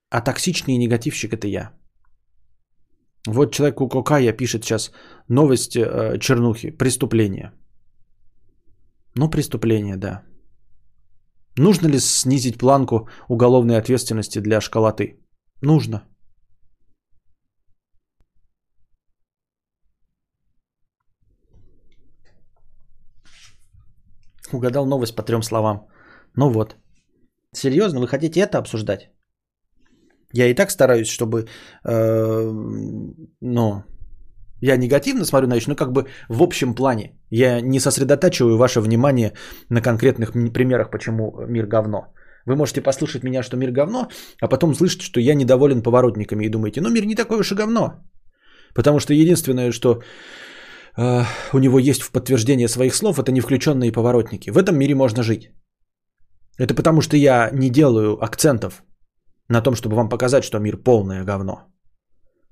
А 0.09 0.21
токсичный 0.21 0.77
негативщик 0.77 1.33
это 1.33 1.47
я. 1.47 1.71
Вот 3.27 3.53
человек 3.53 3.81
у 3.81 3.89
Кокая 3.89 4.33
пишет 4.33 4.63
сейчас 4.63 4.91
новость 5.27 5.75
э, 5.75 6.19
чернухи, 6.19 6.71
преступление. 6.71 7.51
Ну, 9.18 9.30
преступление, 9.30 9.97
да. 9.97 10.24
Нужно 11.57 11.88
ли 11.88 11.99
снизить 11.99 12.57
планку 12.57 13.07
уголовной 13.30 13.78
ответственности 13.78 14.39
для 14.39 14.61
школоты? 14.61 15.20
Нужно. 15.61 16.03
Угадал 24.53 24.86
новость 24.86 25.16
по 25.16 25.24
трем 25.24 25.43
словам. 25.43 25.88
Ну 26.36 26.49
вот. 26.49 26.76
Серьезно, 27.53 27.99
вы 27.99 28.07
хотите 28.07 28.41
это 28.41 28.57
обсуждать? 28.57 29.09
Я 30.34 30.47
и 30.47 30.53
так 30.53 30.72
стараюсь, 30.72 31.07
чтобы, 31.07 31.47
э, 31.86 32.51
ну, 33.41 33.84
я 34.62 34.78
негативно 34.78 35.26
смотрю 35.26 35.47
на 35.47 35.56
вещи, 35.56 35.70
но 35.70 35.76
как 35.76 35.91
бы 35.91 36.06
в 36.30 36.41
общем 36.41 36.76
плане. 36.76 37.12
Я 37.30 37.62
не 37.62 37.80
сосредотачиваю 37.80 38.58
ваше 38.58 38.82
внимание 38.82 39.34
на 39.70 39.82
конкретных 39.82 40.32
примерах, 40.53 40.91
почему 40.91 41.45
мир 41.47 41.68
говно. 41.68 42.14
Вы 42.45 42.56
можете 42.56 42.82
послушать 42.82 43.24
меня, 43.24 43.43
что 43.43 43.58
мир 43.58 43.72
говно, 43.72 44.08
а 44.41 44.47
потом 44.47 44.76
слышать, 44.76 45.01
что 45.01 45.20
я 45.20 45.36
недоволен 45.36 45.82
поворотниками 45.82 46.45
и 46.45 46.49
думаете, 46.49 46.82
ну 46.82 46.89
мир 46.89 47.06
не 47.06 47.16
такой 47.16 47.39
уж 47.39 47.51
и 47.51 47.56
говно. 47.56 47.91
Потому 48.76 48.99
что 48.99 49.14
единственное, 49.14 49.72
что 49.72 50.01
э, 50.97 51.24
у 51.53 51.60
него 51.60 51.80
есть 51.80 52.03
в 52.03 52.12
подтверждение 52.12 52.68
своих 52.68 52.93
слов, 52.93 53.20
это 53.20 53.32
не 53.32 53.41
включенные 53.41 53.91
поворотники. 53.91 54.51
В 54.51 54.58
этом 54.58 54.78
мире 54.78 54.95
можно 54.95 55.24
жить. 55.24 55.49
Это 56.60 56.74
потому 56.74 57.01
что 57.01 57.18
я 57.18 57.49
не 57.51 57.70
делаю 57.70 58.24
акцентов 58.24 58.84
на 59.49 59.62
том, 59.62 59.76
чтобы 59.76 59.95
вам 59.95 60.10
показать, 60.10 60.43
что 60.43 60.60
мир 60.60 60.78
полное 60.78 61.24
говно. 61.24 61.74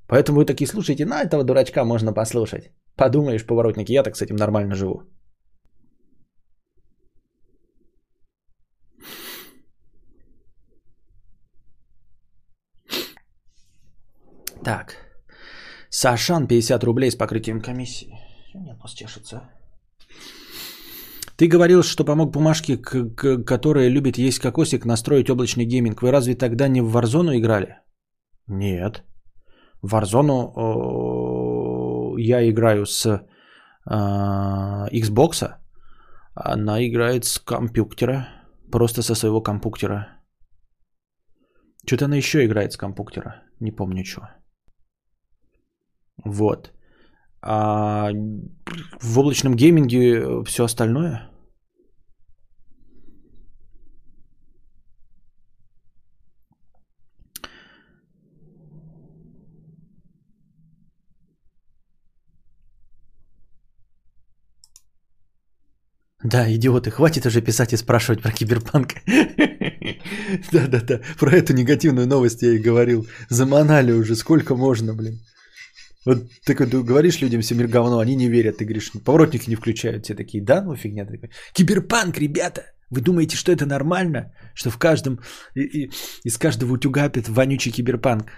Поэтому 0.07 0.39
вы 0.39 0.45
такие 0.45 0.67
слушаете, 0.67 1.05
на 1.05 1.21
этого 1.21 1.43
дурачка 1.43 1.85
можно 1.85 2.13
послушать. 2.13 2.71
Подумаешь, 2.95 3.45
поворотники, 3.45 3.91
я 3.91 4.03
так 4.03 4.15
с 4.15 4.21
этим 4.21 4.35
нормально 4.35 4.75
живу. 4.75 5.03
Так. 14.63 14.95
Сашан 15.89 16.47
50 16.47 16.83
рублей 16.83 17.11
с 17.11 17.15
покрытием 17.15 17.61
комиссии. 17.61 18.13
Нет, 18.55 18.77
нос 18.79 18.93
чешется. 18.93 19.49
Ты 21.35 21.47
говорил, 21.47 21.83
что 21.83 22.05
помог 22.05 22.31
бумажке, 22.31 22.77
которая 22.77 23.89
любит 23.89 24.17
есть 24.17 24.39
кокосик, 24.39 24.85
настроить 24.85 25.29
облачный 25.29 25.65
гейминг. 25.65 26.01
Вы 26.01 26.11
разве 26.11 26.35
тогда 26.35 26.67
не 26.67 26.81
в 26.81 26.95
Warzone 26.95 27.37
играли? 27.37 27.77
Нет. 28.47 29.03
Warzone 29.83 30.53
э, 30.55 32.21
я 32.21 32.49
играю 32.49 32.85
с 32.85 33.05
э, 33.05 33.19
Xbox, 34.91 35.55
она 36.35 36.85
играет 36.87 37.25
с 37.25 37.39
компьютера, 37.39 38.27
просто 38.71 39.01
со 39.01 39.15
своего 39.15 39.41
компьютера. 39.41 40.07
Что-то 41.85 42.05
она 42.05 42.15
еще 42.15 42.45
играет 42.45 42.71
с 42.71 42.77
компьютера, 42.77 43.43
не 43.59 43.71
помню 43.71 44.05
что. 44.05 44.21
Вот. 46.25 46.71
А 47.41 48.09
в 49.01 49.19
облачном 49.19 49.55
гейминге 49.55 50.43
все 50.45 50.63
остальное? 50.63 51.29
Да, 66.23 66.49
идиоты, 66.53 66.89
хватит 66.89 67.25
уже 67.25 67.41
писать 67.41 67.73
и 67.73 67.77
спрашивать 67.77 68.21
про 68.21 68.31
киберпанк. 68.31 68.93
Да-да-да, 70.51 71.01
про 71.19 71.31
эту 71.35 71.53
негативную 71.53 72.07
новость 72.07 72.41
я 72.43 72.51
и 72.51 72.57
говорил. 72.57 73.07
Заманали 73.29 73.91
уже, 73.91 74.15
сколько 74.15 74.55
можно, 74.55 74.93
блин. 74.93 75.19
Вот 76.05 76.23
ты 76.45 76.53
говоришь 76.53 77.21
людям, 77.21 77.41
все 77.41 77.55
мир 77.55 77.67
говно, 77.67 77.99
они 77.99 78.15
не 78.15 78.29
верят, 78.29 78.57
ты 78.57 78.65
говоришь, 78.65 78.91
поворотники 79.05 79.49
не 79.49 79.55
включают, 79.55 80.05
все 80.05 80.15
такие, 80.15 80.43
да, 80.43 80.61
ну 80.61 80.75
фигня. 80.75 81.05
Такая. 81.05 81.31
Киберпанк, 81.53 82.17
ребята, 82.17 82.63
вы 82.89 83.01
думаете, 83.01 83.35
что 83.35 83.51
это 83.51 83.65
нормально? 83.65 84.33
Что 84.53 84.69
в 84.69 84.77
каждом, 84.77 85.19
и, 85.55 85.61
и, 85.61 85.91
из 86.23 86.37
каждого 86.37 86.73
утюга 86.73 87.05
опять 87.05 87.29
вонючий 87.29 87.71
киберпанк? 87.71 88.31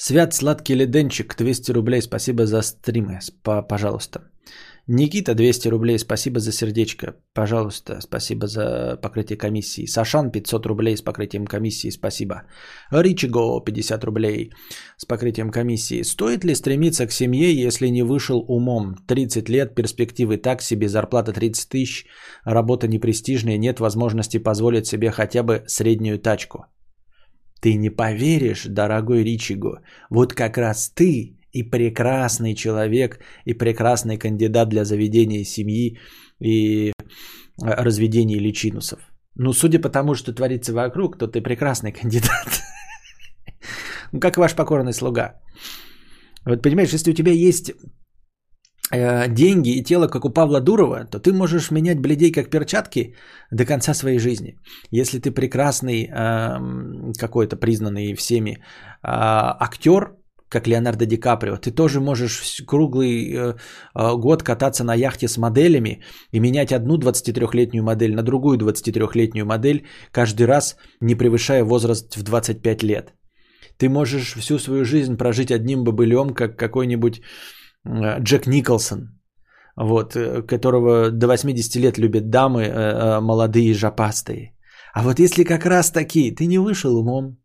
Свят 0.00 0.32
Сладкий 0.32 0.76
Леденчик, 0.76 1.34
200 1.36 1.72
рублей, 1.72 2.00
спасибо 2.02 2.46
за 2.46 2.62
стримы, 2.62 3.18
пожалуйста. 3.68 4.20
Никита, 4.86 5.34
200 5.34 5.68
рублей, 5.68 5.98
спасибо 5.98 6.38
за 6.38 6.52
сердечко, 6.52 7.16
пожалуйста, 7.34 8.00
спасибо 8.00 8.46
за 8.46 8.96
покрытие 9.02 9.36
комиссии. 9.36 9.86
Сашан, 9.86 10.30
500 10.30 10.66
рублей 10.66 10.96
с 10.96 11.02
покрытием 11.02 11.46
комиссии, 11.46 11.90
спасибо. 11.90 12.42
Ричиго, 12.92 13.60
50 13.60 14.04
рублей 14.04 14.52
с 14.96 15.04
покрытием 15.04 15.50
комиссии. 15.50 16.02
Стоит 16.04 16.44
ли 16.44 16.54
стремиться 16.54 17.06
к 17.08 17.12
семье, 17.12 17.52
если 17.52 17.88
не 17.88 18.04
вышел 18.04 18.44
умом? 18.48 18.94
30 19.08 19.48
лет, 19.48 19.74
перспективы 19.74 20.36
так 20.36 20.62
себе, 20.62 20.88
зарплата 20.88 21.32
30 21.32 21.68
тысяч, 21.68 22.06
работа 22.44 22.86
непрестижная, 22.86 23.58
нет 23.58 23.80
возможности 23.80 24.38
позволить 24.38 24.86
себе 24.86 25.10
хотя 25.10 25.42
бы 25.42 25.64
среднюю 25.66 26.20
тачку. 26.20 26.66
Ты 27.60 27.74
не 27.74 27.90
поверишь, 27.90 28.66
дорогой 28.66 29.24
Ричиго, 29.24 29.82
вот 30.10 30.34
как 30.34 30.58
раз 30.58 30.90
ты 30.90 31.38
и 31.52 31.62
прекрасный 31.62 32.54
человек, 32.54 33.20
и 33.44 33.54
прекрасный 33.54 34.18
кандидат 34.18 34.68
для 34.68 34.84
заведения 34.84 35.44
семьи 35.44 35.98
и 36.40 36.88
э, 36.88 36.92
разведения 37.60 38.38
личинусов. 38.38 39.00
Ну, 39.34 39.52
судя 39.52 39.80
по 39.80 39.88
тому, 39.88 40.14
что 40.14 40.32
творится 40.32 40.72
вокруг, 40.72 41.18
то 41.18 41.26
ты 41.26 41.40
прекрасный 41.40 41.92
кандидат. 41.92 42.48
Ну, 44.12 44.20
как 44.20 44.38
ваш 44.38 44.54
покорный 44.54 44.94
слуга. 44.94 45.34
Вот 46.46 46.62
понимаешь, 46.62 46.94
если 46.94 47.10
у 47.10 47.14
тебя 47.14 47.32
есть 47.32 47.72
деньги 48.90 49.70
и 49.70 49.82
тело, 49.82 50.08
как 50.08 50.24
у 50.24 50.30
Павла 50.30 50.60
Дурова, 50.60 51.04
то 51.04 51.18
ты 51.18 51.32
можешь 51.32 51.70
менять 51.70 52.00
бледей 52.00 52.32
как 52.32 52.50
перчатки 52.50 53.14
до 53.50 53.64
конца 53.66 53.94
своей 53.94 54.18
жизни. 54.18 54.58
Если 54.90 55.18
ты 55.18 55.30
прекрасный, 55.30 56.08
э, 56.10 57.12
какой-то 57.18 57.56
признанный 57.56 58.14
всеми 58.14 58.50
э, 58.50 58.56
актер, 59.02 60.18
как 60.48 60.66
Леонардо 60.66 61.06
Ди 61.06 61.16
Каприо, 61.16 61.56
ты 61.56 61.70
тоже 61.70 62.00
можешь 62.00 62.62
круглый 62.66 63.32
э, 63.32 63.54
э, 63.94 64.16
год 64.16 64.42
кататься 64.42 64.84
на 64.84 64.94
яхте 64.94 65.28
с 65.28 65.36
моделями 65.36 66.02
и 66.32 66.40
менять 66.40 66.72
одну 66.72 66.98
23-летнюю 66.98 67.82
модель 67.82 68.14
на 68.14 68.22
другую 68.22 68.58
23-летнюю 68.58 69.44
модель 69.44 69.86
каждый 70.12 70.46
раз, 70.46 70.76
не 71.00 71.14
превышая 71.14 71.64
возраст 71.64 72.16
в 72.16 72.22
25 72.22 72.82
лет. 72.82 73.12
Ты 73.76 73.88
можешь 73.88 74.34
всю 74.34 74.58
свою 74.58 74.84
жизнь 74.84 75.16
прожить 75.16 75.52
одним 75.52 75.84
бобылем, 75.84 76.30
как 76.30 76.56
какой-нибудь 76.56 77.18
э, 77.18 77.22
Джек 78.20 78.46
Николсон, 78.46 79.18
вот, 79.76 80.16
э, 80.16 80.42
которого 80.42 81.10
до 81.10 81.26
80 81.26 81.76
лет 81.76 81.98
любят 81.98 82.30
дамы 82.30 82.62
э, 82.62 82.70
э, 82.70 83.20
молодые 83.20 83.74
жопастые. 83.74 84.54
А 84.94 85.02
вот 85.02 85.18
если 85.18 85.44
как 85.44 85.66
раз 85.66 85.90
таки 85.90 86.34
ты 86.34 86.46
не 86.46 86.58
вышел 86.58 86.96
умом, 86.96 87.38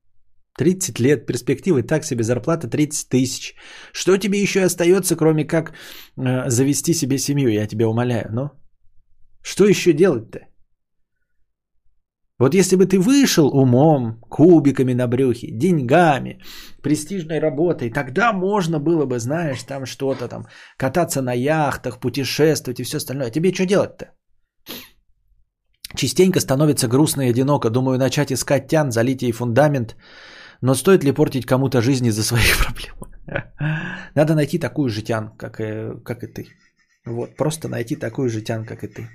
30 0.58 1.00
лет, 1.00 1.26
перспективы 1.26 1.84
так 1.84 2.04
себе, 2.04 2.24
зарплата 2.24 2.68
30 2.68 3.10
тысяч. 3.10 3.56
Что 3.92 4.18
тебе 4.18 4.42
еще 4.42 4.64
остается, 4.64 5.16
кроме 5.16 5.46
как 5.46 5.74
э, 6.18 6.50
завести 6.50 6.94
себе 6.94 7.18
семью, 7.18 7.50
я 7.50 7.68
тебя 7.68 7.88
умоляю, 7.88 8.30
ну? 8.32 8.50
Что 9.42 9.66
еще 9.66 9.94
делать-то? 9.94 10.40
Вот 12.40 12.56
если 12.56 12.76
бы 12.76 12.86
ты 12.86 13.00
вышел 13.00 13.48
умом, 13.48 14.20
кубиками 14.30 14.94
на 14.94 15.08
брюхе, 15.08 15.52
деньгами, 15.52 16.42
престижной 16.82 17.40
работой, 17.40 17.90
тогда 17.90 18.34
можно 18.34 18.80
было 18.80 19.06
бы, 19.06 19.20
знаешь, 19.20 19.64
там 19.64 19.86
что-то 19.86 20.28
там, 20.28 20.46
кататься 20.78 21.22
на 21.22 21.34
яхтах, 21.34 22.00
путешествовать 22.00 22.80
и 22.80 22.84
все 22.84 22.98
остальное. 22.98 23.28
А 23.28 23.32
тебе 23.32 23.54
что 23.54 23.66
делать-то? 23.66 24.06
Частенько 25.96 26.40
становится 26.40 26.88
грустно 26.88 27.22
и 27.22 27.30
одиноко. 27.30 27.70
Думаю, 27.70 28.00
начать 28.00 28.32
искать 28.32 28.68
тян, 28.68 28.92
залить 28.92 29.22
ей 29.22 29.32
фундамент– 29.32 29.96
но 30.64 30.76
стоит 30.76 31.04
ли 31.04 31.12
портить 31.12 31.46
кому-то 31.46 31.82
жизнь 31.82 32.06
из-за 32.06 32.24
своих 32.24 32.58
проблем? 32.64 32.96
Надо 34.16 34.34
найти 34.34 34.60
такую 34.60 34.90
же 34.90 35.02
тян, 35.02 35.36
как 35.38 35.60
и, 35.60 35.92
как 36.06 36.24
и 36.24 36.28
ты. 36.28 36.48
Вот, 37.06 37.36
просто 37.36 37.68
найти 37.68 37.98
такую 37.98 38.30
же 38.30 38.42
тян, 38.42 38.66
как 38.66 38.84
и 38.84 38.88
ты. 38.88 39.10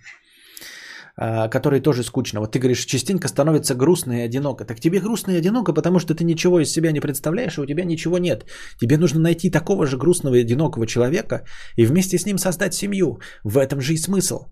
А, 1.21 1.49
которой 1.49 1.81
тоже 1.81 2.05
скучно. 2.05 2.41
Вот 2.41 2.53
ты 2.53 2.61
говоришь, 2.61 2.85
частенько 2.87 3.29
становится 3.29 3.75
грустно 3.75 4.13
и 4.13 4.27
одиноко. 4.29 4.65
Так 4.65 4.81
тебе 4.81 5.01
грустно 5.01 5.33
и 5.33 5.39
одиноко, 5.39 5.73
потому 5.73 5.99
что 5.99 6.15
ты 6.15 6.25
ничего 6.25 6.61
из 6.61 6.71
себя 6.71 6.93
не 6.93 7.01
представляешь, 7.01 7.59
и 7.59 7.61
у 7.61 7.67
тебя 7.67 7.85
ничего 7.85 8.19
нет. 8.19 8.45
Тебе 8.81 8.97
нужно 8.97 9.21
найти 9.21 9.51
такого 9.51 9.87
же 9.87 9.97
грустного 9.97 10.37
и 10.37 10.43
одинокого 10.43 10.87
человека 10.87 11.45
и 11.77 11.87
вместе 11.87 12.19
с 12.19 12.27
ним 12.27 12.39
создать 12.39 12.75
семью. 12.75 13.19
В 13.43 13.59
этом 13.59 13.81
же 13.81 13.95
и 13.95 13.97
смысл 13.97 14.47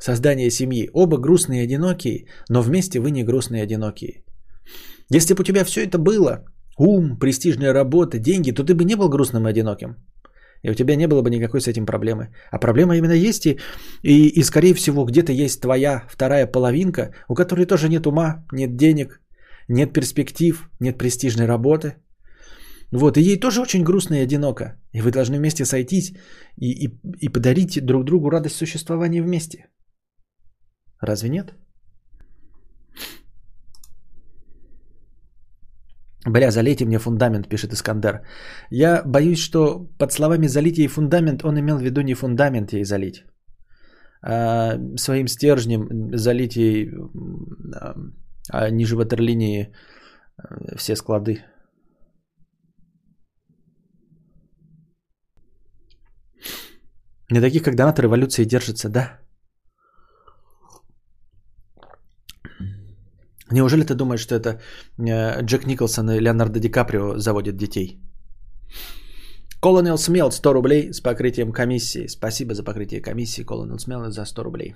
создания 0.00 0.50
семьи. 0.50 0.90
Оба 0.92 1.18
грустные 1.18 1.60
и 1.60 1.64
одинокие, 1.64 2.26
но 2.48 2.62
вместе 2.62 2.98
вы 2.98 3.12
не 3.12 3.22
грустные 3.22 3.60
и 3.60 3.64
одинокие. 3.64 4.24
Если 5.10 5.34
бы 5.34 5.42
у 5.42 5.44
тебя 5.44 5.64
все 5.64 5.84
это 5.84 5.98
было, 5.98 6.44
ум, 6.76 7.18
престижная 7.18 7.72
работа, 7.72 8.18
деньги, 8.18 8.50
то 8.50 8.64
ты 8.64 8.74
бы 8.74 8.84
не 8.84 8.96
был 8.96 9.08
грустным 9.08 9.46
и 9.46 9.50
одиноким. 9.50 9.96
И 10.62 10.70
у 10.70 10.74
тебя 10.74 10.96
не 10.96 11.06
было 11.06 11.22
бы 11.22 11.30
никакой 11.30 11.60
с 11.60 11.68
этим 11.68 11.86
проблемы. 11.86 12.28
А 12.50 12.58
проблема 12.58 12.96
именно 12.96 13.12
есть, 13.12 13.46
и, 13.46 13.58
и, 14.02 14.28
и 14.28 14.42
скорее 14.42 14.74
всего, 14.74 15.04
где-то 15.04 15.32
есть 15.32 15.60
твоя 15.60 16.04
вторая 16.08 16.46
половинка, 16.46 17.14
у 17.28 17.34
которой 17.34 17.66
тоже 17.66 17.88
нет 17.88 18.06
ума, 18.06 18.44
нет 18.52 18.76
денег, 18.76 19.20
нет 19.68 19.92
перспектив, 19.92 20.68
нет 20.80 20.98
престижной 20.98 21.46
работы. 21.46 21.94
Вот, 22.92 23.16
и 23.16 23.20
ей 23.20 23.40
тоже 23.40 23.60
очень 23.60 23.84
грустно 23.84 24.14
и 24.14 24.24
одиноко. 24.24 24.80
И 24.92 25.00
вы 25.00 25.10
должны 25.10 25.36
вместе 25.36 25.64
сойтись 25.64 26.12
и, 26.56 26.86
и, 26.86 26.98
и 27.20 27.28
подарить 27.28 27.84
друг 27.84 28.04
другу 28.04 28.30
радость 28.30 28.56
существования 28.56 29.22
вместе. 29.22 29.66
Разве 31.00 31.28
нет? 31.28 31.54
Бля, 36.26 36.50
залейте 36.50 36.84
мне 36.84 36.98
фундамент, 36.98 37.48
пишет 37.48 37.72
Искандер. 37.72 38.26
Я 38.70 39.02
боюсь, 39.06 39.38
что 39.38 39.86
под 39.98 40.12
словами 40.12 40.48
залить 40.48 40.78
ей 40.78 40.88
фундамент 40.88 41.44
он 41.44 41.58
имел 41.58 41.78
в 41.78 41.82
виду 41.82 42.00
не 42.02 42.14
фундамент 42.14 42.72
ей 42.72 42.84
залить, 42.84 43.24
а 44.22 44.78
своим 44.96 45.28
стержнем 45.28 46.16
залить 46.16 46.56
ей 46.56 46.90
а 48.50 48.70
ниже 48.70 48.96
ватерлинии 48.96 49.72
э, 50.38 50.76
все 50.76 50.96
склады. 50.96 51.44
На 57.30 57.40
таких, 57.40 57.62
как 57.62 57.74
донат 57.76 57.98
революции 57.98 58.44
держится, 58.44 58.88
да. 58.88 59.20
Неужели 63.50 63.82
ты 63.82 63.94
думаешь, 63.94 64.20
что 64.20 64.34
это 64.34 64.60
э, 64.98 65.42
Джек 65.42 65.66
Николсон 65.66 66.10
и 66.10 66.20
Леонардо 66.20 66.60
Ди 66.60 66.68
Каприо 66.68 67.18
заводят 67.18 67.56
детей? 67.56 67.98
Colonel 69.62 69.96
Смел 69.96 70.30
100 70.30 70.52
рублей 70.52 70.92
с 70.92 71.00
покрытием 71.00 71.52
комиссии. 71.52 72.06
Спасибо 72.06 72.54
за 72.54 72.62
покрытие 72.62 73.00
комиссии, 73.00 73.44
Colonel 73.44 73.78
Смел, 73.78 74.10
за 74.10 74.24
100 74.24 74.42
рублей. 74.44 74.74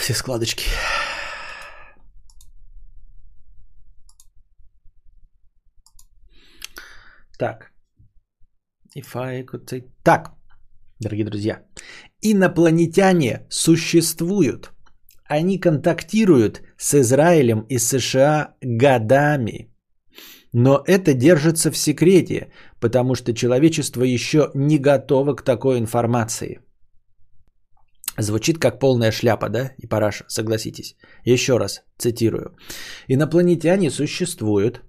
Все 0.00 0.14
складочки. 0.14 0.64
Так. 7.38 7.72
If 8.94 9.16
I 9.16 9.42
could 9.42 9.64
say... 9.66 9.90
Так, 10.02 10.37
дорогие 11.00 11.24
друзья. 11.24 11.62
Инопланетяне 12.22 13.46
существуют. 13.50 14.72
Они 15.24 15.58
контактируют 15.58 16.62
с 16.78 16.94
Израилем 16.94 17.66
и 17.68 17.78
США 17.78 18.54
годами. 18.62 19.70
Но 20.52 20.82
это 20.86 21.14
держится 21.14 21.70
в 21.70 21.76
секрете, 21.76 22.50
потому 22.80 23.14
что 23.14 23.34
человечество 23.34 24.02
еще 24.02 24.50
не 24.54 24.78
готово 24.78 25.34
к 25.34 25.42
такой 25.42 25.78
информации. 25.78 26.60
Звучит 28.18 28.58
как 28.58 28.80
полная 28.80 29.12
шляпа, 29.12 29.48
да, 29.48 29.72
и 29.78 29.86
параша, 29.86 30.24
согласитесь. 30.28 30.96
Еще 31.24 31.58
раз 31.58 31.82
цитирую. 31.98 32.56
Инопланетяне 33.08 33.90
существуют, 33.90 34.80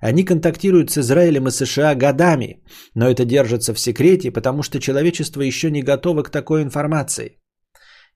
они 0.00 0.24
контактируют 0.24 0.90
с 0.90 0.98
Израилем 0.98 1.48
и 1.48 1.50
США 1.50 1.94
годами, 1.94 2.62
но 2.94 3.08
это 3.08 3.24
держится 3.24 3.74
в 3.74 3.80
секрете, 3.80 4.30
потому 4.30 4.62
что 4.62 4.80
человечество 4.80 5.42
еще 5.42 5.70
не 5.70 5.82
готово 5.82 6.22
к 6.22 6.30
такой 6.30 6.62
информации. 6.62 7.38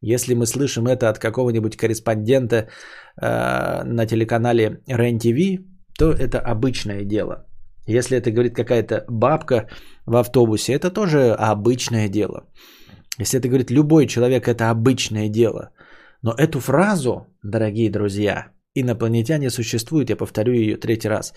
Если 0.03 0.35
мы 0.35 0.47
слышим 0.47 0.87
это 0.87 1.11
от 1.11 1.19
какого-нибудь 1.19 1.77
корреспондента 1.77 2.57
э, 2.57 3.85
на 3.85 4.07
телеканале 4.07 4.81
РЕН-ТВ, 4.87 5.63
то 5.99 6.13
это 6.13 6.41
обычное 6.41 7.05
дело. 7.05 7.47
Если 7.87 8.17
это 8.17 8.31
говорит 8.31 8.55
какая-то 8.55 9.05
бабка 9.09 9.69
в 10.07 10.17
автобусе, 10.17 10.73
это 10.73 10.91
тоже 10.91 11.33
обычное 11.33 12.09
дело. 12.09 12.49
Если 13.19 13.39
это 13.39 13.49
говорит 13.49 13.71
любой 13.71 14.07
человек, 14.07 14.49
это 14.49 14.71
обычное 14.71 15.29
дело. 15.29 15.71
Но 16.23 16.33
эту 16.33 16.61
фразу, 16.61 17.27
дорогие 17.43 17.91
друзья, 17.91 18.53
Инопланетяне 18.81 19.51
существуют, 19.51 20.11
я 20.11 20.17
повторю 20.17 20.53
ее 20.53 20.77
третий 20.77 21.09
раз. 21.09 21.35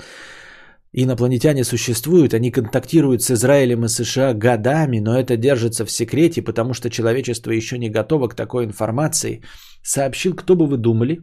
Инопланетяне 0.95 1.63
существуют, 1.63 2.33
они 2.33 2.51
контактируют 2.51 3.23
с 3.23 3.31
Израилем 3.31 3.83
и 3.85 3.87
США 3.87 4.33
годами, 4.33 4.99
но 4.99 5.19
это 5.19 5.37
держится 5.37 5.85
в 5.85 5.91
секрете, 5.91 6.43
потому 6.43 6.73
что 6.73 6.89
человечество 6.89 7.51
еще 7.51 7.77
не 7.79 7.89
готово 7.89 8.27
к 8.27 8.35
такой 8.35 8.65
информации. 8.65 9.41
Сообщил, 9.83 10.35
кто 10.35 10.55
бы 10.55 10.67
вы 10.67 10.77
думали? 10.77 11.19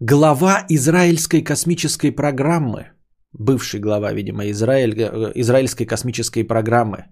Глава 0.00 0.64
израильской 0.68 1.42
космической 1.44 2.10
программы, 2.10 2.86
бывший 3.32 3.80
глава, 3.80 4.12
видимо, 4.12 4.50
Израиль, 4.50 4.94
э, 4.98 5.32
израильской 5.36 5.86
космической 5.86 6.42
программы, 6.42 7.04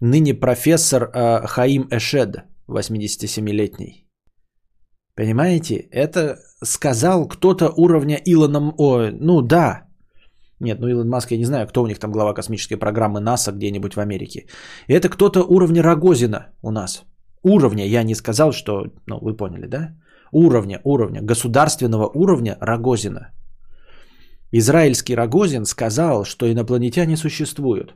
ныне 0.00 0.34
профессор 0.34 1.04
э, 1.04 1.46
Хаим 1.46 1.88
Эшед, 1.90 2.44
87-летний. 2.68 4.09
Понимаете? 5.20 5.74
Это 5.92 6.38
сказал 6.64 7.28
кто-то 7.28 7.68
уровня 7.76 8.18
Илона... 8.24 8.72
О, 8.78 9.10
ну 9.12 9.42
да. 9.42 9.82
Нет, 10.60 10.80
ну 10.80 10.88
Илон 10.88 11.08
Маск, 11.08 11.32
я 11.32 11.38
не 11.38 11.44
знаю, 11.44 11.66
кто 11.66 11.82
у 11.82 11.86
них 11.86 11.98
там 11.98 12.10
глава 12.10 12.32
космической 12.32 12.76
программы 12.76 13.20
НАСА 13.20 13.52
где-нибудь 13.52 13.96
в 13.96 14.00
Америке. 14.00 14.46
Это 14.88 15.10
кто-то 15.10 15.42
уровня 15.42 15.82
Рогозина 15.82 16.46
у 16.62 16.70
нас. 16.70 17.04
Уровня, 17.42 17.84
я 17.86 18.02
не 18.02 18.14
сказал, 18.14 18.52
что... 18.52 18.86
Ну, 19.06 19.18
вы 19.20 19.36
поняли, 19.36 19.66
да? 19.66 19.94
Уровня, 20.32 20.80
уровня, 20.84 21.20
государственного 21.20 22.10
уровня 22.14 22.56
Рогозина. 22.60 23.30
Израильский 24.52 25.14
Рогозин 25.14 25.66
сказал, 25.66 26.24
что 26.24 26.50
инопланетяне 26.50 27.18
существуют 27.18 27.94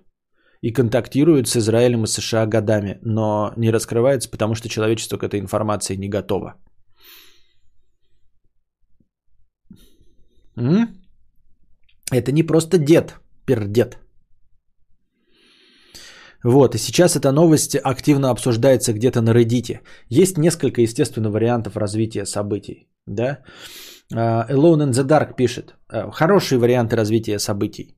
и 0.60 0.72
контактируют 0.72 1.48
с 1.48 1.56
Израилем 1.56 2.04
и 2.04 2.06
США 2.06 2.44
годами, 2.46 2.98
но 3.02 3.54
не 3.56 3.72
раскрывается, 3.72 4.30
потому 4.30 4.54
что 4.54 4.68
человечество 4.68 5.16
к 5.16 5.22
этой 5.22 5.40
информации 5.40 5.96
не 5.96 6.10
готово. 6.10 6.56
М? 10.56 10.88
Это 12.12 12.32
не 12.32 12.42
просто 12.42 12.78
дед, 12.78 13.14
пердед. 13.46 13.98
Вот, 16.44 16.74
и 16.74 16.78
сейчас 16.78 17.16
эта 17.16 17.32
новость 17.32 17.74
активно 17.74 18.30
обсуждается 18.30 18.92
где-то 18.92 19.22
на 19.22 19.30
Reddit. 19.30 19.80
Есть 20.10 20.38
несколько, 20.38 20.82
естественно, 20.82 21.30
вариантов 21.30 21.76
развития 21.76 22.26
событий. 22.26 22.88
Да? 23.06 23.38
А, 24.12 24.46
Alone 24.50 24.84
in 24.84 24.90
the 24.90 25.04
Dark 25.06 25.36
пишет. 25.36 25.74
«А, 25.88 26.10
хорошие 26.10 26.58
варианты 26.58 26.96
развития 26.96 27.38
событий. 27.38 27.96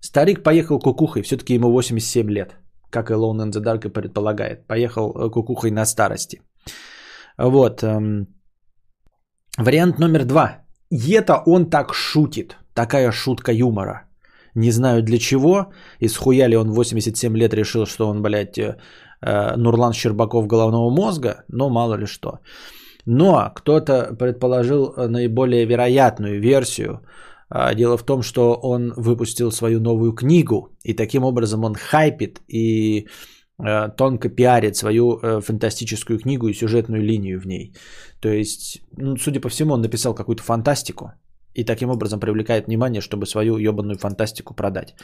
Старик 0.00 0.44
поехал 0.44 0.78
кукухой, 0.78 1.22
все-таки 1.22 1.54
ему 1.54 1.72
87 1.72 2.30
лет, 2.30 2.56
как 2.90 3.10
Alone 3.10 3.42
in 3.42 3.50
the 3.50 3.60
Dark 3.60 3.86
и 3.86 3.92
предполагает. 3.92 4.66
Поехал 4.68 5.10
э, 5.10 5.30
кукухой 5.30 5.72
на 5.72 5.84
старости. 5.84 6.40
Вот. 7.36 7.82
Эм, 7.82 8.28
вариант 9.58 9.98
номер 9.98 10.24
два. 10.24 10.67
И 10.90 11.12
это 11.12 11.42
он 11.46 11.70
так 11.70 11.94
шутит. 11.94 12.56
Такая 12.74 13.12
шутка 13.12 13.52
юмора. 13.52 14.02
Не 14.54 14.70
знаю 14.70 15.02
для 15.02 15.18
чего. 15.18 15.72
И 16.00 16.08
схуя 16.08 16.48
ли 16.48 16.56
он 16.56 16.70
87 16.70 17.36
лет 17.36 17.54
решил, 17.54 17.86
что 17.86 18.08
он, 18.08 18.22
блядь, 18.22 18.58
э, 18.58 18.76
э, 19.20 19.56
Нурлан 19.56 19.92
Щербаков 19.92 20.46
головного 20.46 20.90
мозга. 20.90 21.44
Но 21.48 21.68
мало 21.68 21.94
ли 21.94 22.06
что. 22.06 22.38
Но 23.06 23.52
кто-то 23.54 24.14
предположил 24.18 24.94
наиболее 24.96 25.66
вероятную 25.66 26.40
версию. 26.40 27.00
А, 27.50 27.74
дело 27.74 27.96
в 27.96 28.02
том, 28.02 28.22
что 28.22 28.54
он 28.54 28.92
выпустил 28.96 29.50
свою 29.50 29.80
новую 29.80 30.12
книгу. 30.12 30.76
И 30.82 30.94
таким 30.94 31.24
образом 31.24 31.64
он 31.64 31.74
хайпит 31.74 32.40
и 32.48 33.00
э, 33.00 33.06
тонко 33.96 34.28
пиарит 34.28 34.76
свою 34.76 35.20
фантастическую 35.40 36.18
книгу 36.18 36.48
и 36.48 36.54
сюжетную 36.54 37.02
линию 37.02 37.40
в 37.40 37.46
ней. 37.46 37.74
То 38.20 38.28
есть, 38.28 38.82
ну, 38.96 39.16
судя 39.16 39.40
по 39.40 39.48
всему, 39.48 39.74
он 39.74 39.80
написал 39.82 40.14
какую-то 40.14 40.42
фантастику 40.42 41.12
и 41.54 41.64
таким 41.64 41.90
образом 41.90 42.20
привлекает 42.20 42.66
внимание, 42.66 43.00
чтобы 43.00 43.26
свою 43.26 43.58
ебаную 43.58 43.98
фантастику 43.98 44.54
продать. 44.54 44.94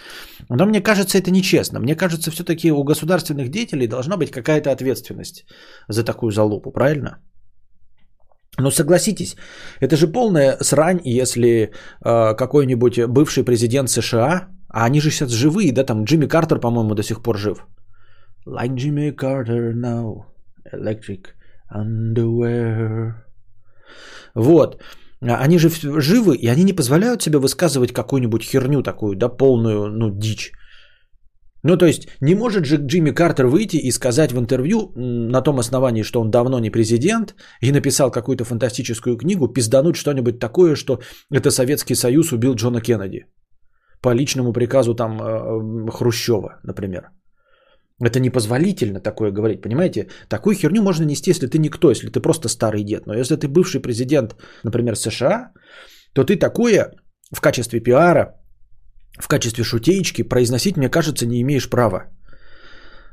Но 0.49 0.67
мне 0.67 0.81
кажется, 0.81 1.19
это 1.19 1.31
нечестно. 1.31 1.81
Мне 1.81 1.97
кажется, 1.97 2.31
все-таки 2.31 2.71
у 2.71 2.85
государственных 2.85 3.51
деятелей 3.51 3.89
должна 3.89 4.17
быть 4.17 4.31
какая-то 4.31 4.71
ответственность 4.71 5.47
за 5.89 6.05
такую 6.05 6.31
залупу, 6.31 6.71
правильно? 6.71 7.19
Но 8.59 8.71
согласитесь, 8.71 9.37
это 9.81 9.97
же 9.97 10.07
полная 10.07 10.57
срань, 10.61 11.01
если 11.05 11.51
э, 12.05 12.35
какой-нибудь 12.37 13.07
бывший 13.09 13.43
президент 13.43 13.91
США 13.91 14.49
А 14.69 14.85
они 14.85 15.01
же 15.01 15.11
сейчас 15.11 15.31
живые, 15.31 15.73
да, 15.73 15.85
там 15.85 16.05
Джимми 16.05 16.29
Картер, 16.29 16.61
по-моему, 16.61 16.95
до 16.95 17.03
сих 17.03 17.23
пор 17.23 17.37
жив. 17.37 17.67
Like 18.47 18.75
Jimmy 18.75 19.11
Carter 19.15 19.73
now, 19.73 20.27
electric 20.73 21.33
underwear. 21.75 23.15
Вот. 24.35 24.83
Они 25.21 25.59
же 25.59 25.71
живы, 26.01 26.37
и 26.37 26.49
они 26.49 26.65
не 26.65 26.75
позволяют 26.75 27.23
себе 27.23 27.39
высказывать 27.39 27.93
какую-нибудь 27.93 28.43
херню 28.43 28.83
такую, 28.83 29.17
да, 29.17 29.29
полную, 29.29 29.89
ну, 29.91 30.11
дичь. 30.11 30.53
Ну, 31.63 31.79
то 31.79 31.87
есть, 31.87 32.09
не 32.21 32.35
может 32.35 32.67
же 32.67 32.77
Джимми 32.77 33.11
Картер 33.11 33.47
выйти 33.47 33.79
и 33.79 33.91
сказать 33.91 34.33
в 34.33 34.39
интервью 34.39 34.93
на 34.97 35.41
том 35.41 35.59
основании, 35.59 36.03
что 36.03 36.21
он 36.21 36.31
давно 36.31 36.59
не 36.59 36.71
президент 36.71 37.35
и 37.63 37.73
написал 37.73 38.11
какую-то 38.11 38.45
фантастическую 38.45 39.17
книгу, 39.17 39.49
пиздануть 39.49 39.97
что-нибудь 39.97 40.39
такое, 40.39 40.75
что 40.75 41.01
это 41.33 41.51
Советский 41.51 41.95
Союз 41.95 42.33
убил 42.33 42.55
Джона 42.55 42.83
Кеннеди. 42.83 43.25
По 44.03 44.13
личному 44.13 44.53
приказу 44.53 44.95
там 44.95 45.19
э, 45.23 45.91
Хрущева, 45.91 46.61
например. 46.65 47.09
Это 48.03 48.21
непозволительно 48.21 49.01
такое 49.01 49.31
говорить, 49.31 49.63
понимаете? 49.63 50.09
Такую 50.29 50.57
херню 50.57 50.83
можно 50.83 51.05
нести, 51.05 51.31
если 51.31 51.47
ты 51.47 51.59
никто, 51.59 51.91
если 51.91 52.09
ты 52.09 52.21
просто 52.21 52.49
старый 52.49 52.83
дед. 52.85 53.07
Но 53.07 53.15
если 53.15 53.37
ты 53.37 53.49
бывший 53.49 53.81
президент, 53.81 54.35
например, 54.65 54.97
США, 54.97 55.53
то 56.13 56.25
ты 56.25 56.37
такое 56.37 56.93
в 57.33 57.41
качестве 57.41 57.81
пиара 57.81 58.41
в 59.19 59.29
качестве 59.29 59.65
шутеечки 59.65 60.23
произносить, 60.23 60.77
мне 60.77 60.89
кажется, 60.89 61.27
не 61.27 61.41
имеешь 61.41 61.71
права. 61.71 62.07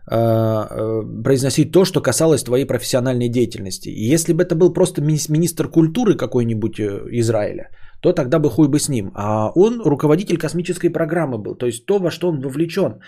А, 0.09 0.67
э, 0.71 1.23
произносить 1.23 1.71
то, 1.71 1.86
что 1.86 2.01
касалось 2.01 2.43
твоей 2.43 2.65
профессиональной 2.65 3.29
деятельности. 3.29 3.89
И 3.89 4.13
если 4.13 4.34
бы 4.34 4.43
это 4.43 4.55
был 4.55 4.73
просто 4.73 5.01
министр 5.01 5.69
культуры 5.69 6.17
какой-нибудь 6.17 6.79
э, 6.79 7.05
Израиля, 7.21 7.69
то 8.01 8.13
тогда 8.13 8.39
бы 8.39 8.49
хуй 8.49 8.67
бы 8.67 8.79
с 8.79 8.89
ним. 8.89 9.11
А 9.15 9.51
он 9.55 9.82
руководитель 9.82 10.38
космической 10.38 10.89
программы 10.89 11.38
был. 11.38 11.55
То 11.55 11.67
есть 11.67 11.86
то, 11.86 11.99
во 11.99 12.09
что 12.09 12.29
он 12.29 12.41
вовлечен. 12.41 12.99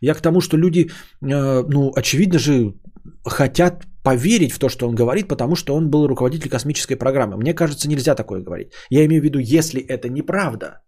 Я 0.00 0.14
к 0.14 0.20
тому, 0.20 0.40
что 0.40 0.56
люди, 0.56 0.90
э, 1.22 1.62
ну, 1.68 1.92
очевидно 1.94 2.38
же, 2.38 2.74
хотят 3.24 3.86
поверить 4.02 4.52
в 4.52 4.58
то, 4.58 4.68
что 4.68 4.88
он 4.88 4.94
говорит, 4.94 5.28
потому 5.28 5.56
что 5.56 5.74
он 5.74 5.90
был 5.90 6.06
руководитель 6.06 6.50
космической 6.50 6.96
программы. 6.96 7.36
Мне 7.36 7.54
кажется, 7.54 7.88
нельзя 7.88 8.14
такое 8.14 8.42
говорить. 8.42 8.72
Я 8.90 9.04
имею 9.04 9.20
в 9.20 9.24
виду, 9.24 9.38
если 9.38 9.80
это 9.80 10.08
неправда, 10.08 10.80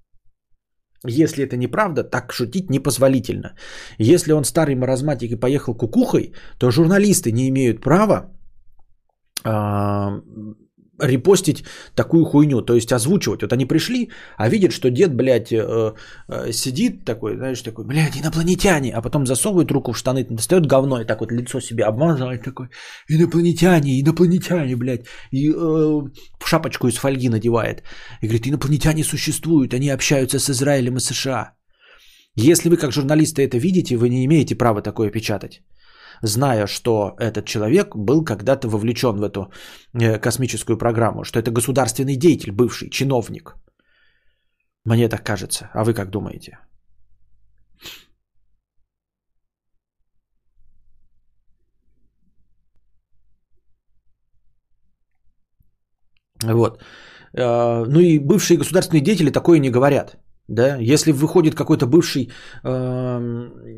если 1.05 1.45
это 1.45 1.57
неправда, 1.57 2.05
так 2.05 2.33
шутить 2.33 2.71
непозволительно. 2.71 3.55
Если 3.99 4.33
он 4.33 4.45
старый 4.45 4.77
маразматик 4.77 5.33
и 5.33 5.41
поехал 5.41 5.75
кукухой, 5.75 6.33
то 6.59 6.71
журналисты 6.71 7.33
не 7.33 7.49
имеют 7.49 7.83
права 7.83 8.31
а, 9.45 10.21
репостить 11.03 11.65
такую 11.95 12.25
хуйню, 12.25 12.63
то 12.63 12.75
есть 12.75 12.93
озвучивать. 12.93 13.43
Вот 13.43 13.53
они 13.53 13.67
пришли, 13.67 14.11
а 14.39 14.49
видят, 14.49 14.73
что 14.73 14.91
дед, 14.91 15.15
блядь, 15.15 15.53
э, 15.53 15.93
э, 16.29 16.53
сидит 16.53 17.05
такой, 17.05 17.37
знаешь, 17.37 17.63
такой, 17.63 17.85
блядь, 17.85 18.17
инопланетяне, 18.17 18.93
а 18.93 19.03
потом 19.03 19.27
засовывает 19.27 19.71
руку 19.71 19.93
в 19.93 19.99
штаны, 19.99 20.27
достает 20.31 20.67
говно 20.67 21.01
и 21.01 21.05
так 21.05 21.21
вот 21.21 21.33
лицо 21.33 21.61
себе 21.61 21.85
обмазывает, 21.85 22.43
такой, 22.43 22.69
инопланетяне, 23.09 24.01
инопланетяне, 24.01 24.77
блядь, 24.77 25.07
и 25.33 25.51
э, 25.51 26.01
шапочку 26.45 26.89
из 26.89 26.97
фольги 26.97 27.29
надевает. 27.29 27.83
И 28.23 28.27
говорит, 28.27 28.47
инопланетяне 28.47 29.05
существуют, 29.05 29.75
они 29.75 29.91
общаются 29.91 30.39
с 30.39 30.51
Израилем 30.51 30.97
и 30.97 31.01
США. 31.01 31.53
Если 32.35 32.71
вы 32.71 32.77
как 32.79 32.93
журналисты 32.93 33.43
это 33.43 33.59
видите, 33.59 33.97
вы 33.97 34.09
не 34.09 34.25
имеете 34.25 34.55
права 34.55 34.81
такое 34.83 35.11
печатать 35.11 35.63
зная, 36.23 36.67
что 36.67 37.15
этот 37.19 37.45
человек 37.45 37.97
был 37.97 38.25
когда-то 38.25 38.69
вовлечен 38.69 39.17
в 39.17 39.23
эту 39.23 39.53
э, 39.95 40.19
космическую 40.19 40.79
программу, 40.79 41.25
что 41.25 41.39
это 41.39 41.51
государственный 41.51 42.17
деятель, 42.17 42.53
бывший 42.53 42.91
чиновник. 42.91 43.57
Мне 44.85 45.09
так 45.09 45.23
кажется. 45.25 45.71
А 45.75 45.85
вы 45.85 45.95
как 45.95 46.11
думаете? 46.11 46.59
Вот. 56.45 56.83
Э, 57.35 57.85
ну 57.87 58.01
и 58.01 58.19
бывшие 58.19 58.59
государственные 58.59 59.03
деятели 59.03 59.31
такое 59.31 59.59
не 59.59 59.71
говорят. 59.71 60.17
Да? 60.49 60.77
Если 60.77 61.13
выходит 61.13 61.55
какой-то 61.55 61.87
бывший, 61.87 62.31
э, 62.65 62.71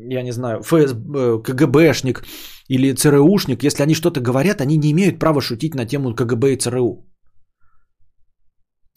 я 0.09 0.23
не 0.23 0.31
знаю, 0.31 0.61
ФС, 0.63 0.93
э, 0.93 1.41
КГБшник 1.43 2.23
или 2.69 2.93
ЦРУшник, 2.93 3.63
если 3.63 3.83
они 3.83 3.95
что-то 3.95 4.19
говорят, 4.19 4.61
они 4.61 4.77
не 4.77 4.91
имеют 4.91 5.19
права 5.19 5.41
шутить 5.41 5.75
на 5.75 5.85
тему 5.85 6.15
КГБ 6.15 6.53
и 6.53 6.57
ЦРУ. 6.57 7.05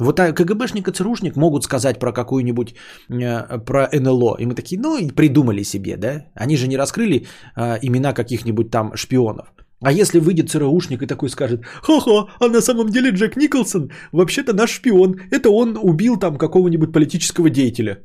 Вот 0.00 0.20
КГБшник 0.20 0.88
и 0.88 0.92
ЦРУшник 0.92 1.36
могут 1.36 1.64
сказать 1.64 1.98
про 1.98 2.12
какую-нибудь, 2.12 2.74
э, 3.10 3.58
про 3.64 3.88
НЛО. 3.92 4.36
И 4.38 4.46
мы 4.46 4.54
такие, 4.54 4.80
ну 4.80 5.08
придумали 5.16 5.64
себе, 5.64 5.96
да? 5.96 6.26
Они 6.34 6.56
же 6.56 6.68
не 6.68 6.76
раскрыли 6.76 7.26
э, 7.56 7.78
имена 7.82 8.12
каких-нибудь 8.12 8.70
там 8.70 8.92
шпионов. 8.96 9.52
А 9.80 9.92
если 9.92 10.18
выйдет 10.18 10.50
ЦРУшник 10.50 11.02
и 11.02 11.06
такой 11.06 11.28
скажет, 11.28 11.64
ха-ха, 11.82 12.26
а 12.40 12.48
на 12.48 12.60
самом 12.60 12.88
деле 12.88 13.10
Джек 13.10 13.36
Николсон 13.36 13.90
вообще-то 14.12 14.52
наш 14.52 14.70
шпион, 14.70 15.16
это 15.30 15.50
он 15.50 15.78
убил 15.82 16.18
там 16.18 16.36
какого-нибудь 16.36 16.92
политического 16.92 17.48
деятеля 17.48 17.98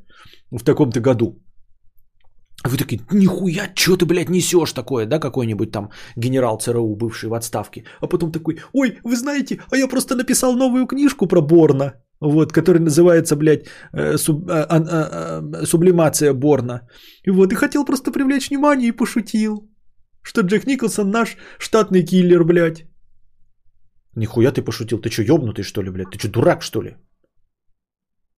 в 0.51 0.63
таком-то 0.63 0.99
году. 0.99 1.39
Вы 2.63 2.77
такие, 2.77 3.01
нихуя, 3.11 3.71
что 3.75 3.97
ты, 3.97 4.05
блядь, 4.05 4.29
несешь 4.29 4.73
такое, 4.73 5.05
да, 5.05 5.19
какой-нибудь 5.19 5.71
там 5.71 5.89
генерал 6.15 6.59
ЦРУ, 6.59 6.95
бывший 6.95 7.29
в 7.29 7.33
отставке. 7.33 7.83
А 8.01 8.07
потом 8.07 8.31
такой, 8.31 8.59
ой, 8.73 8.99
вы 9.03 9.15
знаете, 9.15 9.59
а 9.71 9.77
я 9.77 9.87
просто 9.87 10.15
написал 10.15 10.55
новую 10.55 10.85
книжку 10.85 11.27
про 11.27 11.41
Борна, 11.41 11.93
вот, 12.21 12.53
которая 12.53 12.83
называется, 12.83 13.35
блядь, 13.35 13.65
э, 13.93 14.17
суб, 14.17 14.49
а, 14.49 14.65
а, 14.69 15.41
а, 15.41 15.65
сублимация 15.65 16.33
Борна. 16.33 16.87
И 17.25 17.31
вот, 17.31 17.51
и 17.51 17.55
хотел 17.55 17.85
просто 17.85 18.11
привлечь 18.11 18.49
внимание 18.49 18.89
и 18.89 18.97
пошутил. 18.97 19.72
Что 20.23 20.41
Джек 20.41 20.65
Николсон 20.65 21.11
наш 21.11 21.37
штатный 21.59 22.03
киллер, 22.03 22.43
блядь. 22.43 22.85
Нихуя 24.15 24.51
ты 24.51 24.61
пошутил. 24.61 24.99
Ты 24.99 25.09
что, 25.09 25.21
ёбнутый, 25.21 25.63
что 25.63 25.83
ли, 25.83 25.91
блядь? 25.91 26.11
Ты 26.11 26.17
что, 26.17 26.29
дурак, 26.29 26.61
что 26.61 26.81
ли? 26.81 26.95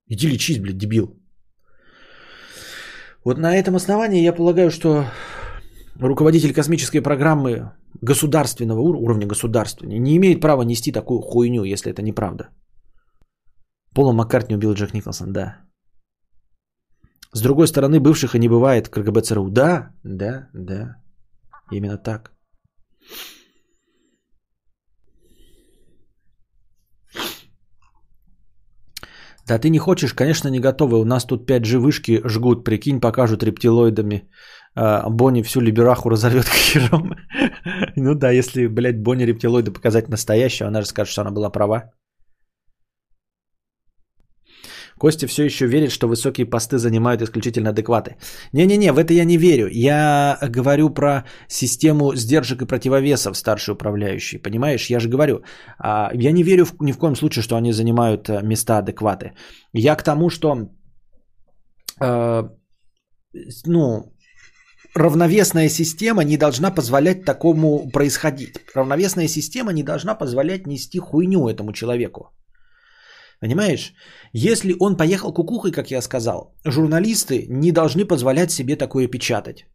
Иди 0.07 0.27
лечись, 0.27 0.59
блядь, 0.59 0.77
дебил. 0.77 1.07
Вот 3.23 3.37
на 3.37 3.55
этом 3.55 3.75
основании 3.75 4.23
я 4.23 4.33
полагаю, 4.33 4.71
что 4.71 5.05
руководитель 5.99 6.53
космической 6.53 7.01
программы 7.01 7.71
государственного 8.01 8.81
уровня, 8.81 9.27
государственный, 9.27 9.99
не 9.99 10.15
имеет 10.17 10.41
права 10.41 10.63
нести 10.63 10.91
такую 10.91 11.21
хуйню, 11.21 11.63
если 11.63 11.91
это 11.91 12.01
неправда. 12.01 12.49
Пола 13.95 14.13
Маккартни 14.13 14.55
убил 14.55 14.73
Джек 14.73 14.93
Николсон, 14.93 15.33
да. 15.33 15.57
С 17.33 17.41
другой 17.41 17.67
стороны, 17.67 17.99
бывших 17.99 18.35
и 18.35 18.39
не 18.39 18.49
бывает 18.49 18.89
КГБ 18.89 19.21
ЦРУ. 19.21 19.49
Да, 19.49 19.89
да, 20.03 20.49
да. 20.53 21.04
Именно 21.71 21.97
так. 21.97 22.31
Да 29.47 29.59
ты 29.59 29.69
не 29.69 29.77
хочешь, 29.77 30.13
конечно, 30.13 30.49
не 30.49 30.59
готовы. 30.59 30.99
У 30.99 31.05
нас 31.05 31.25
тут 31.25 31.45
5 31.45 31.65
живышки 31.65 32.21
жгут, 32.25 32.63
прикинь, 32.63 32.99
покажут 32.99 33.43
рептилоидами. 33.43 34.27
А, 34.75 35.09
Бонни 35.09 35.43
всю 35.43 35.61
либераху 35.61 36.09
разорвет 36.09 36.45
к 36.49 36.53
херам. 36.53 37.15
ну 37.95 38.15
да, 38.15 38.31
если, 38.31 38.67
блядь, 38.67 39.03
Бонни 39.03 39.25
рептилоида 39.25 39.71
показать 39.71 40.09
настоящую, 40.09 40.67
она 40.67 40.81
же 40.81 40.87
скажет, 40.87 41.11
что 41.11 41.21
она 41.21 41.31
была 41.31 41.51
права. 41.51 41.91
Костя 44.99 45.27
все 45.27 45.43
еще 45.43 45.67
верит, 45.67 45.91
что 45.91 46.07
высокие 46.07 46.45
посты 46.45 46.77
занимают 46.77 47.21
исключительно 47.21 47.69
адекваты. 47.69 48.15
Не-не-не, 48.53 48.93
в 48.93 48.97
это 48.97 49.13
я 49.13 49.25
не 49.25 49.37
верю. 49.37 49.67
Я 49.71 50.37
говорю 50.41 50.89
про 50.89 51.25
систему 51.47 52.15
сдержек 52.15 52.61
и 52.61 52.65
противовесов 52.65 53.37
старший 53.37 53.73
управляющий. 53.73 54.37
Понимаешь, 54.37 54.89
я 54.89 54.99
же 54.99 55.09
говорю. 55.09 55.43
А, 55.79 56.11
я 56.13 56.31
не 56.31 56.43
верю 56.43 56.65
ни 56.79 56.93
в 56.93 56.97
коем 56.97 57.15
случае, 57.15 57.43
что 57.43 57.55
они 57.55 57.73
занимают 57.73 58.29
э, 58.29 58.41
места 58.41 58.77
адекваты. 58.77 59.33
Я 59.73 59.95
к 59.95 60.03
тому, 60.03 60.29
что 60.29 60.69
э, 62.01 62.43
ну, 63.65 64.13
равновесная 64.95 65.69
система 65.69 66.23
не 66.23 66.37
должна 66.37 66.71
позволять 66.71 67.25
такому 67.25 67.89
происходить. 67.91 68.53
Равновесная 68.73 69.27
система 69.27 69.73
не 69.73 69.83
должна 69.83 70.15
позволять 70.15 70.67
нести 70.67 70.99
хуйню 70.99 71.49
этому 71.49 71.73
человеку. 71.73 72.31
Понимаешь? 73.41 73.93
Если 74.33 74.75
он 74.79 74.97
поехал 74.97 75.33
кукухой, 75.33 75.71
как 75.71 75.91
я 75.91 76.01
сказал, 76.01 76.55
журналисты 76.65 77.45
не 77.49 77.71
должны 77.71 78.05
позволять 78.05 78.51
себе 78.51 78.75
такое 78.75 79.07
печатать. 79.07 79.65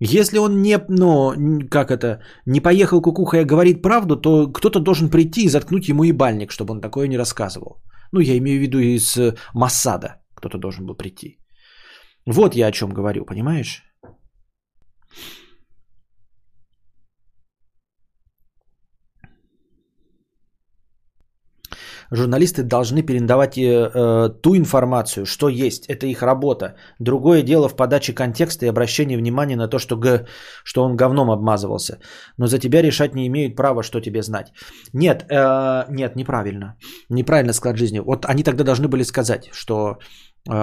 Если 0.00 0.38
он 0.38 0.62
не, 0.62 0.78
ну, 0.88 1.34
как 1.70 1.90
это, 1.90 2.22
не 2.46 2.60
поехал 2.60 3.02
кукухой, 3.02 3.40
а 3.40 3.44
говорит 3.44 3.82
правду, 3.82 4.16
то 4.16 4.52
кто-то 4.52 4.80
должен 4.80 5.10
прийти 5.10 5.44
и 5.44 5.48
заткнуть 5.48 5.88
ему 5.88 6.04
ебальник, 6.04 6.52
чтобы 6.52 6.72
он 6.72 6.80
такое 6.80 7.08
не 7.08 7.18
рассказывал. 7.18 7.82
Ну, 8.12 8.20
я 8.20 8.38
имею 8.38 8.58
в 8.58 8.62
виду 8.62 8.78
из 8.78 9.18
Массада 9.54 10.20
кто-то 10.38 10.58
должен 10.58 10.86
был 10.86 10.96
прийти. 10.96 11.38
Вот 12.26 12.54
я 12.54 12.68
о 12.68 12.72
чем 12.72 12.90
говорю, 12.90 13.24
понимаешь? 13.24 13.82
Журналисты 22.10 22.62
должны 22.62 23.02
передавать 23.02 23.58
э, 23.58 23.90
э, 23.94 24.28
ту 24.42 24.56
информацию, 24.56 25.26
что 25.26 25.48
есть. 25.48 25.86
Это 25.88 26.06
их 26.06 26.22
работа. 26.22 26.74
Другое 26.98 27.42
дело 27.42 27.68
в 27.68 27.76
подаче 27.76 28.14
контекста 28.14 28.66
и 28.66 28.68
обращении 28.68 29.16
внимания 29.16 29.56
на 29.56 29.68
то, 29.68 29.78
что, 29.78 29.96
г, 29.96 30.26
что 30.64 30.84
он 30.84 30.96
говном 30.96 31.30
обмазывался. 31.30 31.98
Но 32.38 32.46
за 32.46 32.58
тебя 32.58 32.82
решать 32.82 33.14
не 33.14 33.26
имеют 33.26 33.56
права, 33.56 33.82
что 33.82 34.00
тебе 34.00 34.22
знать. 34.22 34.52
Нет, 34.92 35.26
э, 35.30 35.84
нет, 35.90 36.16
неправильно. 36.16 36.76
Неправильно 37.10 37.52
склад 37.52 37.76
жизни. 37.76 38.00
Вот 38.00 38.24
они 38.24 38.42
тогда 38.42 38.64
должны 38.64 38.88
были 38.88 39.04
сказать, 39.04 39.50
что 39.52 39.98
э, 40.50 40.54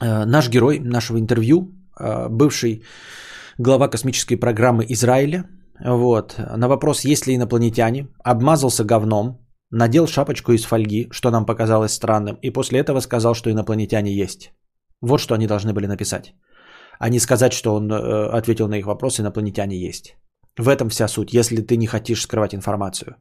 э, 0.00 0.24
наш 0.24 0.48
герой 0.48 0.78
нашего 0.80 1.18
интервью, 1.18 1.74
э, 2.00 2.28
бывший 2.28 2.82
глава 3.58 3.88
космической 3.88 4.36
программы 4.36 4.86
Израиля, 4.88 5.44
вот, 5.84 6.34
на 6.56 6.68
вопрос, 6.68 7.04
есть 7.04 7.26
ли 7.26 7.34
инопланетяне, 7.34 8.08
обмазался 8.22 8.84
говном, 8.84 9.39
надел 9.70 10.06
шапочку 10.06 10.52
из 10.52 10.64
фольги, 10.64 11.08
что 11.10 11.30
нам 11.30 11.46
показалось 11.46 11.92
странным, 11.92 12.38
и 12.42 12.50
после 12.50 12.80
этого 12.80 13.00
сказал, 13.00 13.34
что 13.34 13.50
инопланетяне 13.50 14.12
есть. 14.12 14.52
Вот 15.00 15.18
что 15.18 15.34
они 15.34 15.46
должны 15.46 15.72
были 15.72 15.86
написать. 15.86 16.34
А 16.98 17.08
не 17.08 17.20
сказать, 17.20 17.52
что 17.52 17.74
он 17.74 17.90
э, 17.90 18.38
ответил 18.38 18.68
на 18.68 18.78
их 18.78 18.86
вопрос, 18.86 19.20
инопланетяне 19.20 19.76
есть. 19.76 20.16
В 20.58 20.68
этом 20.68 20.88
вся 20.88 21.08
суть, 21.08 21.32
если 21.32 21.62
ты 21.62 21.76
не 21.76 21.86
хочешь 21.86 22.22
скрывать 22.22 22.54
информацию. 22.54 23.16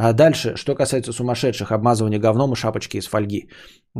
А 0.00 0.12
дальше, 0.12 0.54
что 0.56 0.76
касается 0.76 1.12
сумасшедших, 1.12 1.72
обмазывания 1.72 2.20
говном 2.20 2.52
и 2.52 2.56
шапочки 2.56 2.98
из 2.98 3.08
фольги. 3.08 3.48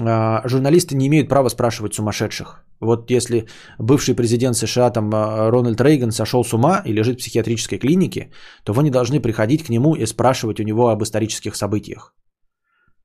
А, 0.00 0.48
журналисты 0.48 0.94
не 0.94 1.08
имеют 1.08 1.28
права 1.28 1.48
спрашивать 1.48 1.94
сумасшедших. 1.94 2.64
Вот 2.80 3.10
если 3.10 3.48
бывший 3.80 4.14
президент 4.14 4.56
США 4.56 4.90
там 4.90 5.10
а, 5.12 5.50
Рональд 5.50 5.80
Рейган 5.80 6.12
сошел 6.12 6.44
с 6.44 6.54
ума 6.54 6.82
и 6.86 6.92
лежит 6.92 7.16
в 7.16 7.18
психиатрической 7.18 7.78
клинике, 7.78 8.30
то 8.64 8.72
вы 8.72 8.84
не 8.84 8.90
должны 8.90 9.20
приходить 9.20 9.64
к 9.64 9.70
нему 9.70 9.96
и 9.96 10.06
спрашивать 10.06 10.60
у 10.60 10.62
него 10.62 10.88
об 10.88 11.02
исторических 11.02 11.56
событиях. 11.56 12.14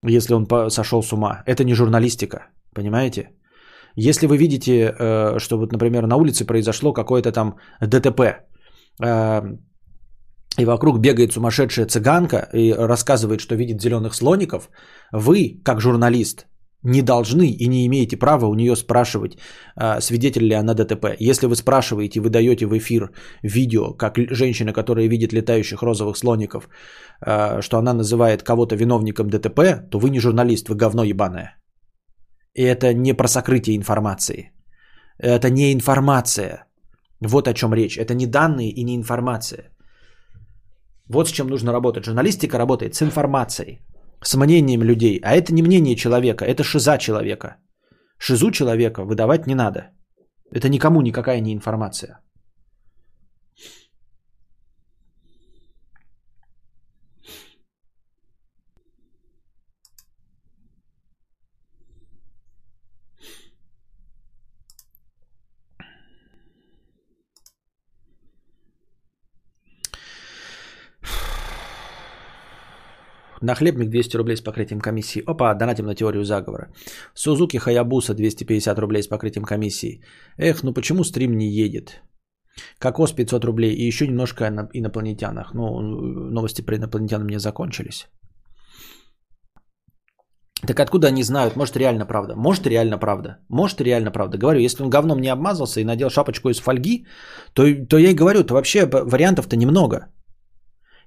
Если 0.05 0.35
он 0.35 0.45
сошел 0.69 1.01
с 1.01 1.11
ума. 1.13 1.41
Это 1.47 1.63
не 1.63 1.73
журналистика, 1.73 2.45
понимаете? 2.75 3.29
Если 3.95 4.27
вы 4.27 4.37
видите, 4.37 4.93
э, 4.99 5.39
что 5.39 5.57
вот, 5.57 5.71
например, 5.71 6.05
на 6.05 6.15
улице 6.15 6.45
произошло 6.45 6.93
какое-то 6.93 7.31
там 7.31 7.55
ДТП, 7.81 8.21
э, 9.01 9.41
и 10.59 10.65
вокруг 10.65 10.99
бегает 10.99 11.33
сумасшедшая 11.33 11.87
цыганка 11.87 12.49
и 12.53 12.73
рассказывает, 12.73 13.41
что 13.41 13.55
видит 13.55 13.81
зеленых 13.81 14.13
слоников, 14.13 14.69
вы, 15.11 15.61
как 15.63 15.81
журналист, 15.81 16.45
не 16.83 17.01
должны 17.01 17.47
и 17.49 17.67
не 17.67 17.85
имеете 17.87 18.17
права 18.17 18.45
у 18.45 18.55
нее 18.55 18.75
спрашивать, 18.75 19.37
а, 19.75 20.01
свидетель 20.01 20.45
ли 20.45 20.53
она 20.53 20.73
ДТП. 20.73 21.15
Если 21.19 21.47
вы 21.47 21.55
спрашиваете, 21.55 22.19
вы 22.19 22.29
даете 22.29 22.65
в 22.65 22.77
эфир 22.77 23.11
видео, 23.41 23.93
как 23.93 24.17
женщина, 24.31 24.73
которая 24.73 25.07
видит 25.07 25.33
летающих 25.33 25.81
розовых 25.81 26.17
слоников, 26.17 26.69
а, 27.21 27.61
что 27.61 27.77
она 27.77 27.93
называет 27.93 28.43
кого-то 28.43 28.75
виновником 28.75 29.29
ДТП, 29.29 29.89
то 29.89 29.99
вы 29.99 30.09
не 30.09 30.19
журналист, 30.19 30.69
вы 30.69 30.75
говно 30.75 31.03
ебаное. 31.03 31.57
И 32.53 32.61
это 32.61 32.93
не 32.93 33.13
про 33.13 33.27
сокрытие 33.27 33.77
информации. 33.77 34.51
Это 35.17 35.49
не 35.49 35.73
информация. 35.73 36.65
Вот 37.21 37.47
о 37.47 37.53
чем 37.53 37.73
речь. 37.73 37.97
Это 37.97 38.13
не 38.13 38.27
данные 38.27 38.69
и 38.69 38.83
не 38.83 38.95
информация. 38.95 39.72
Вот 41.13 41.27
с 41.27 41.31
чем 41.31 41.47
нужно 41.47 41.71
работать. 41.71 42.05
Журналистика 42.05 42.57
работает 42.57 42.95
с 42.95 43.03
информацией, 43.03 43.81
с 44.23 44.35
мнением 44.35 44.81
людей. 44.83 45.19
А 45.23 45.35
это 45.35 45.53
не 45.53 45.61
мнение 45.61 45.95
человека, 45.95 46.43
это 46.45 46.63
шиза 46.63 46.97
человека. 46.97 47.57
Шизу 48.17 48.51
человека 48.51 49.03
выдавать 49.05 49.47
не 49.47 49.55
надо. 49.55 49.91
Это 50.51 50.69
никому 50.69 51.01
никакая 51.01 51.39
не 51.41 51.53
информация. 51.53 52.19
Нахлебник 73.43 73.89
200 73.89 74.17
рублей 74.17 74.37
с 74.37 74.41
покрытием 74.41 74.79
комиссии. 74.79 75.21
Опа, 75.27 75.53
донатим 75.53 75.85
на 75.85 75.95
теорию 75.95 76.23
заговора. 76.23 76.73
Сузуки 77.13 77.57
Хаябуса 77.57 78.13
250 78.13 78.79
рублей 78.79 79.03
с 79.03 79.07
покрытием 79.07 79.43
комиссии. 79.43 80.01
Эх, 80.37 80.63
ну 80.63 80.73
почему 80.73 81.03
стрим 81.03 81.37
не 81.37 81.47
едет? 81.47 82.01
Кокос 82.79 83.11
500 83.11 83.45
рублей 83.45 83.73
и 83.73 83.87
еще 83.87 84.07
немножко 84.07 84.45
о 84.47 84.69
инопланетянах. 84.73 85.53
Ну, 85.53 85.81
новости 86.31 86.61
про 86.61 86.75
инопланетян 86.75 87.21
у 87.21 87.25
меня 87.25 87.39
закончились. 87.39 88.07
Так 90.67 90.79
откуда 90.79 91.07
они 91.07 91.23
знают? 91.23 91.55
Может, 91.55 91.75
реально 91.75 92.05
правда? 92.05 92.35
Может, 92.35 92.67
реально 92.67 92.97
правда? 92.97 93.37
Может, 93.49 93.81
реально 93.81 94.11
правда? 94.11 94.37
Говорю, 94.37 94.61
если 94.61 94.83
он 94.83 94.89
говном 94.89 95.19
не 95.19 95.27
обмазался 95.27 95.81
и 95.81 95.85
надел 95.85 96.09
шапочку 96.09 96.49
из 96.49 96.59
фольги, 96.59 97.05
то, 97.53 97.63
то 97.89 97.97
я 97.97 98.11
и 98.11 98.15
говорю, 98.15 98.43
то 98.43 98.53
вообще 98.53 98.85
вариантов-то 98.85 99.57
немного. 99.57 100.13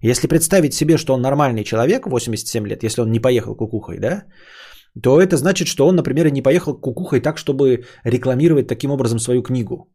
Если 0.02 0.28
представить 0.28 0.74
себе, 0.74 0.98
что 0.98 1.14
он 1.14 1.22
нормальный 1.22 1.64
человек, 1.64 2.06
87 2.06 2.66
лет, 2.66 2.82
если 2.82 3.02
он 3.02 3.10
не 3.10 3.20
поехал 3.20 3.56
кукухой, 3.56 3.98
да, 3.98 4.24
то 5.02 5.20
это 5.20 5.36
значит, 5.36 5.68
что 5.68 5.86
он, 5.86 5.96
например, 5.96 6.30
не 6.30 6.42
поехал 6.42 6.80
кукухой 6.80 7.20
так, 7.20 7.38
чтобы 7.38 7.84
рекламировать 8.04 8.66
таким 8.66 8.90
образом 8.90 9.18
свою 9.18 9.42
книгу. 9.42 9.92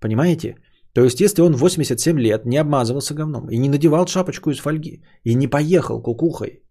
Понимаете? 0.00 0.56
То 0.94 1.04
есть, 1.04 1.20
если 1.20 1.42
он 1.42 1.54
87 1.54 2.18
лет 2.18 2.44
не 2.44 2.58
обмазывался 2.58 3.14
говном 3.14 3.48
и 3.48 3.58
не 3.58 3.68
надевал 3.68 4.06
шапочку 4.06 4.50
из 4.50 4.58
фольги, 4.58 5.02
и 5.24 5.34
не 5.34 5.48
поехал 5.48 6.02
кукухой, 6.02 6.62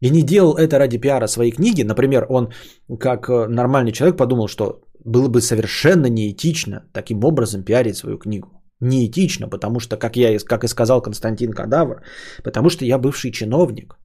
и 0.00 0.10
не 0.10 0.22
делал 0.22 0.56
это 0.56 0.78
ради 0.78 0.98
пиара 0.98 1.28
своей 1.28 1.52
книги, 1.52 1.82
например, 1.82 2.26
он 2.28 2.52
как 3.00 3.28
э, 3.28 3.48
нормальный 3.48 3.92
человек 3.92 4.18
подумал, 4.18 4.48
что 4.48 4.82
было 5.04 5.28
бы 5.28 5.40
совершенно 5.40 6.06
неэтично 6.06 6.90
таким 6.92 7.24
образом 7.24 7.64
пиарить 7.64 7.96
свою 7.96 8.18
книгу 8.18 8.63
неэтично, 8.84 9.48
потому 9.48 9.80
что, 9.80 9.96
как 9.96 10.16
я 10.16 10.38
как 10.38 10.64
и 10.64 10.68
сказал 10.68 11.02
Константин 11.02 11.52
Кадавр, 11.52 12.02
потому 12.44 12.70
что 12.70 12.84
я 12.84 12.98
бывший 12.98 13.30
чиновник, 13.32 13.96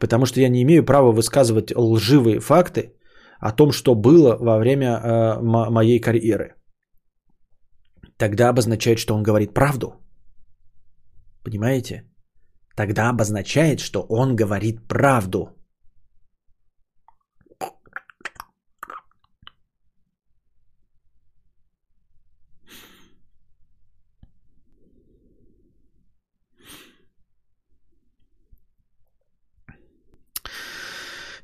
потому 0.00 0.26
что 0.26 0.40
я 0.40 0.48
не 0.48 0.62
имею 0.62 0.84
права 0.84 1.12
высказывать 1.12 1.72
лживые 1.76 2.40
факты 2.40 2.92
о 3.40 3.52
том, 3.52 3.72
что 3.72 3.94
было 3.94 4.36
во 4.40 4.58
время 4.58 4.86
э, 4.86 5.40
моей 5.70 6.00
карьеры. 6.00 6.54
Тогда 8.18 8.48
обозначает, 8.48 8.98
что 8.98 9.14
он 9.14 9.22
говорит 9.22 9.54
правду. 9.54 9.92
Понимаете? 11.44 12.02
Тогда 12.76 13.08
обозначает, 13.10 13.80
что 13.80 14.06
он 14.08 14.36
говорит 14.36 14.88
правду. 14.88 15.55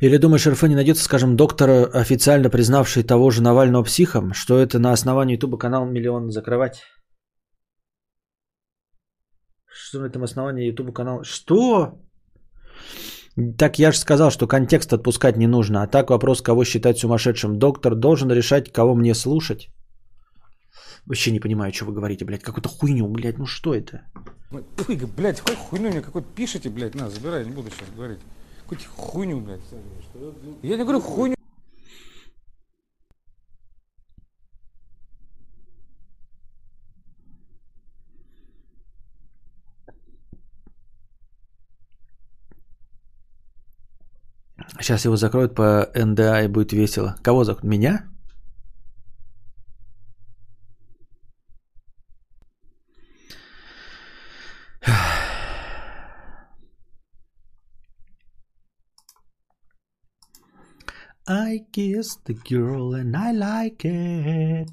Или 0.03 0.19
думаешь, 0.19 0.49
РФ 0.49 0.63
не 0.65 0.75
найдется, 0.75 1.05
скажем, 1.05 1.37
доктора, 1.37 1.87
официально 1.95 2.51
признавший 2.51 3.05
того 3.05 3.31
же 3.31 3.41
Навального 3.41 3.85
психом, 3.85 4.33
что 4.35 4.59
это 4.59 4.81
на 4.81 4.93
основании 4.93 5.37
Ютуба 5.37 5.59
канал 5.59 5.87
миллион 5.87 6.31
закрывать? 6.31 6.83
Что 9.67 10.01
на 10.01 10.07
этом 10.07 10.25
основании 10.25 10.71
Ютуба 10.71 10.93
канал? 10.93 11.23
Что? 11.23 12.01
Так 13.57 13.79
я 13.79 13.93
же 13.93 13.99
сказал, 13.99 14.33
что 14.33 14.49
контекст 14.49 14.93
отпускать 14.93 15.37
не 15.37 15.47
нужно. 15.47 15.83
А 15.83 15.87
так 15.87 16.11
вопрос, 16.11 16.43
кого 16.43 16.65
считать 16.65 16.99
сумасшедшим. 16.99 17.59
Доктор 17.59 17.95
должен 17.95 18.33
решать, 18.33 18.73
кого 18.73 18.97
мне 18.97 19.15
слушать. 19.15 19.69
Вообще 21.07 21.31
не 21.31 21.41
понимаю, 21.41 21.73
что 21.73 21.85
вы 21.85 21.93
говорите, 21.93 22.25
блядь. 22.25 22.43
Какую-то 22.43 22.69
хуйню, 22.69 23.07
блядь. 23.07 23.39
Ну 23.39 23.47
что 23.47 23.73
это? 23.73 24.01
Ой, 24.51 24.65
блядь, 25.17 25.41
хуйню 25.41 25.91
мне 25.91 26.03
какой-то 26.03 26.27
пишите, 26.35 26.71
блядь. 26.71 26.97
На, 26.97 27.09
забирай, 27.09 27.45
не 27.45 27.53
буду 27.53 27.71
сейчас 27.71 27.89
говорить. 27.95 28.19
Какую-то 28.73 28.89
хуйню, 28.97 29.41
блядь. 29.41 29.61
Я 30.63 30.77
не 30.79 30.83
говорю 30.83 31.01
хуйню. 31.01 31.35
Сейчас 44.81 45.05
его 45.05 45.17
закроют 45.17 45.55
по 45.55 45.91
НДА 45.95 46.43
и 46.43 46.49
будет 46.49 46.73
весело. 46.73 47.17
Кого 47.23 47.45
закроют? 47.45 47.65
Меня? 47.65 48.12
I 61.27 61.61
kissed 61.73 62.25
the 62.25 62.35
girl 62.35 62.95
and 62.95 63.17
I 63.17 63.33
like 63.33 63.85
it. 63.85 64.69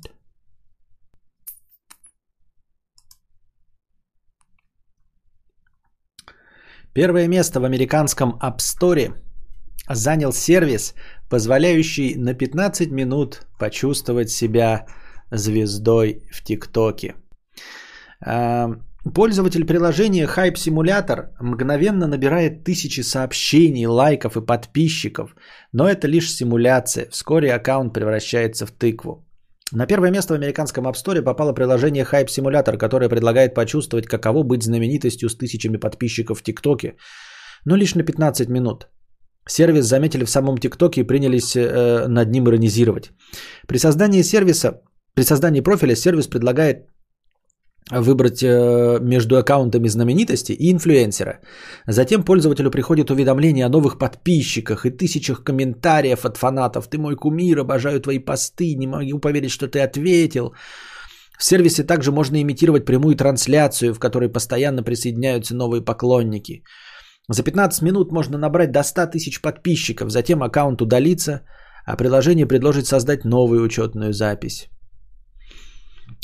Первое 6.94 7.28
место 7.28 7.60
в 7.60 7.66
американском 7.66 8.40
App 8.42 8.58
Store 8.58 9.14
занял 9.88 10.34
сервис, 10.34 10.96
позволяющий 11.30 12.16
на 12.16 12.34
15 12.34 12.92
минут 12.92 13.48
почувствовать 13.60 14.32
себя 14.32 14.88
звездой 15.30 16.24
в 16.32 16.44
ТикТоке. 16.44 17.16
Пользователь 19.04 19.66
приложения 19.66 20.28
Hype 20.28 20.56
Simulator 20.56 21.30
мгновенно 21.40 22.08
набирает 22.08 22.64
тысячи 22.66 23.02
сообщений, 23.02 23.86
лайков 23.88 24.36
и 24.36 24.46
подписчиков, 24.46 25.36
но 25.72 25.88
это 25.88 26.08
лишь 26.08 26.32
симуляция. 26.32 27.08
Вскоре 27.10 27.54
аккаунт 27.54 27.94
превращается 27.94 28.66
в 28.66 28.72
тыкву. 28.72 29.26
На 29.72 29.86
первое 29.86 30.12
место 30.12 30.34
в 30.34 30.38
американском 30.38 30.86
App 30.86 30.96
Store 30.96 31.22
попало 31.22 31.54
приложение 31.54 32.04
Hype 32.04 32.28
Simulator, 32.28 32.78
которое 32.78 33.10
предлагает 33.10 33.54
почувствовать, 33.54 34.06
каково 34.06 34.44
быть 34.44 34.64
знаменитостью 34.64 35.30
с 35.30 35.38
тысячами 35.38 35.78
подписчиков 35.78 36.40
в 36.40 36.44
ТикТоке, 36.44 36.96
но 37.66 37.78
лишь 37.78 37.96
на 37.96 38.04
15 38.04 38.50
минут. 38.50 38.90
Сервис 39.48 39.86
заметили 39.86 40.26
в 40.26 40.30
самом 40.30 40.58
ТикТоке 40.58 41.02
и 41.02 41.08
принялись 41.08 41.56
э, 41.56 42.08
над 42.08 42.32
ним 42.32 42.50
иронизировать. 42.50 43.12
При 43.68 43.78
создании 43.78 44.24
сервиса, 44.24 44.82
при 45.14 45.24
создании 45.24 45.62
профиля 45.62 45.96
сервис 45.96 46.28
предлагает 46.28 46.88
выбрать 47.92 48.44
э, 48.44 49.00
между 49.02 49.38
аккаунтами 49.38 49.88
знаменитости 49.88 50.52
и 50.52 50.72
инфлюенсера. 50.72 51.40
Затем 51.88 52.24
пользователю 52.24 52.72
приходит 52.72 53.10
уведомление 53.10 53.66
о 53.66 53.70
новых 53.70 53.98
подписчиках 53.98 54.86
и 54.86 54.92
тысячах 54.92 55.44
комментариев 55.44 56.26
от 56.26 56.38
фанатов. 56.38 56.88
Ты 56.88 56.98
мой 56.98 57.16
кумир, 57.16 57.60
обожаю 57.60 58.00
твои 58.00 58.20
посты, 58.20 58.76
не 58.76 58.88
могу 58.88 59.20
поверить, 59.20 59.52
что 59.52 59.68
ты 59.68 59.80
ответил. 59.80 60.54
В 61.38 61.44
сервисе 61.44 61.84
также 61.84 62.12
можно 62.12 62.42
имитировать 62.42 62.86
прямую 62.86 63.16
трансляцию, 63.16 63.94
в 63.94 64.00
которой 64.00 64.30
постоянно 64.30 64.84
присоединяются 64.84 65.56
новые 65.56 65.82
поклонники. 65.82 66.64
За 67.30 67.44
15 67.44 67.82
минут 67.82 68.12
можно 68.12 68.38
набрать 68.38 68.72
до 68.72 68.84
100 68.84 69.08
тысяч 69.08 69.42
подписчиков, 69.42 70.12
затем 70.12 70.44
аккаунт 70.44 70.82
удалится, 70.82 71.42
а 71.86 71.96
приложение 71.96 72.46
предложит 72.46 72.88
создать 72.88 73.24
новую 73.26 73.64
учетную 73.64 74.14
запись. 74.14 74.70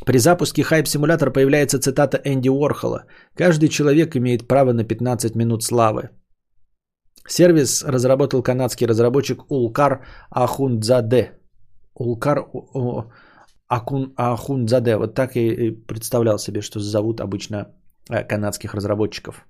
При 0.06 0.18
запуске 0.20 0.62
Hype 0.62 0.86
Simulator 0.86 1.32
появляется 1.32 1.80
цитата 1.80 2.18
Энди 2.24 2.50
Уорхола. 2.50 3.06
«Каждый 3.36 3.70
человек 3.70 4.16
имеет 4.16 4.48
право 4.48 4.74
на 4.74 4.84
15 4.84 5.36
минут 5.36 5.64
славы». 5.64 6.10
Сервис 7.28 7.84
разработал 7.84 8.44
канадский 8.44 8.88
разработчик 8.88 9.50
Улкар 9.50 10.06
Ахундзаде. 10.30 11.32
Улкар 11.96 12.46
Акун, 13.68 14.14
Ахундзаде. 14.16 14.98
Вот 14.98 15.16
так 15.16 15.36
и 15.36 15.72
представлял 15.72 16.38
себе, 16.38 16.62
что 16.62 16.80
зовут 16.80 17.20
обычно 17.20 17.74
э, 18.10 18.24
канадских 18.24 18.76
разработчиков. 18.76 19.48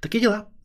Такие 0.00 0.20
дела. 0.20 0.55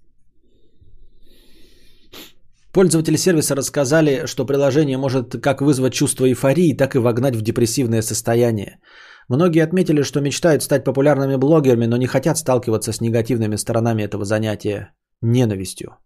Пользователи 2.74 3.17
сервиса 3.17 3.55
рассказали, 3.55 4.26
что 4.26 4.45
приложение 4.45 4.97
может 4.97 5.41
как 5.41 5.61
вызвать 5.61 5.93
чувство 5.93 6.26
эйфории, 6.26 6.78
так 6.78 6.95
и 6.95 6.99
вогнать 6.99 7.36
в 7.36 7.41
депрессивное 7.41 8.01
состояние. 8.01 8.80
Многие 9.28 9.63
отметили, 9.63 10.03
что 10.03 10.22
мечтают 10.22 10.63
стать 10.63 10.84
популярными 10.84 11.36
блогерами, 11.36 11.86
но 11.86 11.97
не 11.97 12.07
хотят 12.07 12.38
сталкиваться 12.38 12.93
с 12.93 13.01
негативными 13.01 13.57
сторонами 13.57 14.03
этого 14.03 14.24
занятия– 14.24 14.93
ненавистью, 15.22 15.97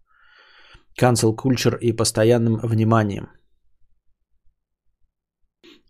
cancel 1.00 1.36
culture 1.36 1.78
и 1.80 1.92
постоянным 1.92 2.58
вниманием. 2.62 3.28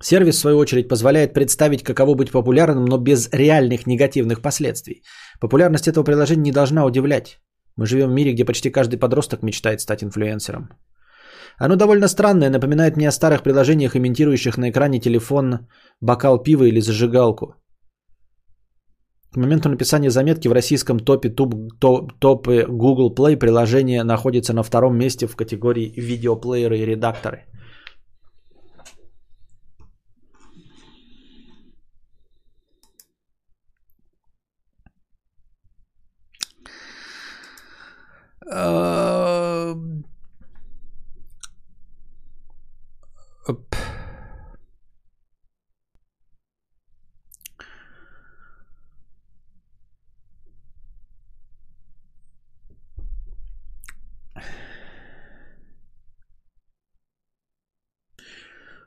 Сервис, 0.03 0.37
в 0.37 0.41
свою 0.41 0.59
очередь, 0.59 0.89
позволяет 0.89 1.33
представить, 1.33 1.83
каково 1.83 2.15
быть 2.15 2.31
популярным, 2.31 2.85
но 2.85 2.99
без 2.99 3.31
реальных 3.33 3.87
негативных 3.87 4.43
последствий. 4.43 5.03
Популярность 5.41 5.89
этого 5.89 6.05
приложения 6.05 6.43
не 6.43 6.53
должна 6.53 6.85
удивлять. 6.85 7.41
Мы 7.77 7.87
живем 7.87 8.11
в 8.11 8.15
мире, 8.15 8.33
где 8.33 8.45
почти 8.45 8.71
каждый 8.71 8.99
подросток 8.99 9.43
мечтает 9.43 9.81
стать 9.81 10.03
инфлюенсером. 10.03 10.69
Оно 11.59 11.77
довольно 11.77 12.09
странное, 12.09 12.51
напоминает 12.51 12.97
мне 12.97 13.09
о 13.09 13.13
старых 13.13 13.43
приложениях, 13.43 13.97
имитирующих 13.97 14.59
на 14.59 14.71
экране 14.71 15.01
телефон, 15.01 15.69
бокал 16.01 16.43
пива 16.43 16.65
или 16.65 16.81
зажигалку. 16.81 17.55
К 19.33 19.37
моменту 19.37 19.69
написания 19.69 20.11
заметки 20.11 20.49
в 20.49 20.53
российском 20.53 20.99
топе 21.01 21.29
топ, 21.29 21.55
топы 22.19 22.67
Google 22.69 23.15
Play 23.15 23.37
приложение 23.37 24.05
находится 24.05 24.53
на 24.55 24.63
втором 24.63 24.97
месте 24.97 25.27
в 25.27 25.37
категории 25.37 25.93
видеоплееры 25.97 26.79
и 26.79 26.87
редакторы– 26.87 27.45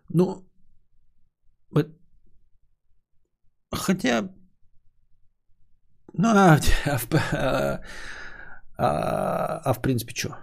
ну, 0.10 0.46
хотя, 3.72 4.30
ну, 6.14 6.30
а, 6.30 6.60
а, 8.82 9.60
а, 9.66 9.74
в 9.74 9.82
принципе 9.82 10.14
что? 10.16 10.38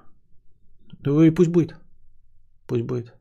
Ну 1.00 1.22
и 1.22 1.30
пусть 1.30 1.48
будет. 1.48 1.74
Пусть 2.66 2.82
будет. 2.82 3.14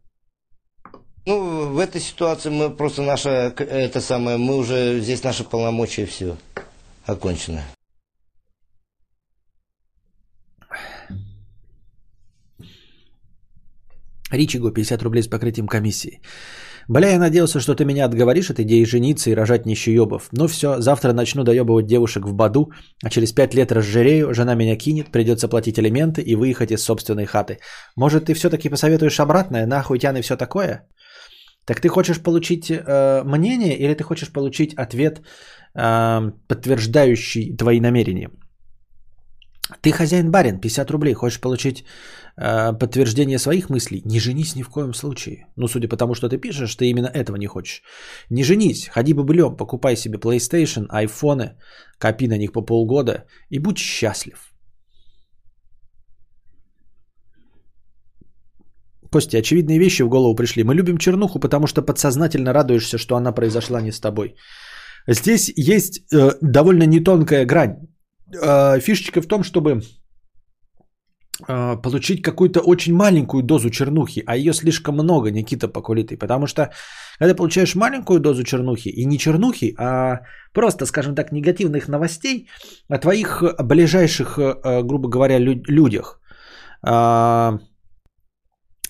Ну, 1.25 1.69
в 1.71 1.79
этой 1.79 2.01
ситуации 2.01 2.49
мы 2.49 2.69
просто 2.69 3.01
наша, 3.01 3.29
это 3.29 4.01
самое, 4.01 4.37
мы 4.37 4.57
уже, 4.57 4.99
здесь 4.99 5.23
наши 5.23 5.45
полномочия 5.45 6.05
все 6.05 6.35
окончено. 7.05 7.63
Ричиго 14.31 14.71
50 14.71 15.01
рублей 15.01 15.23
с 15.23 15.27
покрытием 15.27 15.67
комиссии. 15.67 16.19
Бля, 16.87 17.09
я 17.09 17.19
надеялся, 17.19 17.59
что 17.59 17.73
ты 17.73 17.83
меня 17.83 18.05
отговоришь 18.05 18.51
от 18.51 18.59
идеи 18.59 18.83
жениться 18.85 19.29
и 19.29 19.35
рожать 19.35 19.65
нищеебов. 19.65 20.29
Ну 20.31 20.47
все, 20.47 20.79
завтра 20.81 21.13
начну 21.13 21.43
доебывать 21.43 21.87
девушек 21.87 22.25
в 22.25 22.33
Баду, 22.33 22.71
а 23.03 23.09
через 23.09 23.31
пять 23.31 23.55
лет 23.55 23.71
разжирею, 23.71 24.33
жена 24.33 24.55
меня 24.55 24.77
кинет, 24.77 25.11
придется 25.11 25.47
платить 25.47 25.79
элементы 25.79 26.21
и 26.21 26.35
выехать 26.35 26.71
из 26.71 26.83
собственной 26.83 27.25
хаты. 27.25 27.57
Может, 27.95 28.25
ты 28.25 28.33
все-таки 28.35 28.69
посоветуешь 28.69 29.19
обратное, 29.19 29.65
нахуй 29.65 29.99
тян 29.99 30.15
и 30.17 30.21
все 30.21 30.37
такое? 30.37 30.87
Так 31.65 31.81
ты 31.81 31.89
хочешь 31.89 32.21
получить 32.21 32.69
э, 32.69 33.23
мнение 33.25 33.75
или 33.75 33.95
ты 33.95 34.03
хочешь 34.03 34.31
получить 34.31 34.75
ответ, 34.75 35.21
э, 35.73 36.31
подтверждающий 36.47 37.57
твои 37.57 37.79
намерения? 37.79 38.29
Ты 39.81 39.91
хозяин 39.91 40.31
барин, 40.31 40.59
50 40.59 40.91
рублей, 40.91 41.13
хочешь 41.13 41.39
получить 41.39 41.85
э, 42.37 42.73
подтверждение 42.79 43.39
своих 43.39 43.69
мыслей? 43.69 44.01
Не 44.05 44.19
женись 44.19 44.55
ни 44.55 44.63
в 44.63 44.69
коем 44.69 44.93
случае. 44.93 45.47
Ну, 45.55 45.67
судя 45.67 45.87
по 45.87 45.97
тому, 45.97 46.13
что 46.13 46.29
ты 46.29 46.37
пишешь, 46.37 46.75
ты 46.75 46.85
именно 46.85 47.07
этого 47.07 47.37
не 47.37 47.47
хочешь. 47.47 47.81
Не 48.29 48.43
женись, 48.43 48.87
ходи 48.87 49.13
бобылем, 49.13 49.57
покупай 49.57 49.95
себе 49.95 50.19
PlayStation, 50.19 50.85
айфоны, 50.89 51.55
копи 51.97 52.27
на 52.27 52.37
них 52.37 52.51
по 52.51 52.61
полгода 52.61 53.25
и 53.49 53.59
будь 53.59 53.77
счастлив. 53.77 54.51
Костя, 59.11 59.37
очевидные 59.37 59.79
вещи 59.79 60.03
в 60.03 60.09
голову 60.09 60.35
пришли. 60.35 60.63
Мы 60.63 60.75
любим 60.75 60.97
чернуху, 60.97 61.39
потому 61.39 61.67
что 61.67 61.81
подсознательно 61.81 62.53
радуешься, 62.53 62.97
что 62.97 63.15
она 63.15 63.31
произошла 63.31 63.81
не 63.81 63.91
с 63.91 63.99
тобой. 63.99 64.35
Здесь 65.07 65.51
есть 65.55 66.03
э, 66.13 66.31
довольно 66.41 66.83
нетонкая 66.83 67.45
грань. 67.45 67.94
Э, 68.41 68.79
фишечка 68.79 69.21
в 69.21 69.27
том, 69.27 69.43
чтобы 69.43 69.81
э, 71.47 71.81
получить 71.81 72.21
какую-то 72.21 72.61
очень 72.61 72.95
маленькую 72.95 73.43
дозу 73.43 73.69
чернухи, 73.69 74.23
а 74.25 74.35
ее 74.35 74.53
слишком 74.53 74.95
много, 74.95 75.31
Никита 75.31 75.67
Покулитый. 75.67 76.17
Потому 76.17 76.47
что 76.47 76.71
когда 77.19 77.35
получаешь 77.35 77.75
маленькую 77.75 78.19
дозу 78.19 78.43
чернухи, 78.43 78.89
и 78.89 79.05
не 79.05 79.17
чернухи, 79.17 79.75
а 79.77 80.21
просто, 80.53 80.85
скажем 80.85 81.15
так, 81.15 81.31
негативных 81.31 81.87
новостей 81.87 82.47
о 82.89 82.97
твоих 82.97 83.43
ближайших, 83.63 84.37
э, 84.37 84.83
грубо 84.83 85.09
говоря, 85.09 85.39
людях, 85.39 86.21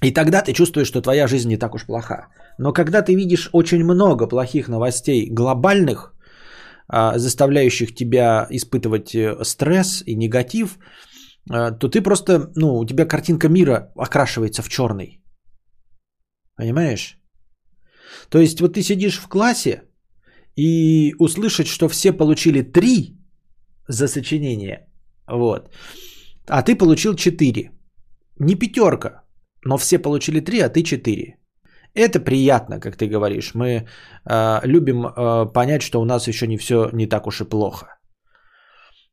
и 0.01 0.11
тогда 0.11 0.41
ты 0.41 0.53
чувствуешь, 0.53 0.87
что 0.87 1.01
твоя 1.01 1.27
жизнь 1.27 1.49
не 1.49 1.57
так 1.57 1.73
уж 1.73 1.85
плоха. 1.85 2.27
Но 2.57 2.73
когда 2.73 3.01
ты 3.01 3.15
видишь 3.15 3.49
очень 3.53 3.83
много 3.83 4.27
плохих 4.27 4.67
новостей 4.67 5.29
глобальных, 5.31 6.14
заставляющих 6.87 7.95
тебя 7.95 8.47
испытывать 8.49 9.15
э, 9.15 9.43
стресс 9.43 10.03
и 10.05 10.15
негатив, 10.15 10.77
а, 11.49 11.71
то 11.71 11.89
ты 11.89 12.01
просто, 12.01 12.51
ну, 12.55 12.79
у 12.79 12.85
тебя 12.85 13.05
картинка 13.05 13.49
мира 13.49 13.91
окрашивается 13.95 14.61
в 14.61 14.69
черный. 14.69 15.21
Понимаешь? 16.57 17.19
То 18.29 18.39
есть 18.39 18.61
вот 18.61 18.73
ты 18.73 18.81
сидишь 18.81 19.19
в 19.19 19.27
классе 19.27 19.83
и 20.55 21.13
услышать, 21.19 21.67
что 21.67 21.89
все 21.89 22.13
получили 22.13 22.61
3 22.61 23.17
за 23.87 24.07
сочинение, 24.07 24.87
вот, 25.27 25.69
а 26.47 26.61
ты 26.63 26.75
получил 26.75 27.15
4. 27.15 27.71
Не 28.39 28.55
пятерка, 28.55 29.23
но 29.65 29.77
все 29.77 29.99
получили 29.99 30.39
3, 30.39 30.59
а 30.59 30.69
ты 30.69 30.83
4. 30.83 31.37
Это 31.95 32.19
приятно, 32.19 32.79
как 32.79 32.97
ты 32.97 33.07
говоришь. 33.07 33.55
Мы 33.55 33.87
э, 34.29 34.59
любим 34.63 35.05
э, 35.05 35.45
понять, 35.53 35.81
что 35.81 36.01
у 36.01 36.05
нас 36.05 36.27
еще 36.27 36.47
не 36.47 36.57
все 36.57 36.89
не 36.93 37.07
так 37.07 37.27
уж 37.27 37.41
и 37.41 37.45
плохо. 37.45 37.87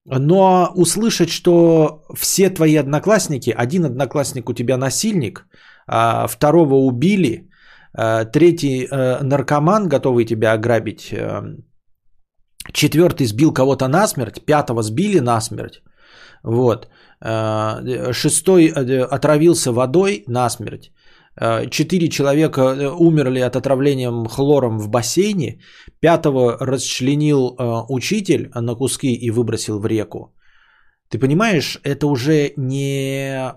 Но 0.05 0.73
услышать, 0.75 1.31
что 1.31 2.03
все 2.17 2.51
твои 2.51 2.75
одноклассники, 2.75 3.55
один 3.57 3.85
одноклассник 3.85 4.49
у 4.49 4.53
тебя 4.53 4.77
насильник, 4.77 5.47
а 5.87 6.27
второго 6.27 6.75
убили, 6.75 7.49
а 7.95 8.25
третий 8.25 8.85
э, 8.85 9.23
наркоман, 9.23 9.89
готовый 9.89 10.25
тебя 10.25 10.53
ограбить, 10.53 11.13
э, 11.13 11.43
четвертый 12.73 13.27
сбил 13.27 13.55
кого-то 13.55 13.87
насмерть, 13.87 14.45
пятого 14.45 14.83
сбили 14.83 15.21
насмерть, 15.21 15.83
вот, 16.43 16.89
э, 17.25 18.13
шестой 18.13 18.73
отравился 19.05 19.73
водой 19.73 20.25
насмерть, 20.27 20.91
Э, 20.91 21.22
четыре 21.71 22.09
человека 22.09 22.61
э, 22.61 22.89
умерли 22.89 23.41
от 23.41 23.57
отравления 23.57 24.11
хлором 24.29 24.79
в 24.79 24.89
бассейне, 24.89 25.61
пятого 26.01 26.59
расчленил 26.61 27.57
э, 27.59 27.87
учитель 27.89 28.51
на 28.55 28.75
куски 28.75 29.13
и 29.15 29.31
выбросил 29.31 29.81
в 29.81 29.87
реку. 29.87 30.35
Ты 31.09 31.19
понимаешь, 31.19 31.79
это 31.85 32.07
уже 32.07 32.53
не... 32.57 33.53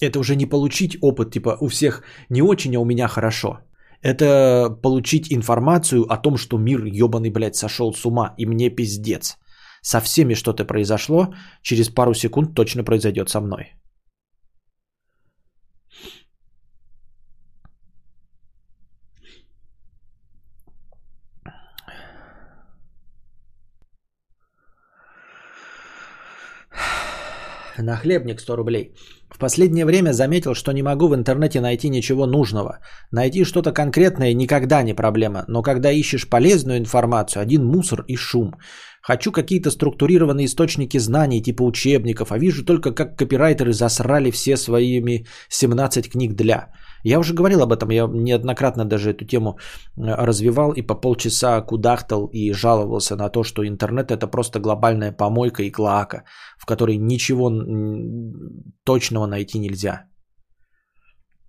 Это 0.00 0.20
уже 0.20 0.36
не 0.36 0.46
получить 0.46 0.96
опыт, 1.02 1.32
типа 1.32 1.56
у 1.60 1.68
всех 1.68 2.02
не 2.30 2.42
очень, 2.42 2.76
а 2.76 2.80
у 2.80 2.84
меня 2.84 3.08
хорошо. 3.08 3.58
Это 4.02 4.70
получить 4.82 5.32
информацию 5.32 6.04
о 6.04 6.16
том, 6.16 6.36
что 6.36 6.58
мир 6.58 6.84
ебаный, 6.84 7.30
блядь, 7.30 7.56
сошел 7.56 7.92
с 7.92 8.06
ума, 8.06 8.34
и 8.38 8.46
мне 8.46 8.70
пиздец. 8.70 9.36
Со 9.82 10.00
всеми 10.00 10.34
что-то 10.34 10.64
произошло, 10.64 11.34
через 11.62 11.88
пару 11.88 12.14
секунд 12.14 12.54
точно 12.54 12.84
произойдет 12.84 13.28
со 13.28 13.40
мной. 13.40 13.77
Нахлебник 27.82 28.40
100 28.40 28.56
рублей. 28.56 28.94
В 29.30 29.38
последнее 29.38 29.84
время 29.84 30.12
заметил, 30.12 30.54
что 30.54 30.72
не 30.72 30.82
могу 30.82 31.08
в 31.08 31.14
интернете 31.14 31.60
найти 31.60 31.88
ничего 31.90 32.26
нужного. 32.26 32.78
Найти 33.12 33.44
что-то 33.44 33.72
конкретное 33.72 34.34
никогда 34.34 34.82
не 34.82 34.94
проблема, 34.94 35.44
но 35.48 35.62
когда 35.62 35.90
ищешь 35.90 36.28
полезную 36.28 36.78
информацию, 36.78 37.42
один 37.42 37.64
мусор 37.64 38.04
и 38.08 38.16
шум. 38.16 38.54
Хочу 39.02 39.32
какие-то 39.32 39.70
структурированные 39.70 40.46
источники 40.46 40.98
знаний, 40.98 41.42
типа 41.42 41.62
учебников, 41.62 42.32
а 42.32 42.38
вижу 42.38 42.64
только, 42.64 42.92
как 42.92 43.16
копирайтеры 43.16 43.72
засрали 43.72 44.30
все 44.30 44.56
своими 44.56 45.26
17 45.48 46.10
книг 46.10 46.34
для. 46.34 46.68
Я 47.04 47.18
уже 47.18 47.34
говорил 47.34 47.62
об 47.62 47.72
этом, 47.72 47.90
я 47.90 48.06
неоднократно 48.06 48.84
даже 48.84 49.10
эту 49.10 49.24
тему 49.24 49.58
э, 49.96 50.26
развивал 50.26 50.72
и 50.72 50.82
по 50.82 50.94
полчаса 50.94 51.60
кудахтал 51.62 52.30
и 52.32 52.52
жаловался 52.52 53.16
на 53.16 53.28
то, 53.30 53.44
что 53.44 53.66
интернет 53.66 54.10
это 54.10 54.26
просто 54.26 54.60
глобальная 54.60 55.12
помойка 55.12 55.62
и 55.62 55.70
клоака, 55.70 56.24
в 56.58 56.66
которой 56.66 56.96
ничего 56.96 57.50
точного 58.84 59.26
найти 59.26 59.58
нельзя. 59.58 60.08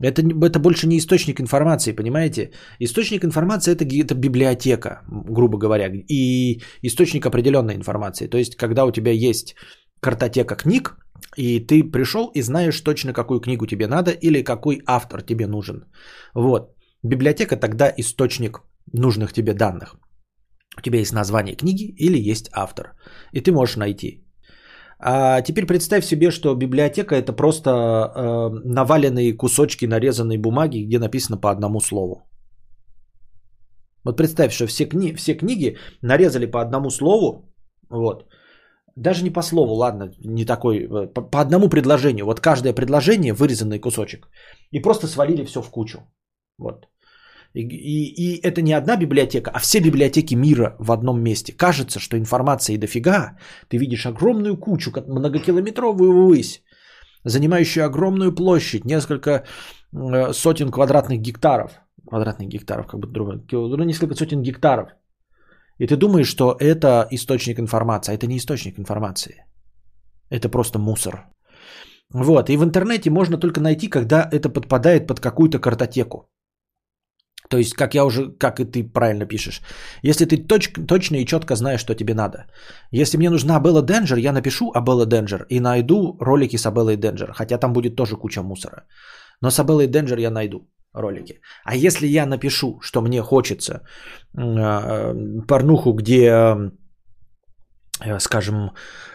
Это, 0.01 0.21
это 0.21 0.59
больше 0.59 0.87
не 0.87 0.97
источник 0.97 1.41
информации, 1.41 1.91
понимаете? 1.91 2.51
Источник 2.79 3.25
информации 3.25 3.73
это, 3.73 3.85
это 3.85 4.15
библиотека, 4.15 5.01
грубо 5.09 5.57
говоря, 5.57 5.89
и 6.07 6.61
источник 6.83 7.25
определенной 7.25 7.75
информации. 7.75 8.27
То 8.27 8.37
есть, 8.37 8.55
когда 8.55 8.85
у 8.85 8.91
тебя 8.91 9.11
есть 9.11 9.55
картотека 9.99 10.55
книг, 10.55 10.95
и 11.39 11.67
ты 11.67 11.91
пришел 11.91 12.31
и 12.35 12.41
знаешь 12.41 12.81
точно, 12.81 13.13
какую 13.13 13.39
книгу 13.39 13.65
тебе 13.65 13.87
надо 13.87 14.11
или 14.11 14.43
какой 14.43 14.81
автор 14.85 15.21
тебе 15.21 15.47
нужен. 15.47 15.85
Вот. 16.35 16.75
Библиотека 17.03 17.55
тогда 17.55 17.93
источник 17.97 18.61
нужных 18.93 19.31
тебе 19.31 19.53
данных. 19.53 19.95
У 20.77 20.81
тебя 20.81 20.99
есть 20.99 21.13
название 21.13 21.55
книги 21.55 21.93
или 21.97 22.31
есть 22.31 22.49
автор. 22.51 22.93
И 23.31 23.41
ты 23.41 23.51
можешь 23.51 23.77
найти. 23.77 24.25
А 24.99 25.41
теперь 25.41 25.65
представь 25.65 26.05
себе, 26.05 26.31
что 26.31 26.55
библиотека 26.55 27.15
это 27.15 27.31
просто 27.31 27.69
э, 27.69 28.49
наваленные 28.65 29.37
кусочки 29.37 29.87
нарезанной 29.87 30.37
бумаги, 30.37 30.85
где 30.85 30.99
написано 30.99 31.37
по 31.37 31.49
одному 31.51 31.79
слову. 31.79 32.15
Вот 34.03 34.17
представь, 34.17 34.51
что 34.51 34.67
все, 34.67 34.83
кни- 34.85 35.15
все 35.15 35.37
книги 35.37 35.77
нарезали 36.01 36.51
по 36.51 36.59
одному 36.59 36.89
слову, 36.89 37.49
вот, 37.89 38.25
даже 38.99 39.23
не 39.23 39.33
по 39.33 39.41
слову, 39.41 39.73
ладно, 39.73 40.11
не 40.25 40.45
такой, 40.45 40.77
э, 40.77 41.07
по, 41.13 41.21
по 41.21 41.39
одному 41.39 41.69
предложению. 41.69 42.25
Вот 42.25 42.39
каждое 42.39 42.73
предложение 42.73 43.33
вырезанный 43.33 43.79
кусочек. 43.79 44.27
И 44.71 44.81
просто 44.81 45.07
свалили 45.07 45.45
все 45.45 45.61
в 45.61 45.69
кучу. 45.69 45.99
Вот. 46.57 46.87
И, 47.53 47.61
и, 47.61 48.13
и 48.15 48.41
это 48.43 48.61
не 48.61 48.73
одна 48.73 48.97
библиотека, 48.97 49.51
а 49.53 49.59
все 49.59 49.79
библиотеки 49.79 50.35
мира 50.35 50.75
в 50.79 50.91
одном 50.91 51.21
месте. 51.21 51.53
Кажется, 51.57 51.99
что 51.99 52.17
информации 52.17 52.77
дофига. 52.77 53.37
Ты 53.69 53.77
видишь 53.77 54.05
огромную 54.05 54.57
кучу, 54.57 54.91
как 54.91 55.07
многокилометровую 55.07 56.27
высь, 56.27 56.61
занимающую 57.23 57.85
огромную 57.85 58.35
площадь, 58.35 58.85
несколько 58.85 59.45
э, 59.93 60.33
сотен 60.33 60.69
квадратных 60.71 61.19
гектаров. 61.21 61.71
Квадратных 62.07 62.49
гектаров, 62.49 62.87
как 62.87 62.99
бы 62.99 63.07
другое. 63.07 63.41
Ну, 63.51 63.83
несколько 63.83 64.15
сотен 64.15 64.41
гектаров. 64.41 64.89
И 65.79 65.87
ты 65.87 65.95
думаешь, 65.95 66.27
что 66.27 66.55
это 66.59 67.07
источник 67.11 67.59
информации, 67.59 68.11
а 68.11 68.15
это 68.15 68.27
не 68.27 68.37
источник 68.37 68.79
информации. 68.79 69.45
Это 70.29 70.49
просто 70.49 70.79
мусор. 70.79 71.25
Вот, 72.13 72.49
и 72.49 72.57
в 72.57 72.63
интернете 72.63 73.09
можно 73.09 73.37
только 73.37 73.61
найти, 73.61 73.87
когда 73.87 74.27
это 74.31 74.49
подпадает 74.49 75.07
под 75.07 75.19
какую-то 75.19 75.59
картотеку. 75.59 76.29
То 77.49 77.57
есть, 77.57 77.73
как 77.73 77.93
я 77.95 78.05
уже, 78.05 78.31
как 78.37 78.59
и 78.59 78.65
ты 78.65 78.83
правильно 78.83 79.25
пишешь, 79.25 79.61
если 80.03 80.25
ты 80.25 80.37
точ, 80.37 80.69
точно 80.87 81.15
и 81.15 81.25
четко 81.25 81.55
знаешь, 81.55 81.79
что 81.79 81.95
тебе 81.95 82.13
надо. 82.13 82.45
Если 82.91 83.17
мне 83.17 83.29
нужна 83.29 83.55
Абелла 83.55 83.81
Денджер, 83.81 84.17
я 84.17 84.33
напишу 84.33 84.71
Абелла 84.75 85.05
Денджер 85.05 85.45
и 85.49 85.59
найду 85.59 86.17
ролики 86.19 86.57
с 86.57 86.65
Абеллой 86.65 86.97
Денджер, 86.97 87.33
хотя 87.33 87.57
там 87.57 87.73
будет 87.73 87.95
тоже 87.95 88.17
куча 88.17 88.43
мусора. 88.43 88.85
Но 89.41 89.49
с 89.49 89.59
Абеллой 89.59 89.87
Денджер 89.87 90.19
я 90.19 90.29
найду 90.29 90.67
ролики. 90.93 91.41
А 91.63 91.75
если 91.75 92.07
я 92.07 92.25
напишу, 92.25 92.79
что 92.81 93.01
мне 93.01 93.21
хочется 93.21 93.81
э, 94.37 95.13
порнуху, 95.47 95.93
где, 95.93 96.27
э, 98.05 98.19
скажем, 98.19 98.55
э, 98.55 98.71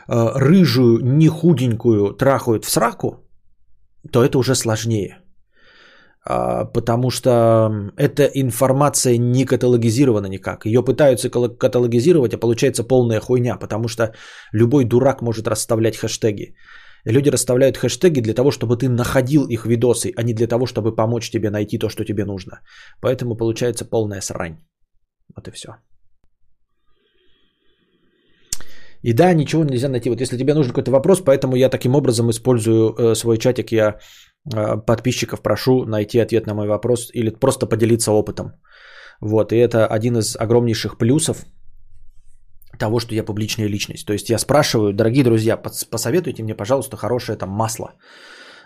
рыжую, 0.09 1.01
не 1.03 1.29
худенькую 1.29 2.15
трахают 2.15 2.65
в 2.65 2.71
сраку, 2.71 3.25
то 4.13 4.25
это 4.25 4.39
уже 4.39 4.55
сложнее. 4.55 5.25
А, 6.27 6.65
потому 6.65 7.11
что 7.11 7.31
эта 7.97 8.25
информация 8.35 9.19
не 9.19 9.45
каталогизирована 9.45 10.27
никак. 10.27 10.65
Ее 10.67 10.83
пытаются 10.83 11.29
каталогизировать, 11.31 12.35
а 12.35 12.39
получается 12.39 12.83
полная 12.83 13.21
хуйня, 13.21 13.57
потому 13.57 13.89
что 13.89 14.15
любой 14.53 14.85
дурак 14.85 15.23
может 15.23 15.49
расставлять 15.49 15.97
хэштеги. 15.97 16.55
Люди 17.07 17.31
расставляют 17.31 17.77
хэштеги 17.77 18.21
для 18.21 18.35
того, 18.35 18.51
чтобы 18.51 18.77
ты 18.77 18.89
находил 18.89 19.47
их 19.47 19.67
видосы, 19.67 20.13
а 20.17 20.23
не 20.23 20.35
для 20.35 20.47
того, 20.47 20.67
чтобы 20.67 20.95
помочь 20.95 21.31
тебе 21.31 21.51
найти 21.51 21.79
то, 21.79 21.89
что 21.89 22.05
тебе 22.05 22.25
нужно. 22.25 22.61
Поэтому 23.01 23.37
получается 23.37 23.85
полная 23.85 24.21
срань. 24.21 24.57
Вот 25.37 25.49
и 25.49 25.51
все. 25.51 25.69
И 29.03 29.13
да, 29.13 29.35
ничего 29.35 29.65
нельзя 29.65 29.89
найти. 29.89 30.09
Вот 30.09 30.21
если 30.21 30.39
тебе 30.39 30.55
нужен 30.55 30.73
какой-то 30.73 30.91
вопрос, 30.91 31.21
поэтому 31.21 31.57
я 31.57 31.69
таким 31.69 31.95
образом 31.95 32.31
использую 32.31 32.95
э, 32.95 33.15
свой 33.15 33.37
чатик. 33.37 33.73
Я 33.73 33.99
э, 34.55 34.77
подписчиков 34.87 35.43
прошу 35.43 35.85
найти 35.85 36.19
ответ 36.19 36.47
на 36.47 36.55
мой 36.55 36.67
вопрос 36.67 37.11
или 37.13 37.31
просто 37.31 37.67
поделиться 37.67 38.13
опытом. 38.13 38.53
Вот, 39.21 39.53
и 39.53 39.57
это 39.57 39.87
один 39.87 40.17
из 40.17 40.37
огромнейших 40.37 40.97
плюсов 40.97 41.45
того, 42.79 43.01
что 43.01 43.15
я 43.15 43.25
публичная 43.25 43.69
личность. 43.69 44.07
То 44.07 44.13
есть 44.13 44.31
я 44.31 44.39
спрашиваю, 44.39 44.93
дорогие 44.93 45.25
друзья, 45.25 45.57
посоветуйте 45.91 46.43
мне, 46.43 46.55
пожалуйста, 46.55 46.97
хорошее 46.97 47.39
там 47.39 47.51
масло 47.51 47.95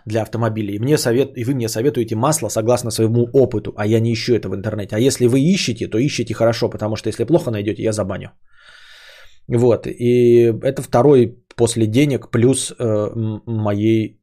для 0.06 0.22
автомобиля. 0.22 0.72
И, 0.74 0.78
мне 0.78 0.98
совет, 0.98 1.32
и 1.36 1.44
вы 1.44 1.54
мне 1.54 1.68
советуете 1.68 2.16
масло 2.16 2.48
согласно 2.48 2.90
своему 2.90 3.28
опыту, 3.32 3.72
а 3.76 3.86
я 3.86 4.00
не 4.00 4.12
ищу 4.12 4.34
это 4.34 4.48
в 4.48 4.54
интернете. 4.54 4.96
А 4.96 4.98
если 4.98 5.26
вы 5.26 5.40
ищете, 5.40 5.88
то 5.88 5.98
ищите 5.98 6.34
хорошо, 6.34 6.70
потому 6.70 6.96
что 6.96 7.08
если 7.08 7.24
плохо 7.24 7.50
найдете, 7.50 7.82
я 7.82 7.92
забаню. 7.92 8.30
Вот, 9.48 9.86
и 9.86 10.52
это 10.62 10.82
второй 10.82 11.38
после 11.56 11.86
денег 11.86 12.30
плюс 12.30 12.70
э, 12.78 13.10
моей, 13.46 14.20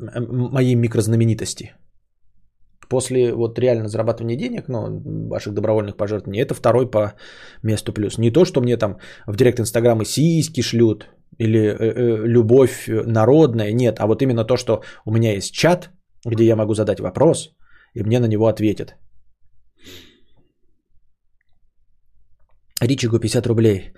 моей 0.00 0.74
микрознаменитости 0.74 1.74
после 2.88 3.32
вот 3.32 3.58
реально 3.58 3.88
зарабатывания 3.88 4.36
денег, 4.36 4.68
ну, 4.68 5.02
ваших 5.28 5.54
добровольных 5.54 5.96
пожертвований, 5.96 6.42
это 6.42 6.54
второй 6.54 6.90
по 6.90 7.14
месту 7.62 7.92
плюс. 7.92 8.18
Не 8.18 8.30
то, 8.30 8.44
что 8.44 8.60
мне 8.60 8.76
там 8.76 8.98
в 9.26 9.36
директ 9.36 9.60
Инстаграма 9.60 10.04
сиськи 10.04 10.62
шлют 10.62 11.08
или 11.38 11.58
э, 11.58 11.74
э, 11.74 12.26
любовь 12.26 12.88
э, 12.88 13.02
народная, 13.06 13.72
нет, 13.72 14.00
а 14.00 14.06
вот 14.06 14.22
именно 14.22 14.44
то, 14.44 14.56
что 14.56 14.82
у 15.04 15.12
меня 15.12 15.34
есть 15.34 15.54
чат, 15.54 15.90
где 16.24 16.44
я 16.44 16.56
могу 16.56 16.74
задать 16.74 17.00
вопрос, 17.00 17.54
и 17.94 18.02
мне 18.02 18.20
на 18.20 18.26
него 18.26 18.46
ответят. 18.46 18.96
Ричигу 22.80 23.18
50 23.18 23.46
рублей. 23.46 23.92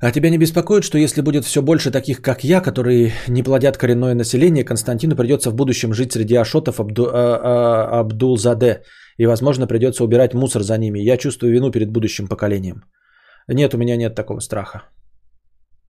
А 0.00 0.10
тебя 0.10 0.30
не 0.30 0.38
беспокоит, 0.38 0.84
что 0.84 0.98
если 0.98 1.22
будет 1.22 1.44
все 1.44 1.62
больше 1.62 1.90
таких, 1.90 2.20
как 2.20 2.44
я, 2.44 2.60
которые 2.60 3.12
не 3.28 3.42
плодят 3.42 3.76
коренное 3.76 4.14
население, 4.14 4.64
Константину 4.64 5.16
придется 5.16 5.50
в 5.50 5.54
будущем 5.54 5.94
жить 5.94 6.12
среди 6.12 6.36
ашотов 6.36 6.80
Абду, 6.80 7.06
а, 7.06 7.40
а, 7.42 8.00
Абдулзаде, 8.00 8.82
и, 9.18 9.26
возможно, 9.26 9.66
придется 9.66 10.04
убирать 10.04 10.34
мусор 10.34 10.62
за 10.62 10.78
ними. 10.78 10.98
Я 10.98 11.16
чувствую 11.16 11.52
вину 11.52 11.70
перед 11.70 11.90
будущим 11.90 12.28
поколением. 12.28 12.84
Нет, 13.48 13.74
у 13.74 13.78
меня 13.78 13.96
нет 13.96 14.14
такого 14.14 14.40
страха. 14.40 14.82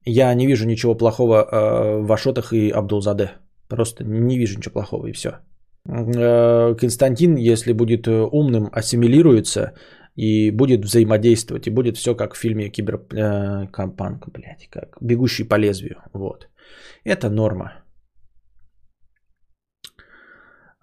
Я 0.05 0.33
не 0.33 0.47
вижу 0.47 0.65
ничего 0.65 0.95
плохого 0.95 1.35
э, 1.35 2.01
в 2.05 2.11
Ашотах 2.11 2.53
и 2.53 2.69
Абдулзаде. 2.69 3.31
Просто 3.67 4.03
не 4.05 4.37
вижу 4.37 4.57
ничего 4.57 4.73
плохого 4.73 5.07
и 5.07 5.11
все. 5.11 5.29
Э, 5.85 6.75
Константин, 6.75 7.35
если 7.35 7.73
будет 7.73 8.07
э, 8.07 8.11
умным, 8.31 8.69
ассимилируется 8.71 9.73
и 10.17 10.51
будет 10.51 10.85
взаимодействовать, 10.85 11.67
и 11.67 11.71
будет 11.71 11.97
все 11.97 12.15
как 12.15 12.33
в 12.33 12.37
фильме 12.37 12.69
Киберпанк, 12.69 14.27
э, 14.27 14.31
блядь, 14.31 14.67
как 14.69 14.97
«Бегущий 15.01 15.47
по 15.47 15.55
лезвию». 15.55 16.01
Вот. 16.13 16.49
Это 17.05 17.29
норма. 17.29 17.71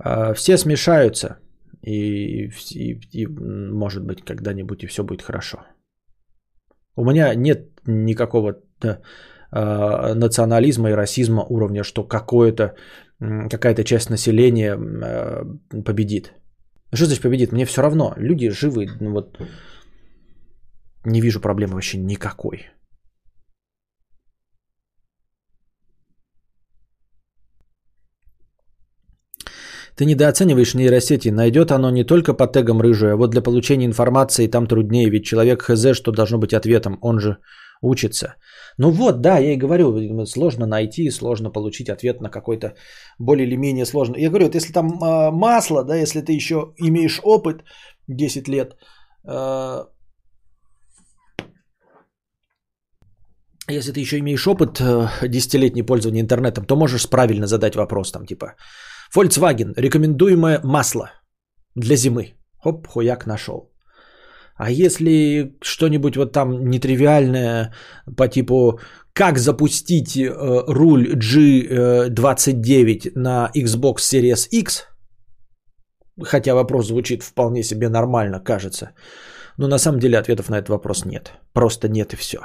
Э, 0.05 0.35
все 0.35 0.57
смешаются, 0.57 1.39
и, 1.83 2.49
и, 2.75 3.01
и 3.13 3.27
может 3.27 4.05
быть 4.05 4.25
когда-нибудь 4.25 4.85
и 4.85 4.87
все 4.87 5.03
будет 5.03 5.23
хорошо. 5.23 5.59
У 6.97 7.05
меня 7.05 7.35
нет 7.35 7.81
никакого 7.87 8.63
э, 8.83 10.15
национализма 10.15 10.91
и 10.91 10.95
расизма 10.95 11.43
уровня, 11.43 11.83
что 11.83 12.05
какое-то, 12.05 12.77
какая-то 13.51 13.83
часть 13.83 14.11
населения 14.11 14.77
э, 14.77 15.83
победит. 15.83 16.35
Что 16.95 17.07
значит 17.07 17.23
победит? 17.23 17.53
Мне 17.53 17.65
все 17.65 17.83
равно. 17.83 18.15
Люди 18.17 18.51
живы. 18.51 18.87
Ну 19.01 19.13
вот 19.13 19.39
не 21.05 21.21
вижу 21.21 21.41
проблемы 21.41 21.75
вообще 21.75 21.99
никакой. 21.99 22.71
Ты 29.97 30.05
недооцениваешь 30.07 30.75
нейросети. 30.75 31.31
Найдет 31.31 31.71
оно 31.71 31.91
не 31.91 32.05
только 32.05 32.35
по 32.35 32.47
тегам 32.47 32.81
рыжую, 32.81 33.13
а 33.13 33.17
вот 33.17 33.31
для 33.31 33.43
получения 33.43 33.87
информации 33.87 34.49
там 34.49 34.67
труднее, 34.67 35.11
ведь 35.11 35.25
человек 35.25 35.63
хз, 35.63 35.95
что 35.95 36.13
должно 36.13 36.39
быть 36.39 36.53
ответом, 36.53 36.99
он 37.01 37.21
же 37.21 37.39
учится. 37.83 38.35
Ну 38.79 38.91
вот, 38.91 39.21
да, 39.21 39.39
я 39.39 39.53
и 39.53 39.57
говорю, 39.57 40.27
сложно 40.27 40.67
найти, 40.67 41.11
сложно 41.11 41.51
получить 41.51 41.89
ответ 41.89 42.21
на 42.21 42.31
какой-то 42.31 42.75
более 43.19 43.47
или 43.47 43.57
менее 43.57 43.87
сложный. 43.87 44.21
Я 44.21 44.29
говорю, 44.29 44.47
вот 44.47 44.55
если 44.55 44.73
там 44.73 44.87
э, 44.87 45.31
масло, 45.31 45.85
да, 45.85 45.97
если 45.97 46.21
ты 46.21 46.33
еще 46.33 46.73
имеешь 46.79 47.21
опыт 47.23 47.63
10 48.09 48.49
лет, 48.49 48.77
э, 49.29 49.85
если 53.71 53.93
ты 53.93 54.01
еще 54.01 54.19
имеешь 54.19 54.47
опыт 54.47 54.81
э, 54.81 55.09
10-летний 55.23 55.83
пользования 55.83 56.23
интернетом, 56.23 56.65
то 56.67 56.77
можешь 56.77 57.09
правильно 57.09 57.47
задать 57.47 57.77
вопрос 57.77 58.13
там 58.13 58.27
типа 58.27 58.57
Volkswagen, 59.17 59.73
рекомендуемое 59.77 60.61
масло 60.65 61.11
для 61.77 61.97
зимы. 61.97 62.35
Хоп, 62.63 62.87
хуяк 62.89 63.27
нашел. 63.27 63.74
А 64.57 64.71
если 64.71 65.57
что-нибудь 65.63 66.17
вот 66.17 66.33
там 66.33 66.69
нетривиальное 66.71 67.75
по 68.17 68.29
типу 68.29 68.79
как 69.13 69.39
запустить 69.39 70.17
э, 70.17 70.31
руль 70.69 71.15
G29 71.15 73.13
на 73.15 73.51
Xbox 73.57 73.97
Series 74.13 74.49
X, 74.51 74.89
хотя 76.23 76.55
вопрос 76.55 76.87
звучит 76.87 77.23
вполне 77.23 77.63
себе 77.63 77.89
нормально, 77.89 78.41
кажется, 78.41 78.91
но 79.59 79.69
на 79.69 79.79
самом 79.79 79.99
деле 80.01 80.19
ответов 80.19 80.49
на 80.51 80.59
этот 80.59 80.69
вопрос 80.69 81.05
нет. 81.05 81.33
Просто 81.53 81.89
нет 81.89 82.13
и 82.13 82.17
все. 82.17 82.39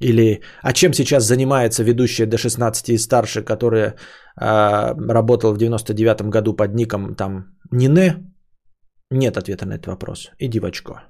Или 0.00 0.42
а 0.62 0.72
чем 0.72 0.92
сейчас 0.92 1.24
занимается 1.24 1.82
ведущая 1.82 2.26
до 2.26 2.38
16 2.38 2.88
и 2.88 2.98
старше, 2.98 3.42
которая 3.42 3.94
э, 4.40 4.94
работала 5.12 5.52
в 5.52 5.58
99 5.58 6.22
году 6.30 6.54
под 6.54 6.74
ником 6.74 7.14
там 7.14 7.44
Нине? 7.72 8.16
Нет 9.10 9.36
ответа 9.36 9.66
на 9.66 9.74
этот 9.74 9.86
вопрос. 9.86 10.30
Иди 10.38 10.60
в 10.60 10.64
очко. 10.64 11.00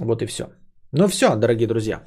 Вот 0.00 0.22
и 0.22 0.26
все. 0.26 0.44
Ну 0.92 1.08
все, 1.08 1.36
дорогие 1.36 1.68
друзья. 1.68 2.02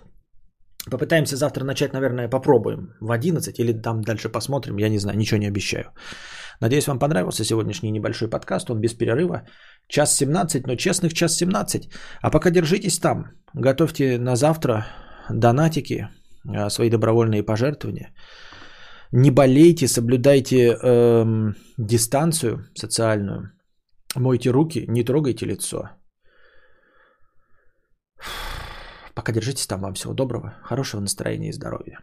Попытаемся 0.92 1.36
завтра 1.36 1.64
начать, 1.64 1.94
наверное, 1.94 2.30
попробуем 2.30 2.94
в 3.02 3.12
11 3.12 3.60
или 3.60 3.74
там 3.74 4.02
дальше 4.02 4.30
посмотрим. 4.30 4.80
Я 4.80 4.90
не 4.90 5.00
знаю, 5.00 5.18
ничего 5.18 5.40
не 5.40 5.48
обещаю. 5.48 5.92
Надеюсь, 6.62 6.88
вам 6.88 7.00
понравился 7.00 7.44
сегодняшний 7.44 7.92
небольшой 7.92 8.30
подкаст. 8.30 8.70
Он 8.70 8.80
без 8.80 8.94
перерыва. 8.94 9.44
Час 9.88 10.16
17, 10.18 10.68
но 10.68 10.76
честных 10.76 11.14
час 11.14 11.38
17. 11.38 11.90
А 12.22 12.32
пока 12.32 12.52
держитесь 12.52 13.00
там. 13.00 13.26
Готовьте 13.54 14.18
на 14.18 14.36
завтра 14.36 14.86
донатики, 15.30 16.08
а, 16.48 16.70
свои 16.70 16.90
добровольные 16.90 17.44
пожертвования. 17.44 18.14
Не 19.12 19.32
болейте, 19.32 19.88
соблюдайте 19.88 20.78
эм, 20.84 21.56
дистанцию 21.78 22.66
социальную. 22.76 23.52
Мойте 24.16 24.52
руки, 24.52 24.86
не 24.88 25.04
трогайте 25.04 25.46
лицо. 25.46 25.90
Пока 29.14 29.32
держитесь 29.32 29.68
там. 29.68 29.82
Вам 29.82 29.94
всего 29.94 30.14
доброго, 30.14 30.56
хорошего 30.64 31.02
настроения 31.02 31.50
и 31.50 31.54
здоровья. 31.54 32.00